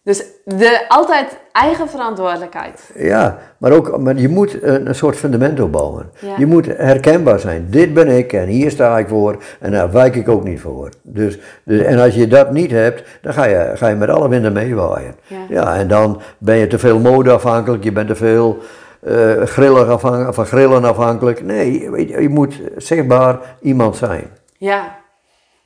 Dus 0.02 0.24
de, 0.44 0.84
altijd 0.88 1.38
eigen 1.52 1.88
verantwoordelijkheid. 1.88 2.90
Ja, 2.94 3.38
maar 3.58 3.72
ook, 3.72 3.98
maar 3.98 4.16
je 4.16 4.28
moet 4.28 4.62
een, 4.62 4.88
een 4.88 4.94
soort 4.94 5.16
fundament 5.16 5.60
opbouwen. 5.60 6.10
Ja. 6.18 6.34
Je 6.38 6.46
moet 6.46 6.66
herkenbaar 6.66 7.40
zijn. 7.40 7.66
Dit 7.70 7.94
ben 7.94 8.08
ik 8.08 8.32
en 8.32 8.46
hier 8.46 8.70
sta 8.70 8.98
ik 8.98 9.08
voor 9.08 9.42
en 9.60 9.70
daar 9.70 9.92
wijk 9.92 10.14
ik 10.14 10.28
ook 10.28 10.44
niet 10.44 10.60
voor. 10.60 10.88
Dus, 11.02 11.38
dus, 11.64 11.82
en 11.82 11.98
als 11.98 12.14
je 12.14 12.26
dat 12.26 12.52
niet 12.52 12.70
hebt, 12.70 13.02
dan 13.22 13.32
ga 13.32 13.44
je, 13.44 13.70
ga 13.74 13.88
je 13.88 13.94
met 13.94 14.08
alle 14.08 14.28
winden 14.28 14.52
meewaaien. 14.52 15.14
Ja. 15.48 15.76
en 15.76 15.88
dan 15.88 16.20
ben 16.38 16.56
je 16.56 16.66
te 16.66 16.78
veel 16.78 16.98
modeafhankelijk, 16.98 17.84
je 17.84 17.92
bent 17.92 18.08
te 18.08 18.14
veel 18.14 18.58
eh 19.00 19.42
grillig 19.42 19.88
afhan- 19.88 20.34
van 20.34 20.46
grillen 20.46 20.84
afhankelijk. 20.84 21.42
Nee, 21.42 21.72
je, 22.06 22.22
je 22.22 22.28
moet 22.28 22.60
zichtbaar 22.76 23.38
iemand 23.60 23.96
zijn. 23.96 24.24
Ja. 24.58 24.98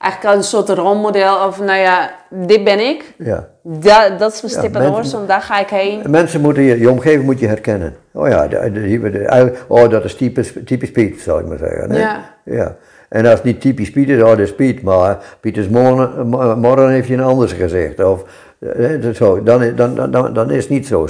Eigenlijk 0.05 0.37
een 0.37 0.43
soort 0.43 0.69
rolmodel 0.69 1.47
of, 1.47 1.59
nou 1.61 1.79
ja, 1.79 2.11
dit 2.31 2.65
ben 2.65 2.79
ik. 2.89 3.15
Ja. 3.19 3.49
Da, 3.63 4.09
dat 4.09 4.33
is 4.33 4.41
mijn 4.43 4.53
stip 4.53 4.65
en 4.65 4.73
mensen- 4.73 4.93
horizon, 4.93 5.27
daar 5.27 5.41
ga 5.41 5.61
ik 5.61 5.69
heen. 5.69 6.03
Mensen 6.11 6.41
moeten 6.41 6.63
je, 6.63 6.79
je 6.79 6.91
omgeving 6.91 7.25
moet 7.25 7.39
je 7.41 7.47
herkennen. 7.47 7.95
Oh 8.13 8.29
ja, 8.29 8.47
de, 8.49 8.71
de- 8.73 8.99
de- 9.01 9.11
de- 9.11 9.19
eigenlijk- 9.27 9.65
oh, 9.69 9.89
dat 9.91 10.05
is 10.05 10.15
typisch, 10.15 10.53
typisch 10.65 10.91
Piet, 10.91 11.21
zou 11.21 11.41
ik 11.41 11.47
maar 11.47 11.59
zeggen. 11.59 11.95
Ja. 11.95 12.21
ja. 12.45 12.77
En 13.09 13.25
als 13.25 13.35
het 13.35 13.45
niet 13.45 13.61
typisch 13.61 13.91
Piet 13.91 14.09
is, 14.09 14.23
oh, 14.23 14.29
dat 14.29 14.39
is 14.39 14.55
Piet, 14.55 14.83
maar 14.83 15.19
Piet 15.41 15.57
is 15.57 15.69
morgen, 15.69 16.27
mo- 16.27 16.57
morgen 16.57 16.89
heeft 16.91 17.09
hij 17.09 17.17
een 17.17 17.25
anders 17.25 17.53
gezegd. 17.53 18.05
Of, 18.05 18.25
eh, 18.59 19.03
dat 19.03 19.17
zo, 19.17 19.43
dan, 19.43 19.63
is- 19.63 19.75
dan, 19.75 19.95
dan, 19.95 20.11
dan, 20.11 20.33
dan 20.33 20.51
is 20.51 20.63
het 20.63 20.69
niet 20.73 20.87
zo. 20.87 21.07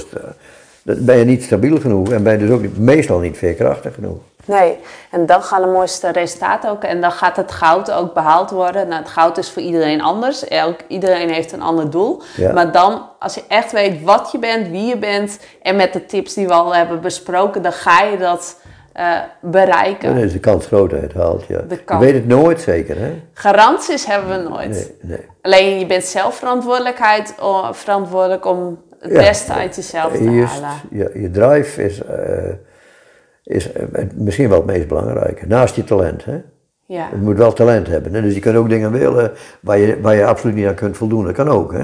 Ben 0.85 1.17
je 1.17 1.25
niet 1.25 1.43
stabiel 1.43 1.79
genoeg 1.79 2.11
en 2.11 2.23
ben 2.23 2.33
je 2.33 2.39
dus 2.39 2.49
ook 2.49 2.61
niet- 2.61 2.77
meestal 2.77 3.19
niet 3.19 3.37
veerkrachtig 3.37 3.93
genoeg. 3.93 4.17
Nee, 4.45 4.77
en 5.11 5.25
dan 5.25 5.41
gaan 5.43 5.61
de 5.61 5.67
mooiste 5.67 6.11
resultaten 6.11 6.69
ook. 6.69 6.83
En 6.83 7.01
dan 7.01 7.11
gaat 7.11 7.35
het 7.35 7.51
goud 7.51 7.91
ook 7.91 8.13
behaald 8.13 8.49
worden. 8.51 8.87
Nou, 8.87 9.01
het 9.01 9.11
goud 9.11 9.37
is 9.37 9.49
voor 9.51 9.61
iedereen 9.61 10.01
anders. 10.01 10.47
Elk, 10.47 10.79
iedereen 10.87 11.29
heeft 11.29 11.51
een 11.51 11.61
ander 11.61 11.89
doel. 11.89 12.21
Ja. 12.35 12.53
Maar 12.53 12.71
dan, 12.71 13.01
als 13.19 13.35
je 13.35 13.43
echt 13.47 13.71
weet 13.71 14.03
wat 14.03 14.29
je 14.31 14.39
bent, 14.39 14.67
wie 14.67 14.85
je 14.85 14.97
bent... 14.97 15.39
en 15.61 15.75
met 15.75 15.93
de 15.93 16.05
tips 16.05 16.33
die 16.33 16.47
we 16.47 16.53
al 16.53 16.75
hebben 16.75 17.01
besproken... 17.01 17.61
dan 17.61 17.71
ga 17.73 18.01
je 18.03 18.17
dat 18.17 18.59
eh, 18.93 19.17
bereiken. 19.41 20.13
Dan 20.15 20.23
is 20.23 20.31
de 20.31 20.39
kans 20.39 20.69
je 20.69 20.95
het 21.01 21.13
haalt, 21.13 21.45
ja. 21.47 21.61
Je 21.69 21.97
weet 21.99 22.13
het 22.13 22.27
nooit 22.27 22.61
zeker, 22.61 22.99
hè? 22.99 23.21
Garanties 23.33 24.05
hebben 24.05 24.43
we 24.43 24.49
nooit. 24.49 24.69
Nee, 24.69 24.91
nee. 25.01 25.25
Alleen 25.41 25.79
je 25.79 25.85
bent 25.85 26.03
zelf 26.03 26.35
verantwoordelijkheid, 26.35 27.33
o- 27.39 27.71
verantwoordelijk 27.73 28.45
om 28.45 28.77
het 29.09 29.13
Ja. 29.13 29.27
beste 29.27 29.53
uit 29.53 29.75
jezelf 29.75 30.11
te 30.13 30.23
halen. 30.29 30.77
je, 30.91 31.11
je 31.21 31.31
drive 31.31 31.83
is, 31.83 32.03
eh, 32.03 32.53
is 33.43 33.71
eh, 33.71 33.83
misschien 34.15 34.49
wel 34.49 34.57
het 34.57 34.65
meest 34.67 34.87
belangrijke, 34.87 35.47
naast 35.47 35.75
je 35.75 35.83
talent, 35.83 36.25
hè? 36.25 36.37
Ja. 36.87 37.07
Het 37.11 37.21
moet 37.21 37.37
wel 37.37 37.53
talent 37.53 37.87
hebben. 37.87 38.13
Hè? 38.13 38.21
Dus 38.21 38.33
je 38.33 38.39
kunt 38.39 38.55
ook 38.55 38.69
dingen 38.69 38.91
willen 38.91 39.31
waar 39.61 39.77
je, 39.77 40.01
waar 40.01 40.15
je 40.15 40.25
absoluut 40.25 40.55
niet 40.55 40.67
aan 40.67 40.73
kunt 40.75 40.97
voldoen. 40.97 41.25
Dat 41.25 41.33
kan 41.33 41.47
ook. 41.49 41.73
Hè? 41.73 41.83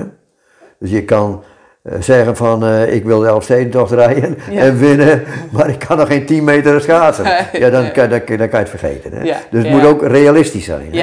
Dus 0.79 0.89
je 0.89 1.03
kan 1.05 1.43
eh, 1.84 1.93
zeggen 1.99 2.36
van 2.36 2.65
ik 2.67 3.03
wil 3.05 3.19
de 3.19 3.27
Elfstedentocht 3.27 3.91
rijden 3.91 4.38
Ja. 4.49 4.62
en 4.62 4.77
winnen, 4.77 5.23
maar 5.53 5.69
ik 5.69 5.79
kan 5.79 5.97
nog 5.97 6.07
geen 6.07 6.25
10 6.25 6.43
meter 6.43 6.81
schaatsen. 6.81 7.25
Ja, 7.62 7.69
dan, 7.69 7.91
kan, 7.91 8.10
dan, 8.10 8.21
dan 8.25 8.38
kan 8.38 8.49
je 8.49 8.55
het 8.57 8.69
vergeten. 8.69 9.12
Hè? 9.13 9.23
Ja. 9.23 9.38
Dus 9.49 9.63
het 9.63 9.71
Ja. 9.71 9.77
moet 9.77 9.86
ook 9.86 10.01
realistisch 10.05 10.65
zijn. 10.65 10.88
hè? 10.91 10.97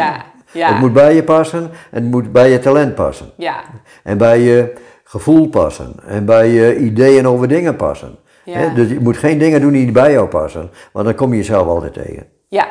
Ja. 0.52 0.68
Het 0.70 0.78
moet 0.80 0.92
bij 0.92 1.14
je 1.14 1.22
passen 1.24 1.60
en 1.90 2.02
het 2.02 2.10
moet 2.10 2.32
bij 2.32 2.50
je 2.50 2.58
talent 2.58 2.94
passen. 2.94 3.26
Ja, 3.36 3.60
En 4.02 4.18
bij 4.18 4.40
je 4.40 4.72
gevoel 5.08 5.48
passen. 5.48 5.92
En 6.06 6.24
bij 6.24 6.48
je 6.48 6.76
ideeën 6.76 7.28
over 7.28 7.48
dingen 7.48 7.76
passen. 7.76 8.18
Ja. 8.44 8.68
Dus 8.74 8.88
je 8.88 9.00
moet 9.00 9.16
geen 9.16 9.38
dingen 9.38 9.60
doen 9.60 9.72
die 9.72 9.84
niet 9.84 9.92
bij 9.92 10.12
jou 10.12 10.28
passen. 10.28 10.70
Want 10.92 11.06
dan 11.06 11.14
kom 11.14 11.30
je 11.30 11.36
jezelf 11.36 11.66
altijd 11.66 11.92
tegen. 11.92 12.26
ja. 12.48 12.68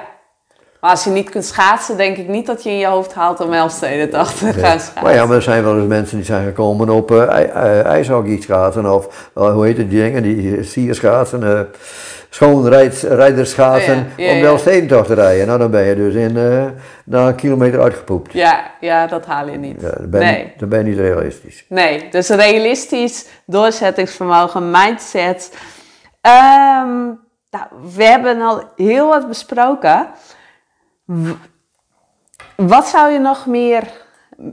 Maar 0.81 0.89
als 0.91 1.03
je 1.03 1.09
niet 1.09 1.29
kunt 1.29 1.45
schaatsen, 1.45 1.97
denk 1.97 2.17
ik 2.17 2.27
niet 2.27 2.45
dat 2.45 2.63
je 2.63 2.69
in 2.69 2.77
je 2.77 2.87
hoofd 2.87 3.13
haalt 3.13 3.39
om 3.39 3.53
Elfstedentocht 3.53 4.37
te 4.37 4.45
gaan 4.45 4.79
schaatsen. 4.79 5.03
Maar 5.03 5.13
ja, 5.13 5.25
maar 5.25 5.35
er 5.35 5.41
zijn 5.41 5.63
wel 5.63 5.77
eens 5.77 5.87
mensen 5.87 6.17
die 6.17 6.25
zijn 6.25 6.45
gekomen 6.45 6.89
op 6.89 7.11
eh, 7.11 7.85
ijshockey 7.85 8.41
schaatsen 8.41 8.93
of 8.93 9.29
eh, 9.35 9.53
hoe 9.53 9.65
heet 9.65 9.77
het 9.77 9.89
die 9.89 10.01
dingen, 10.01 10.23
die 10.23 10.63
sierschaatsen, 10.63 11.43
eh 11.43 11.59
schoonrijderschaatsen 12.37 13.97
Oh 13.97 14.17
ja, 14.17 14.27
om 14.29 14.33
de 14.33 14.41
ja. 14.41 14.45
Elfstedentocht 14.45 15.07
te 15.07 15.13
rijden. 15.13 15.47
Nou, 15.47 15.59
dan 15.59 15.71
ben 15.71 15.83
je 15.85 15.95
dus 15.95 16.13
in, 16.13 16.37
eh, 16.37 16.65
na 17.05 17.27
een 17.27 17.35
kilometer 17.35 17.81
uitgepoept. 17.81 18.33
Ja, 18.33 18.71
ja, 18.79 19.07
dat 19.07 19.25
haal 19.25 19.47
je 19.49 19.57
niet. 19.57 19.81
Ja, 19.81 19.89
dan, 19.89 20.09
ben 20.09 20.19
je, 20.21 20.25
nee. 20.31 20.43
niet- 20.43 20.59
dan 20.59 20.69
ben 20.69 20.79
je 20.79 20.85
niet 20.85 20.97
realistisch. 20.97 21.65
nee, 21.69 22.09
dus 22.09 22.29
realistisch, 22.29 23.25
doorzettingsvermogen, 23.45 24.71
mindset. 24.71 25.57
Ehm, 26.21 27.03
nou, 27.49 27.65
we 27.95 28.03
hebben 28.03 28.41
al 28.41 28.63
heel 28.75 29.07
wat 29.07 29.27
besproken. 29.27 30.07
Wat 32.55 32.87
zou 32.87 33.11
je 33.11 33.19
nog 33.19 33.45
meer... 33.45 33.83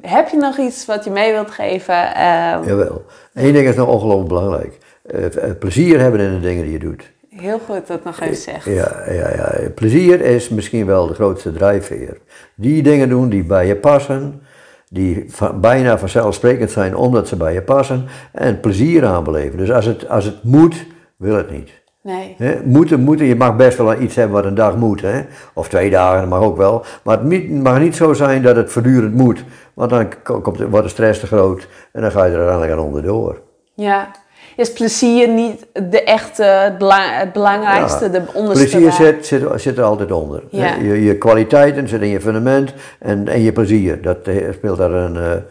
Heb 0.02 0.28
je 0.28 0.36
nog 0.36 0.58
iets 0.58 0.86
wat 0.86 1.04
je 1.04 1.10
mee 1.10 1.32
wilt 1.32 1.50
geven? 1.50 2.14
Ehm, 2.14 2.64
Jawel. 2.66 3.04
Eén 3.34 3.52
ding 3.52 3.68
is 3.68 3.76
nog 3.76 3.88
ongelooflijk 3.88 4.28
belangrijk. 4.28 4.78
Eh, 5.06 5.50
plezier 5.58 6.00
hebben 6.00 6.20
in 6.20 6.34
de 6.34 6.40
dingen 6.40 6.62
die 6.64 6.72
je 6.72 6.78
doet. 6.78 7.12
Heel 7.36 7.58
goed 7.58 7.86
dat 7.86 8.04
nog 8.04 8.20
even 8.20 8.36
zegt. 8.36 8.64
Ja, 8.64 9.02
ja, 9.06 9.30
ja. 9.34 9.70
Plezier 9.74 10.20
is 10.20 10.48
misschien 10.48 10.86
wel 10.86 11.06
de 11.06 11.14
grootste 11.14 11.52
drijfveer. 11.52 12.16
Die 12.54 12.82
dingen 12.82 13.08
doen 13.08 13.28
die 13.28 13.44
bij 13.44 13.66
je 13.66 13.76
passen, 13.76 14.42
die 14.90 15.26
bijna 15.54 15.98
vanzelfsprekend 15.98 16.70
zijn 16.70 16.96
omdat 16.96 17.28
ze 17.28 17.36
bij 17.36 17.52
je 17.52 17.62
passen, 17.62 18.06
en 18.32 18.60
plezier 18.60 19.04
aanbeleven. 19.06 19.58
Dus 19.58 19.70
als 19.70 19.84
het, 19.84 20.08
als 20.08 20.24
het 20.24 20.42
moet, 20.42 20.86
wil 21.16 21.36
het 21.36 21.50
niet. 21.50 21.82
Nee. 22.02 22.36
Moeten, 22.64 23.00
moeten, 23.00 23.26
je 23.26 23.36
mag 23.36 23.56
best 23.56 23.78
wel 23.78 24.00
iets 24.00 24.14
hebben 24.14 24.34
wat 24.36 24.44
een 24.44 24.54
dag 24.54 24.76
moet, 24.76 25.00
hè? 25.00 25.20
of 25.54 25.68
twee 25.68 25.90
dagen, 25.90 26.20
dat 26.20 26.28
mag 26.28 26.40
ook 26.40 26.56
wel. 26.56 26.84
Maar 27.04 27.18
het 27.20 27.50
mag 27.50 27.78
niet 27.80 27.96
zo 27.96 28.12
zijn 28.12 28.42
dat 28.42 28.56
het 28.56 28.72
voortdurend 28.72 29.14
moet, 29.14 29.44
want 29.74 29.90
dan 29.90 30.08
ko- 30.22 30.40
komt, 30.40 30.58
wordt 30.58 30.84
de 30.86 30.92
stress 30.92 31.20
te 31.20 31.26
groot 31.26 31.68
en 31.92 32.00
dan 32.00 32.10
ga 32.10 32.24
je 32.24 32.30
er 32.30 32.36
uiteindelijk 32.38 32.72
aan 32.72 32.86
onderdoor. 32.86 33.40
Ja. 33.74 34.10
Is 34.56 34.72
plezier 34.72 35.28
niet 35.28 35.66
de 35.72 36.02
echte, 36.02 36.42
het, 36.42 36.78
bela- 36.78 37.18
het 37.18 37.32
belangrijkste, 37.32 38.04
Ja, 38.04 38.10
de 38.10 38.22
onderste 38.34 38.64
Plezier 38.66 38.92
zit, 38.92 39.26
zit, 39.26 39.42
zit 39.60 39.78
er 39.78 39.84
altijd 39.84 40.12
onder. 40.12 40.42
Ja. 40.50 40.74
Je, 40.74 41.02
je 41.04 41.18
kwaliteiten 41.18 41.88
zitten 41.88 42.06
in 42.08 42.12
je 42.14 42.20
fundament 42.20 42.72
en, 42.98 43.28
en 43.28 43.40
je 43.40 43.52
plezier. 43.52 44.02
Dat 44.02 44.26
eh, 44.26 44.52
speelt 44.52 44.78
daar 44.78 44.90
een. 44.92 45.16
eh, 45.16 45.42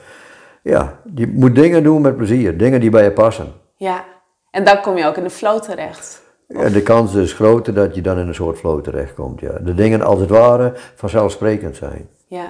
ja, 0.64 1.00
je 1.16 1.28
moet 1.28 1.56
dingen 1.56 1.84
doen 1.84 2.02
met 2.02 2.18
plezier, 2.18 2.58
dingen 2.58 2.80
die 2.80 2.90
bij 2.90 3.04
je 3.04 3.12
passen. 3.12 3.54
Ja, 3.76 4.04
en 4.52 4.64
dan 4.64 4.82
kom 4.82 4.98
je 4.98 5.06
ook 5.06 5.18
in 5.18 5.24
de 5.24 5.30
flow 5.30 5.62
terecht. 5.62 6.22
En 6.48 6.72
de 6.72 6.82
kans 6.82 7.14
is 7.14 7.34
groter 7.34 7.74
dat 7.74 7.96
je 7.96 8.02
dan 8.02 8.18
in 8.20 8.28
een 8.28 8.36
soort 8.36 8.58
flow 8.58 8.84
terechtkomt. 8.84 9.40
Ja. 9.40 9.52
De 9.62 9.74
dingen 9.76 10.02
als 10.02 10.20
het 10.20 10.30
ware 10.30 10.74
vanzelfsprekend 10.96 11.76
zijn. 11.76 12.10
Ja, 12.28 12.46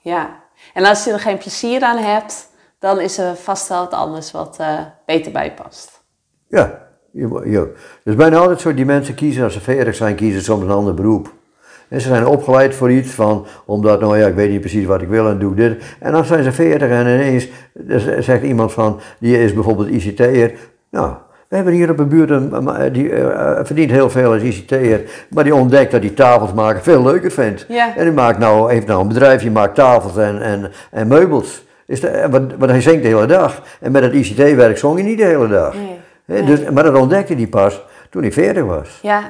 ja. 0.00 0.30
En 0.74 0.84
als 0.84 1.04
je 1.04 1.12
er 1.12 1.20
geen 1.20 1.38
plezier 1.38 1.82
aan 1.82 1.98
hebt, 1.98 2.48
dan 2.84 3.00
is 3.00 3.18
er 3.18 3.36
vast 3.36 3.68
wel 3.68 3.78
wat 3.78 3.92
anders 3.92 4.30
wat 4.30 4.56
eh, 4.60 4.78
beter 5.06 5.32
bij 5.32 5.52
past. 5.54 6.02
Ja, 6.48 6.78
je, 7.10 7.72
dus 8.04 8.14
bijna 8.14 8.36
altijd 8.36 8.60
zo, 8.60 8.74
die 8.74 8.84
mensen 8.84 9.14
kiezen, 9.14 9.44
als 9.44 9.52
ze 9.52 9.60
veertig 9.60 9.94
zijn, 9.94 10.14
kiezen 10.14 10.38
ze 10.40 10.44
soms 10.44 10.62
een 10.62 10.70
ander 10.70 10.94
beroep. 10.94 11.32
En 11.88 12.00
ze 12.00 12.08
zijn 12.08 12.26
opgeleid 12.26 12.74
voor 12.74 12.90
iets 12.90 13.10
van, 13.10 13.46
omdat, 13.64 14.00
nou 14.00 14.18
ja, 14.18 14.26
ik 14.26 14.34
weet 14.34 14.50
niet 14.50 14.60
precies 14.60 14.86
wat 14.86 15.02
ik 15.02 15.08
wil 15.08 15.28
en 15.28 15.38
doe 15.38 15.50
ik 15.50 15.56
dit. 15.56 15.82
En 16.00 16.12
dan 16.12 16.24
zijn 16.24 16.44
ze 16.44 16.52
veertig 16.52 16.88
en 16.90 17.00
ineens 17.06 17.48
eh, 17.88 18.20
zegt 18.20 18.42
iemand 18.42 18.72
van, 18.72 19.00
die 19.18 19.42
is 19.42 19.52
bijvoorbeeld 19.54 19.88
ICT'er. 19.88 20.52
Nou, 20.90 21.14
we 21.48 21.56
hebben 21.56 21.74
hier 21.74 21.90
op 21.90 21.98
een 21.98 22.08
buurt 22.08 22.30
een, 22.30 22.52
een- 22.68 22.92
die 22.92 23.10
eh, 23.12 23.64
verdient 23.64 23.90
heel 23.90 24.10
veel 24.10 24.32
als 24.32 24.42
ICT'er, 24.42 25.00
maar 25.30 25.44
die 25.44 25.54
ontdekt 25.54 25.90
dat 25.92 26.00
die 26.02 26.14
tafels 26.14 26.52
maken 26.52 26.82
veel 26.82 27.02
leuker 27.02 27.30
vindt. 27.30 27.64
Ja. 27.68 27.96
En 27.96 28.04
die 28.04 28.12
maakt 28.12 28.38
nou, 28.38 28.72
heeft 28.72 28.86
nou 28.86 29.00
een 29.00 29.08
bedrijfje, 29.08 29.50
maakt 29.50 29.74
tafels 29.74 30.16
en, 30.16 30.42
en, 30.42 30.70
en 30.90 31.08
meubels. 31.08 31.62
Is 31.86 32.00
de, 32.00 32.26
wat, 32.30 32.42
want 32.58 32.70
hij 32.70 32.80
zingt 32.80 33.02
de 33.02 33.08
hele 33.08 33.26
dag. 33.26 33.62
En 33.80 33.92
met 33.92 34.02
het 34.02 34.12
ICT-werk 34.12 34.78
zong 34.78 34.94
hij 34.98 35.08
niet 35.08 35.18
de 35.18 35.24
hele 35.24 35.48
dag. 35.48 35.74
Nee. 36.26 36.44
Dus, 36.44 36.70
maar 36.70 36.82
dat 36.84 36.94
ontdekte 36.96 37.34
hij 37.34 37.46
pas 37.46 37.84
toen 38.10 38.22
hij 38.22 38.32
40 38.32 38.64
was. 38.64 38.98
Ja. 39.02 39.22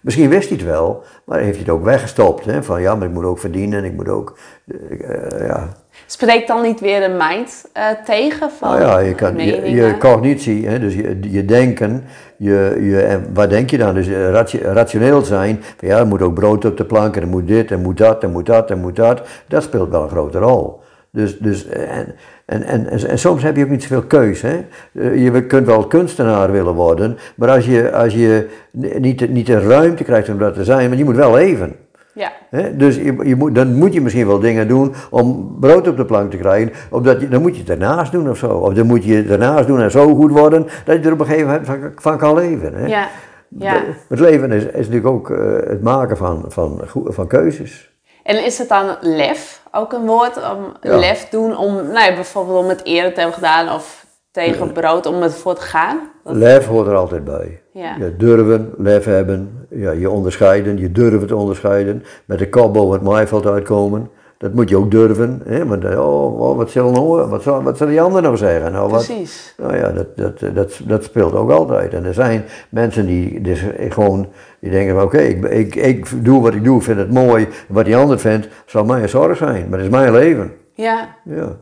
Misschien 0.00 0.28
wist 0.28 0.48
hij 0.48 0.58
het 0.58 0.66
wel, 0.66 1.02
maar 1.24 1.38
heeft 1.38 1.50
hij 1.50 1.60
het 1.60 1.68
ook 1.70 1.84
weggestopt. 1.84 2.44
Hè, 2.44 2.62
van 2.62 2.80
ja, 2.80 2.94
maar 2.94 3.06
ik 3.06 3.12
moet 3.14 3.24
ook 3.24 3.38
verdienen 3.38 3.78
en 3.78 3.84
ik 3.84 3.92
moet 3.92 4.08
ook. 4.08 4.38
eh, 4.66 5.46
ja. 5.46 5.68
spreekt 6.06 6.48
dan 6.48 6.62
niet 6.62 6.80
weer 6.80 7.00
de 7.00 7.16
mind 7.18 7.64
eh, 7.72 7.84
tegen 8.04 8.50
van 8.50 8.68
Nou 8.68 8.80
ja, 8.80 8.98
je, 8.98 9.14
kan, 9.14 9.38
je, 9.38 9.94
cognitie, 9.98 10.68
hè, 10.68 10.78
dus 10.78 10.94
je, 10.94 11.18
je 11.20 11.44
denken, 11.44 12.04
je, 12.36 12.78
je, 12.80 13.00
en 13.02 13.26
wat 13.34 13.50
denk 13.50 13.70
je 13.70 13.78
dan? 13.78 13.94
Dus 13.94 14.06
eh, 14.08 14.30
ratio- 14.30 14.72
rationeel 14.72 15.22
zijn, 15.22 15.62
van 15.76 15.88
ja, 15.88 15.98
er 15.98 16.06
moet 16.06 16.22
ook 16.22 16.34
brood 16.34 16.64
op 16.64 16.76
de 16.76 16.84
plank 16.84 17.16
en 17.16 17.22
er 17.22 17.28
moet 17.28 17.46
dit 17.46 17.70
en 17.70 17.80
moet 17.82 17.98
dat 17.98 18.22
en 18.22 18.30
moet 18.30 18.46
dat 18.46 18.70
en 18.70 18.78
moet 18.80 18.96
dat. 18.96 19.22
Dat 19.48 19.62
speelt 19.62 19.90
wel 19.90 20.02
een 20.02 20.08
grote 20.08 20.38
rol. 20.38 20.80
Dus, 21.12 21.38
dus, 21.38 21.66
en, 21.68 22.14
en, 22.44 22.62
en, 22.62 22.86
en, 23.08 23.18
soms 23.18 23.42
heb 23.42 23.56
je 23.56 23.64
ook 23.64 23.70
niet 23.70 23.82
zoveel 23.82 24.02
keus. 24.02 24.42
Hè? 24.42 24.64
Eh, 24.94 25.24
Je 25.24 25.46
kunt 25.46 25.66
wel 25.66 25.86
kunstenaar 25.86 26.52
willen 26.52 26.74
worden, 26.74 27.16
maar 27.36 27.50
als 27.50 27.66
je, 27.66 27.92
als 27.92 28.14
je 28.14 28.48
niet, 28.98 29.18
de- 29.18 29.28
niet 29.28 29.46
de 29.46 29.60
ruimte 29.60 30.04
krijgt 30.04 30.28
om 30.28 30.38
dat 30.38 30.54
te 30.54 30.64
zijn, 30.64 30.86
want 30.86 30.98
je 30.98 31.04
moet 31.04 31.16
wel 31.16 31.32
leven. 31.34 31.74
Ja, 32.14 32.32
Hè? 32.50 32.76
Dus 32.76 32.96
je, 32.96 33.16
je 33.22 33.36
moet, 33.36 33.54
dan 33.54 33.74
moet 33.74 33.92
je 33.94 34.00
misschien 34.00 34.26
wel 34.26 34.38
dingen 34.40 34.68
doen 34.68 34.94
om 35.10 35.56
brood 35.60 35.88
op 35.88 35.96
de 35.96 36.04
plank 36.04 36.30
te 36.30 36.36
krijgen. 36.36 36.72
Omdat 36.90 37.20
je, 37.20 37.28
dan 37.28 37.40
moet 37.42 37.52
je 37.52 37.58
het 37.58 37.66
daarnaast 37.66 38.12
doen 38.12 38.30
of 38.30 38.38
zo. 38.38 38.46
Of 38.50 38.74
dan 38.74 38.86
moet 38.86 39.04
je 39.04 39.14
het 39.14 39.28
daarnaast 39.28 39.66
doen 39.66 39.80
en 39.80 39.90
zo 39.90 40.14
goed 40.14 40.30
worden 40.30 40.66
dat 40.84 40.96
je 40.96 41.06
er 41.06 41.12
op 41.12 41.20
een 41.20 41.26
gegeven 41.26 41.46
moment 41.46 41.66
van, 41.66 41.78
van 41.96 42.18
kan 42.18 42.34
leven. 42.34 42.74
Hè? 42.74 42.86
ja, 42.86 43.08
ja. 43.48 43.82
Het 44.08 44.20
leven 44.20 44.52
is, 44.52 44.64
is 44.64 44.72
natuurlijk 44.72 45.06
ook 45.06 45.30
eh, 45.30 45.38
het 45.68 45.82
maken 45.82 46.16
van, 46.16 46.44
van, 46.48 46.80
van 47.04 47.26
keuzes. 47.26 47.89
En 48.30 48.44
is 48.44 48.58
het 48.58 48.68
dan 48.68 48.96
lef 49.00 49.62
ook 49.72 49.92
een 49.92 50.06
woord 50.06 50.36
om 50.36 50.72
Ja. 50.80 50.96
lef 50.98 51.28
doen 51.28 51.56
om, 51.56 51.74
nou 51.74 52.04
ja, 52.10 52.14
bijvoorbeeld 52.14 52.58
om 52.58 52.68
het 52.68 52.84
eerder 52.84 53.12
te 53.12 53.20
hebben 53.20 53.38
gedaan 53.38 53.74
of 53.74 54.06
tegen 54.30 54.72
brood 54.72 55.06
om 55.06 55.22
het 55.22 55.34
voor 55.34 55.54
te 55.54 55.60
gaan? 55.60 55.98
Dat- 56.24 56.34
Lef 56.34 56.66
hoort 56.66 56.86
er 56.86 56.94
altijd 56.94 57.24
bij. 57.24 57.62
Ja. 57.72 57.96
Ja, 57.98 58.08
durven, 58.18 58.74
lef 58.78 59.04
hebben, 59.04 59.66
ja, 59.70 59.90
je 59.90 60.10
onderscheiden, 60.10 60.78
je 60.78 60.92
durven 60.92 61.26
te 61.26 61.36
onderscheiden. 61.36 62.04
Met 62.24 62.38
de 62.38 62.48
kop 62.48 62.72
boven 62.74 62.92
het 62.92 63.02
maaiveld 63.02 63.46
uitkomen. 63.46 64.10
Dat 64.38 64.54
moet 64.54 64.68
je 64.68 64.76
ook 64.76 64.90
durven. 64.90 65.42
Hè? 65.44 65.66
Want, 65.66 65.84
oh, 65.84 66.40
oh, 66.40 66.56
wat 66.56 66.70
zullen 66.70 66.92
nou, 66.92 67.26
wat, 67.28 67.42
zal, 67.42 67.62
wat 67.62 67.76
zullen 67.76 67.92
die 67.92 68.02
anderen 68.02 68.22
nou 68.22 68.36
zeggen? 68.36 68.72
Nou, 68.72 68.90
wat, 68.90 69.04
Precies. 69.06 69.54
Nou 69.56 69.76
ja, 69.76 69.88
dat, 69.90 70.16
dat, 70.16 70.54
dat, 70.54 70.80
dat 70.84 71.04
speelt 71.04 71.34
ook 71.34 71.50
altijd. 71.50 71.94
En 71.94 72.04
er 72.04 72.14
zijn 72.14 72.44
mensen 72.68 73.06
die 73.06 73.40
dus 73.40 73.64
gewoon 73.88 74.28
die 74.60 74.70
denken 74.70 74.94
van 74.94 75.04
oké, 75.04 75.18
ik, 75.18 75.44
ik, 75.44 75.74
ik 75.74 76.24
doe 76.24 76.42
wat 76.42 76.54
ik 76.54 76.64
doe, 76.64 76.82
vind 76.82 76.98
het 76.98 77.12
mooi. 77.12 77.48
Wat 77.68 77.84
die 77.84 77.96
ander 77.96 78.18
vindt, 78.18 78.48
zal 78.66 78.84
mijn 78.84 79.08
zorg 79.08 79.36
zijn. 79.36 79.68
Maar 79.68 79.78
het 79.78 79.88
is 79.88 79.94
mijn 79.94 80.12
leven. 80.12 80.52
Ja. 80.74 81.08
Ja. 81.24 81.56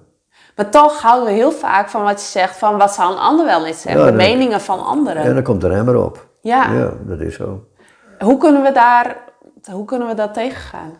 Maar 0.56 0.70
toch 0.70 1.00
houden 1.00 1.28
we 1.28 1.34
heel 1.34 1.52
vaak 1.52 1.88
van 1.88 2.02
wat 2.02 2.20
je 2.20 2.26
zegt 2.26 2.58
van 2.58 2.78
wat 2.78 2.94
zou 2.94 3.12
een 3.12 3.18
ander 3.18 3.46
wel 3.46 3.66
eens 3.66 3.80
zeggen, 3.80 4.04
Ja, 4.04 4.10
de 4.10 4.16
meningen 4.16 4.60
van 4.60 4.84
anderen. 4.84 5.22
En 5.22 5.34
dan 5.34 5.42
komt 5.42 5.62
er 5.64 5.72
emmer 5.72 5.96
op. 6.04 6.26
Ja. 6.40 6.72
Ja, 6.72 6.92
dat 7.06 7.20
is 7.20 7.34
zo. 7.34 7.64
Hoe 8.18 8.38
kunnen 8.38 8.62
we 8.62 8.72
daar, 8.72 9.16
hoe 9.70 9.84
kunnen 9.84 10.08
we 10.08 10.14
dat 10.14 10.34
tegengaan? 10.34 10.92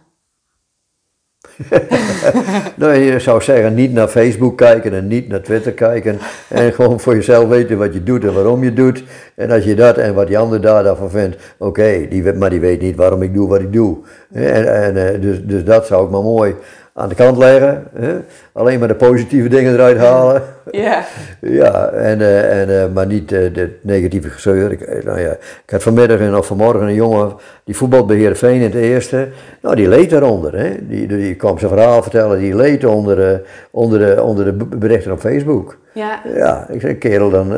Nou, 2.77 2.95
je 2.95 3.19
zou 3.19 3.43
zeggen, 3.43 3.75
niet 3.75 3.93
naar 3.93 4.09
Facebook 4.09 4.57
kijken 4.57 4.95
en 4.95 5.07
niet 5.07 5.29
naar 5.29 5.43
Twitter 5.43 5.73
kijken. 5.73 6.19
En 6.49 6.73
gewoon 6.75 7.01
voor 7.01 7.15
jezelf 7.15 7.49
weten 7.49 7.79
wat 7.79 7.95
je 7.95 8.03
doet 8.03 8.25
en 8.25 8.35
waarom 8.35 8.65
je 8.65 8.73
doet. 8.73 9.05
En 9.35 9.51
als 9.51 9.65
je 9.65 9.75
dat 9.75 9.97
en 9.97 10.15
wat 10.15 10.27
die 10.27 10.39
ander 10.39 10.61
daar 10.61 10.83
daarvan 10.83 11.11
vindt, 11.11 11.37
oké, 11.59 12.07
die 12.09 12.33
maar 12.33 12.51
die 12.51 12.61
weet 12.61 12.81
niet 12.81 12.97
waarom 12.97 13.23
ik 13.23 13.35
doe 13.35 13.49
wat 13.49 13.61
ik 13.61 13.73
doe. 13.73 13.99
En, 14.33 14.83
en, 14.83 15.13
eh, 15.15 15.21
dus, 15.21 15.45
dus 15.45 15.65
dat 15.65 15.87
zou 15.87 16.05
ik 16.05 16.11
maar 16.11 16.23
mooi 16.23 16.55
aan 16.99 17.09
de 17.09 17.15
kant 17.15 17.37
leggen. 17.37 17.85
Hè? 17.99 18.17
Alleen 18.53 18.79
maar 18.79 18.89
de 18.89 18.95
positieve 18.95 19.49
dingen 19.49 19.73
eruit 19.73 19.97
halen. 19.99 20.43
Ja. 20.71 21.05
Ja, 21.41 21.89
en, 22.11 22.21
eh, 22.21 22.61
en, 22.61 22.83
eh, 22.83 22.93
maar 22.95 23.07
niet 23.07 23.33
eh, 23.33 23.55
de 23.55 23.79
negatieve 23.83 24.29
gezeur. 24.29 24.73
Ik, 24.73 25.05
nou 25.05 25.21
ja, 25.21 25.31
ik 25.65 25.71
had 25.71 25.83
vanmiddag 25.83 26.19
en 26.19 26.37
of 26.37 26.47
vanmorgen 26.47 26.83
een 26.87 26.95
jongen 26.95 27.33
die 27.65 27.77
voetbalt 27.77 28.07
bij 28.07 28.17
Heerenveen 28.17 28.55
in 28.55 28.63
het 28.63 28.75
eerste. 28.75 29.29
Nou, 29.63 29.77
die 29.77 29.89
leed 29.89 30.11
daaronder. 30.11 30.59
Hè? 30.59 30.87
Die, 30.89 31.07
die 31.07 31.35
kwam 31.35 31.59
zijn 31.59 31.71
verhaal 31.73 32.03
vertellen, 32.03 32.39
die 32.39 32.57
leed 32.57 32.85
onder, 32.85 33.43
onder, 33.71 33.99
de, 33.99 34.23
onder 34.23 34.45
de 34.45 34.53
berichten 34.77 35.13
op 35.13 35.21
Facebook. 35.21 35.79
Ja. 35.95 36.21
Ja, 36.35 36.67
ik 36.69 36.81
zei, 36.81 36.95
kerel, 36.99 37.31
dan 37.31 37.53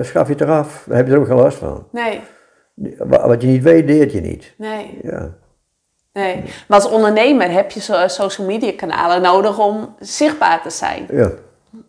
schaf 0.00 0.26
je 0.26 0.32
het 0.32 0.42
eraf. 0.42 0.84
Dan 0.86 0.96
heb 0.96 1.06
je 1.06 1.12
er 1.12 1.18
ook 1.18 1.26
geen 1.26 1.36
last 1.36 1.58
van. 1.58 1.86
Nee. 1.92 2.20
Wa- 2.98 3.26
Wat 3.28 3.42
je 3.42 3.48
niet 3.48 3.62
weet, 3.62 3.86
deert 3.86 4.12
je 4.12 4.20
niet. 4.20 4.54
Nee. 4.58 4.98
Ja. 5.02 5.28
Nee. 6.16 6.42
Maar 6.68 6.80
als 6.80 6.90
ondernemer 6.90 7.50
heb 7.50 7.70
je 7.70 8.06
social 8.06 8.46
media 8.46 8.72
kanalen 8.76 9.22
nodig 9.22 9.58
om 9.58 9.94
zichtbaar 10.00 10.62
te 10.62 10.70
zijn. 10.70 11.06
Ja, 11.10 11.30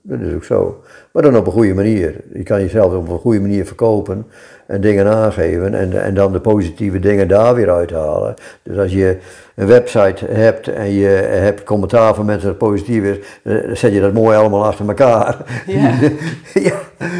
dat 0.01 0.19
is 0.19 0.33
ook 0.33 0.43
zo. 0.43 0.83
Maar 1.11 1.23
dan 1.23 1.37
op 1.37 1.45
een 1.45 1.51
goede 1.51 1.73
manier. 1.73 2.15
Je 2.33 2.43
kan 2.43 2.61
jezelf 2.61 2.93
op 2.93 3.09
een 3.09 3.17
goede 3.17 3.39
manier 3.39 3.65
verkopen 3.65 4.27
en 4.65 4.81
dingen 4.81 5.07
aangeven 5.07 5.73
en, 5.73 6.03
en 6.03 6.13
dan 6.13 6.31
de 6.31 6.39
positieve 6.39 6.99
dingen 6.99 7.27
daar 7.27 7.55
weer 7.55 7.71
uithalen. 7.71 8.33
Dus 8.63 8.77
als 8.77 8.91
je 8.91 9.17
een 9.55 9.67
website 9.67 10.25
hebt 10.25 10.67
en 10.67 10.91
je 10.91 11.07
hebt 11.29 11.63
commentaar 11.63 12.15
van 12.15 12.25
mensen 12.25 12.47
dat 12.47 12.57
positief 12.57 13.03
is, 13.03 13.17
eh, 13.43 13.67
dan 13.67 13.77
zet 13.77 13.93
je 13.93 14.01
dat 14.01 14.13
mooi 14.13 14.37
allemaal 14.37 14.65
achter 14.65 14.87
elkaar. 14.87 15.37
Ja. 15.67 15.93
ja. 16.69 16.75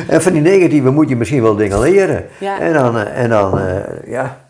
En 0.07 0.21
van 0.21 0.33
die 0.33 0.41
negatieve 0.41 0.89
moet 0.89 1.09
je 1.09 1.15
misschien 1.15 1.41
wel 1.41 1.55
dingen 1.55 1.79
leren. 1.79 2.25
Ja. 2.39 2.59
En 2.59 2.73
dan, 2.73 2.97
eh, 2.97 3.23
en 3.23 3.29
dan 3.29 3.59
eh, 3.59 3.75
ja. 4.05 4.46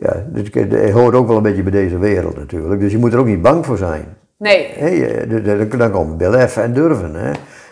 Ja, 0.00 0.24
dus 0.28 0.48
het 0.52 0.90
hoort 0.90 1.14
ook 1.14 1.26
wel 1.26 1.36
een 1.36 1.42
beetje 1.42 1.62
bij 1.62 1.72
deze 1.72 1.98
wereld 1.98 2.36
natuurlijk. 2.36 2.80
Dus 2.80 2.92
je 2.92 2.98
moet 2.98 3.12
er 3.12 3.18
ook 3.18 3.26
niet 3.26 3.42
bang 3.42 3.66
voor 3.66 3.76
zijn. 3.76 4.16
Nee. 4.38 4.68
Hé, 4.74 5.04
eh, 5.04 5.78
dan 5.78 5.90
komt 5.90 6.16
belef 6.16 6.56
en 6.56 6.72
durven. 6.72 7.14
Hè. 7.14 7.30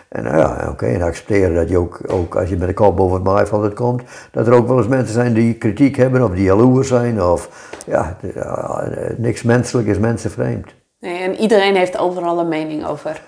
En 0.08 0.24
nou 0.24 0.36
ja, 0.36 0.66
oké, 0.70 0.86
en 0.86 1.02
accepteren 1.02 1.54
dat 1.54 1.68
je 1.68 1.78
ook, 1.78 2.00
ook 2.06 2.36
als 2.36 2.48
je 2.48 2.56
met 2.56 2.68
de 2.68 2.74
kop 2.74 2.96
boven 2.96 3.14
het 3.14 3.24
maaiveld 3.24 3.74
komt, 3.74 4.02
dat 4.30 4.46
er 4.46 4.52
ook 4.52 4.68
wel 4.68 4.76
eens 4.76 4.88
mensen 4.88 5.14
zijn 5.14 5.32
die 5.32 5.54
kritiek 5.54 5.96
hebben 5.96 6.24
of 6.24 6.30
die 6.30 6.44
jaloers 6.44 6.88
zijn 6.88 7.22
of 7.22 7.70
ja, 7.86 8.16
eh, 8.34 9.16
niks 9.16 9.42
menselijk 9.42 9.88
is 9.88 9.98
mensenvreemd. 9.98 10.74
nee. 11.00 11.18
En 11.18 11.34
iedereen 11.34 11.76
heeft 11.76 11.98
overal 11.98 12.38
een 12.38 12.48
mening 12.48 12.86
over. 12.86 13.22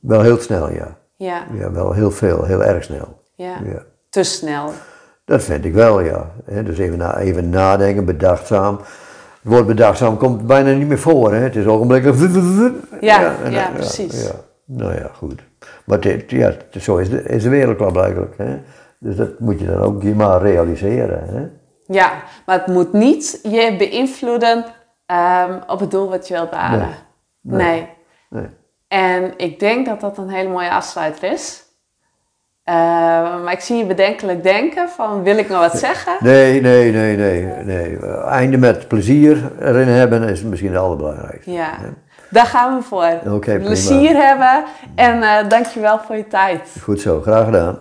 Wel 0.00 0.22
heel 0.22 0.38
snel, 0.38 0.72
ja. 0.72 0.98
Ja. 1.16 1.46
Ja, 1.58 1.72
wel 1.72 1.92
heel 1.92 2.10
veel, 2.10 2.44
heel 2.44 2.64
erg 2.64 2.84
snel. 2.84 3.20
Ja. 3.34 3.56
Ja. 3.64 3.82
Te 4.10 4.22
snel. 4.22 4.72
Dat 5.24 5.42
vind 5.42 5.64
ik 5.64 5.72
wel, 5.74 6.00
ja. 6.00 6.30
Dus 6.64 6.78
even, 6.78 6.98
na, 6.98 7.18
even 7.18 7.50
nadenken, 7.50 8.04
bedachtzaam. 8.04 8.76
Het 9.42 9.52
woord 9.52 9.66
bedachtzaam 9.66 10.16
komt 10.16 10.46
bijna 10.46 10.72
niet 10.72 10.86
meer 10.86 10.98
voor, 10.98 11.32
hè. 11.32 11.38
Het 11.40 11.56
is 11.56 11.66
ogenblikkelijk... 11.66 12.18
Ja, 13.00 13.34
en- 13.44 13.52
ja, 13.52 13.70
precies. 13.74 14.24
Ja. 14.24 14.30
Nou 14.64 14.94
ja, 14.94 15.10
goed. 15.14 15.40
Maar 15.84 16.00
dit, 16.00 16.30
ja, 16.30 16.52
zo 16.80 16.96
is 16.96 17.10
de, 17.10 17.22
is 17.22 17.42
de 17.42 17.48
wereld 17.48 17.78
wel 17.78 17.90
blijkbaar, 17.90 18.28
hè. 18.36 18.58
Dus 18.98 19.16
dat 19.16 19.38
moet 19.38 19.60
je 19.60 19.66
dan 19.66 19.80
ook 19.80 20.02
je 20.02 20.14
maar 20.14 20.42
realiseren, 20.42 21.22
hè. 21.28 21.48
Ja, 21.94 22.12
maar 22.46 22.58
het 22.58 22.66
moet 22.66 22.92
niet 22.92 23.38
je 23.42 23.74
beïnvloeden 23.78 24.64
ehm, 25.06 25.58
op 25.66 25.80
het 25.80 25.90
doel 25.90 26.08
wat 26.08 26.28
je 26.28 26.34
wilt 26.34 26.50
behalen. 26.50 26.88
Nee. 27.40 27.56
Nee. 27.56 27.88
Nee. 28.30 28.46
En 28.88 29.32
ik 29.36 29.60
denk 29.60 29.86
dat 29.86 30.00
dat 30.00 30.18
een 30.18 30.28
hele 30.28 30.48
mooie 30.48 30.70
afsluiter 30.70 31.32
is. 31.32 31.61
Eh, 32.64 32.74
maar 33.44 33.52
ik 33.52 33.60
zie 33.60 33.76
je 33.76 33.86
bedenkelijk 33.86 34.42
denken 34.42 34.88
van, 34.88 35.22
wil 35.22 35.38
ik 35.38 35.48
nog 35.48 35.58
wat 35.58 35.78
zeggen? 35.78 36.12
Nee, 36.20 36.60
nee, 36.60 36.92
nee, 36.92 37.16
nee, 37.16 37.46
nee. 37.64 37.98
Einde 38.24 38.58
met 38.58 38.88
plezier 38.88 39.50
erin 39.60 39.88
hebben 39.88 40.22
is 40.22 40.42
misschien 40.42 40.72
het 40.72 40.80
allerbelangrijkste. 40.80 41.52
Ja, 41.52 41.70
daar 42.30 42.46
gaan 42.46 42.76
we 42.76 42.82
voor. 42.82 43.40
Prima. 43.40 43.58
Plezier 43.64 44.16
hebben 44.16 44.64
en 44.94 45.22
eh 45.22 45.48
dankjewel 45.48 45.98
voor 46.06 46.16
je 46.16 46.26
tijd. 46.26 46.76
Goed 46.82 47.00
zo, 47.00 47.20
graag 47.20 47.44
gedaan. 47.44 47.78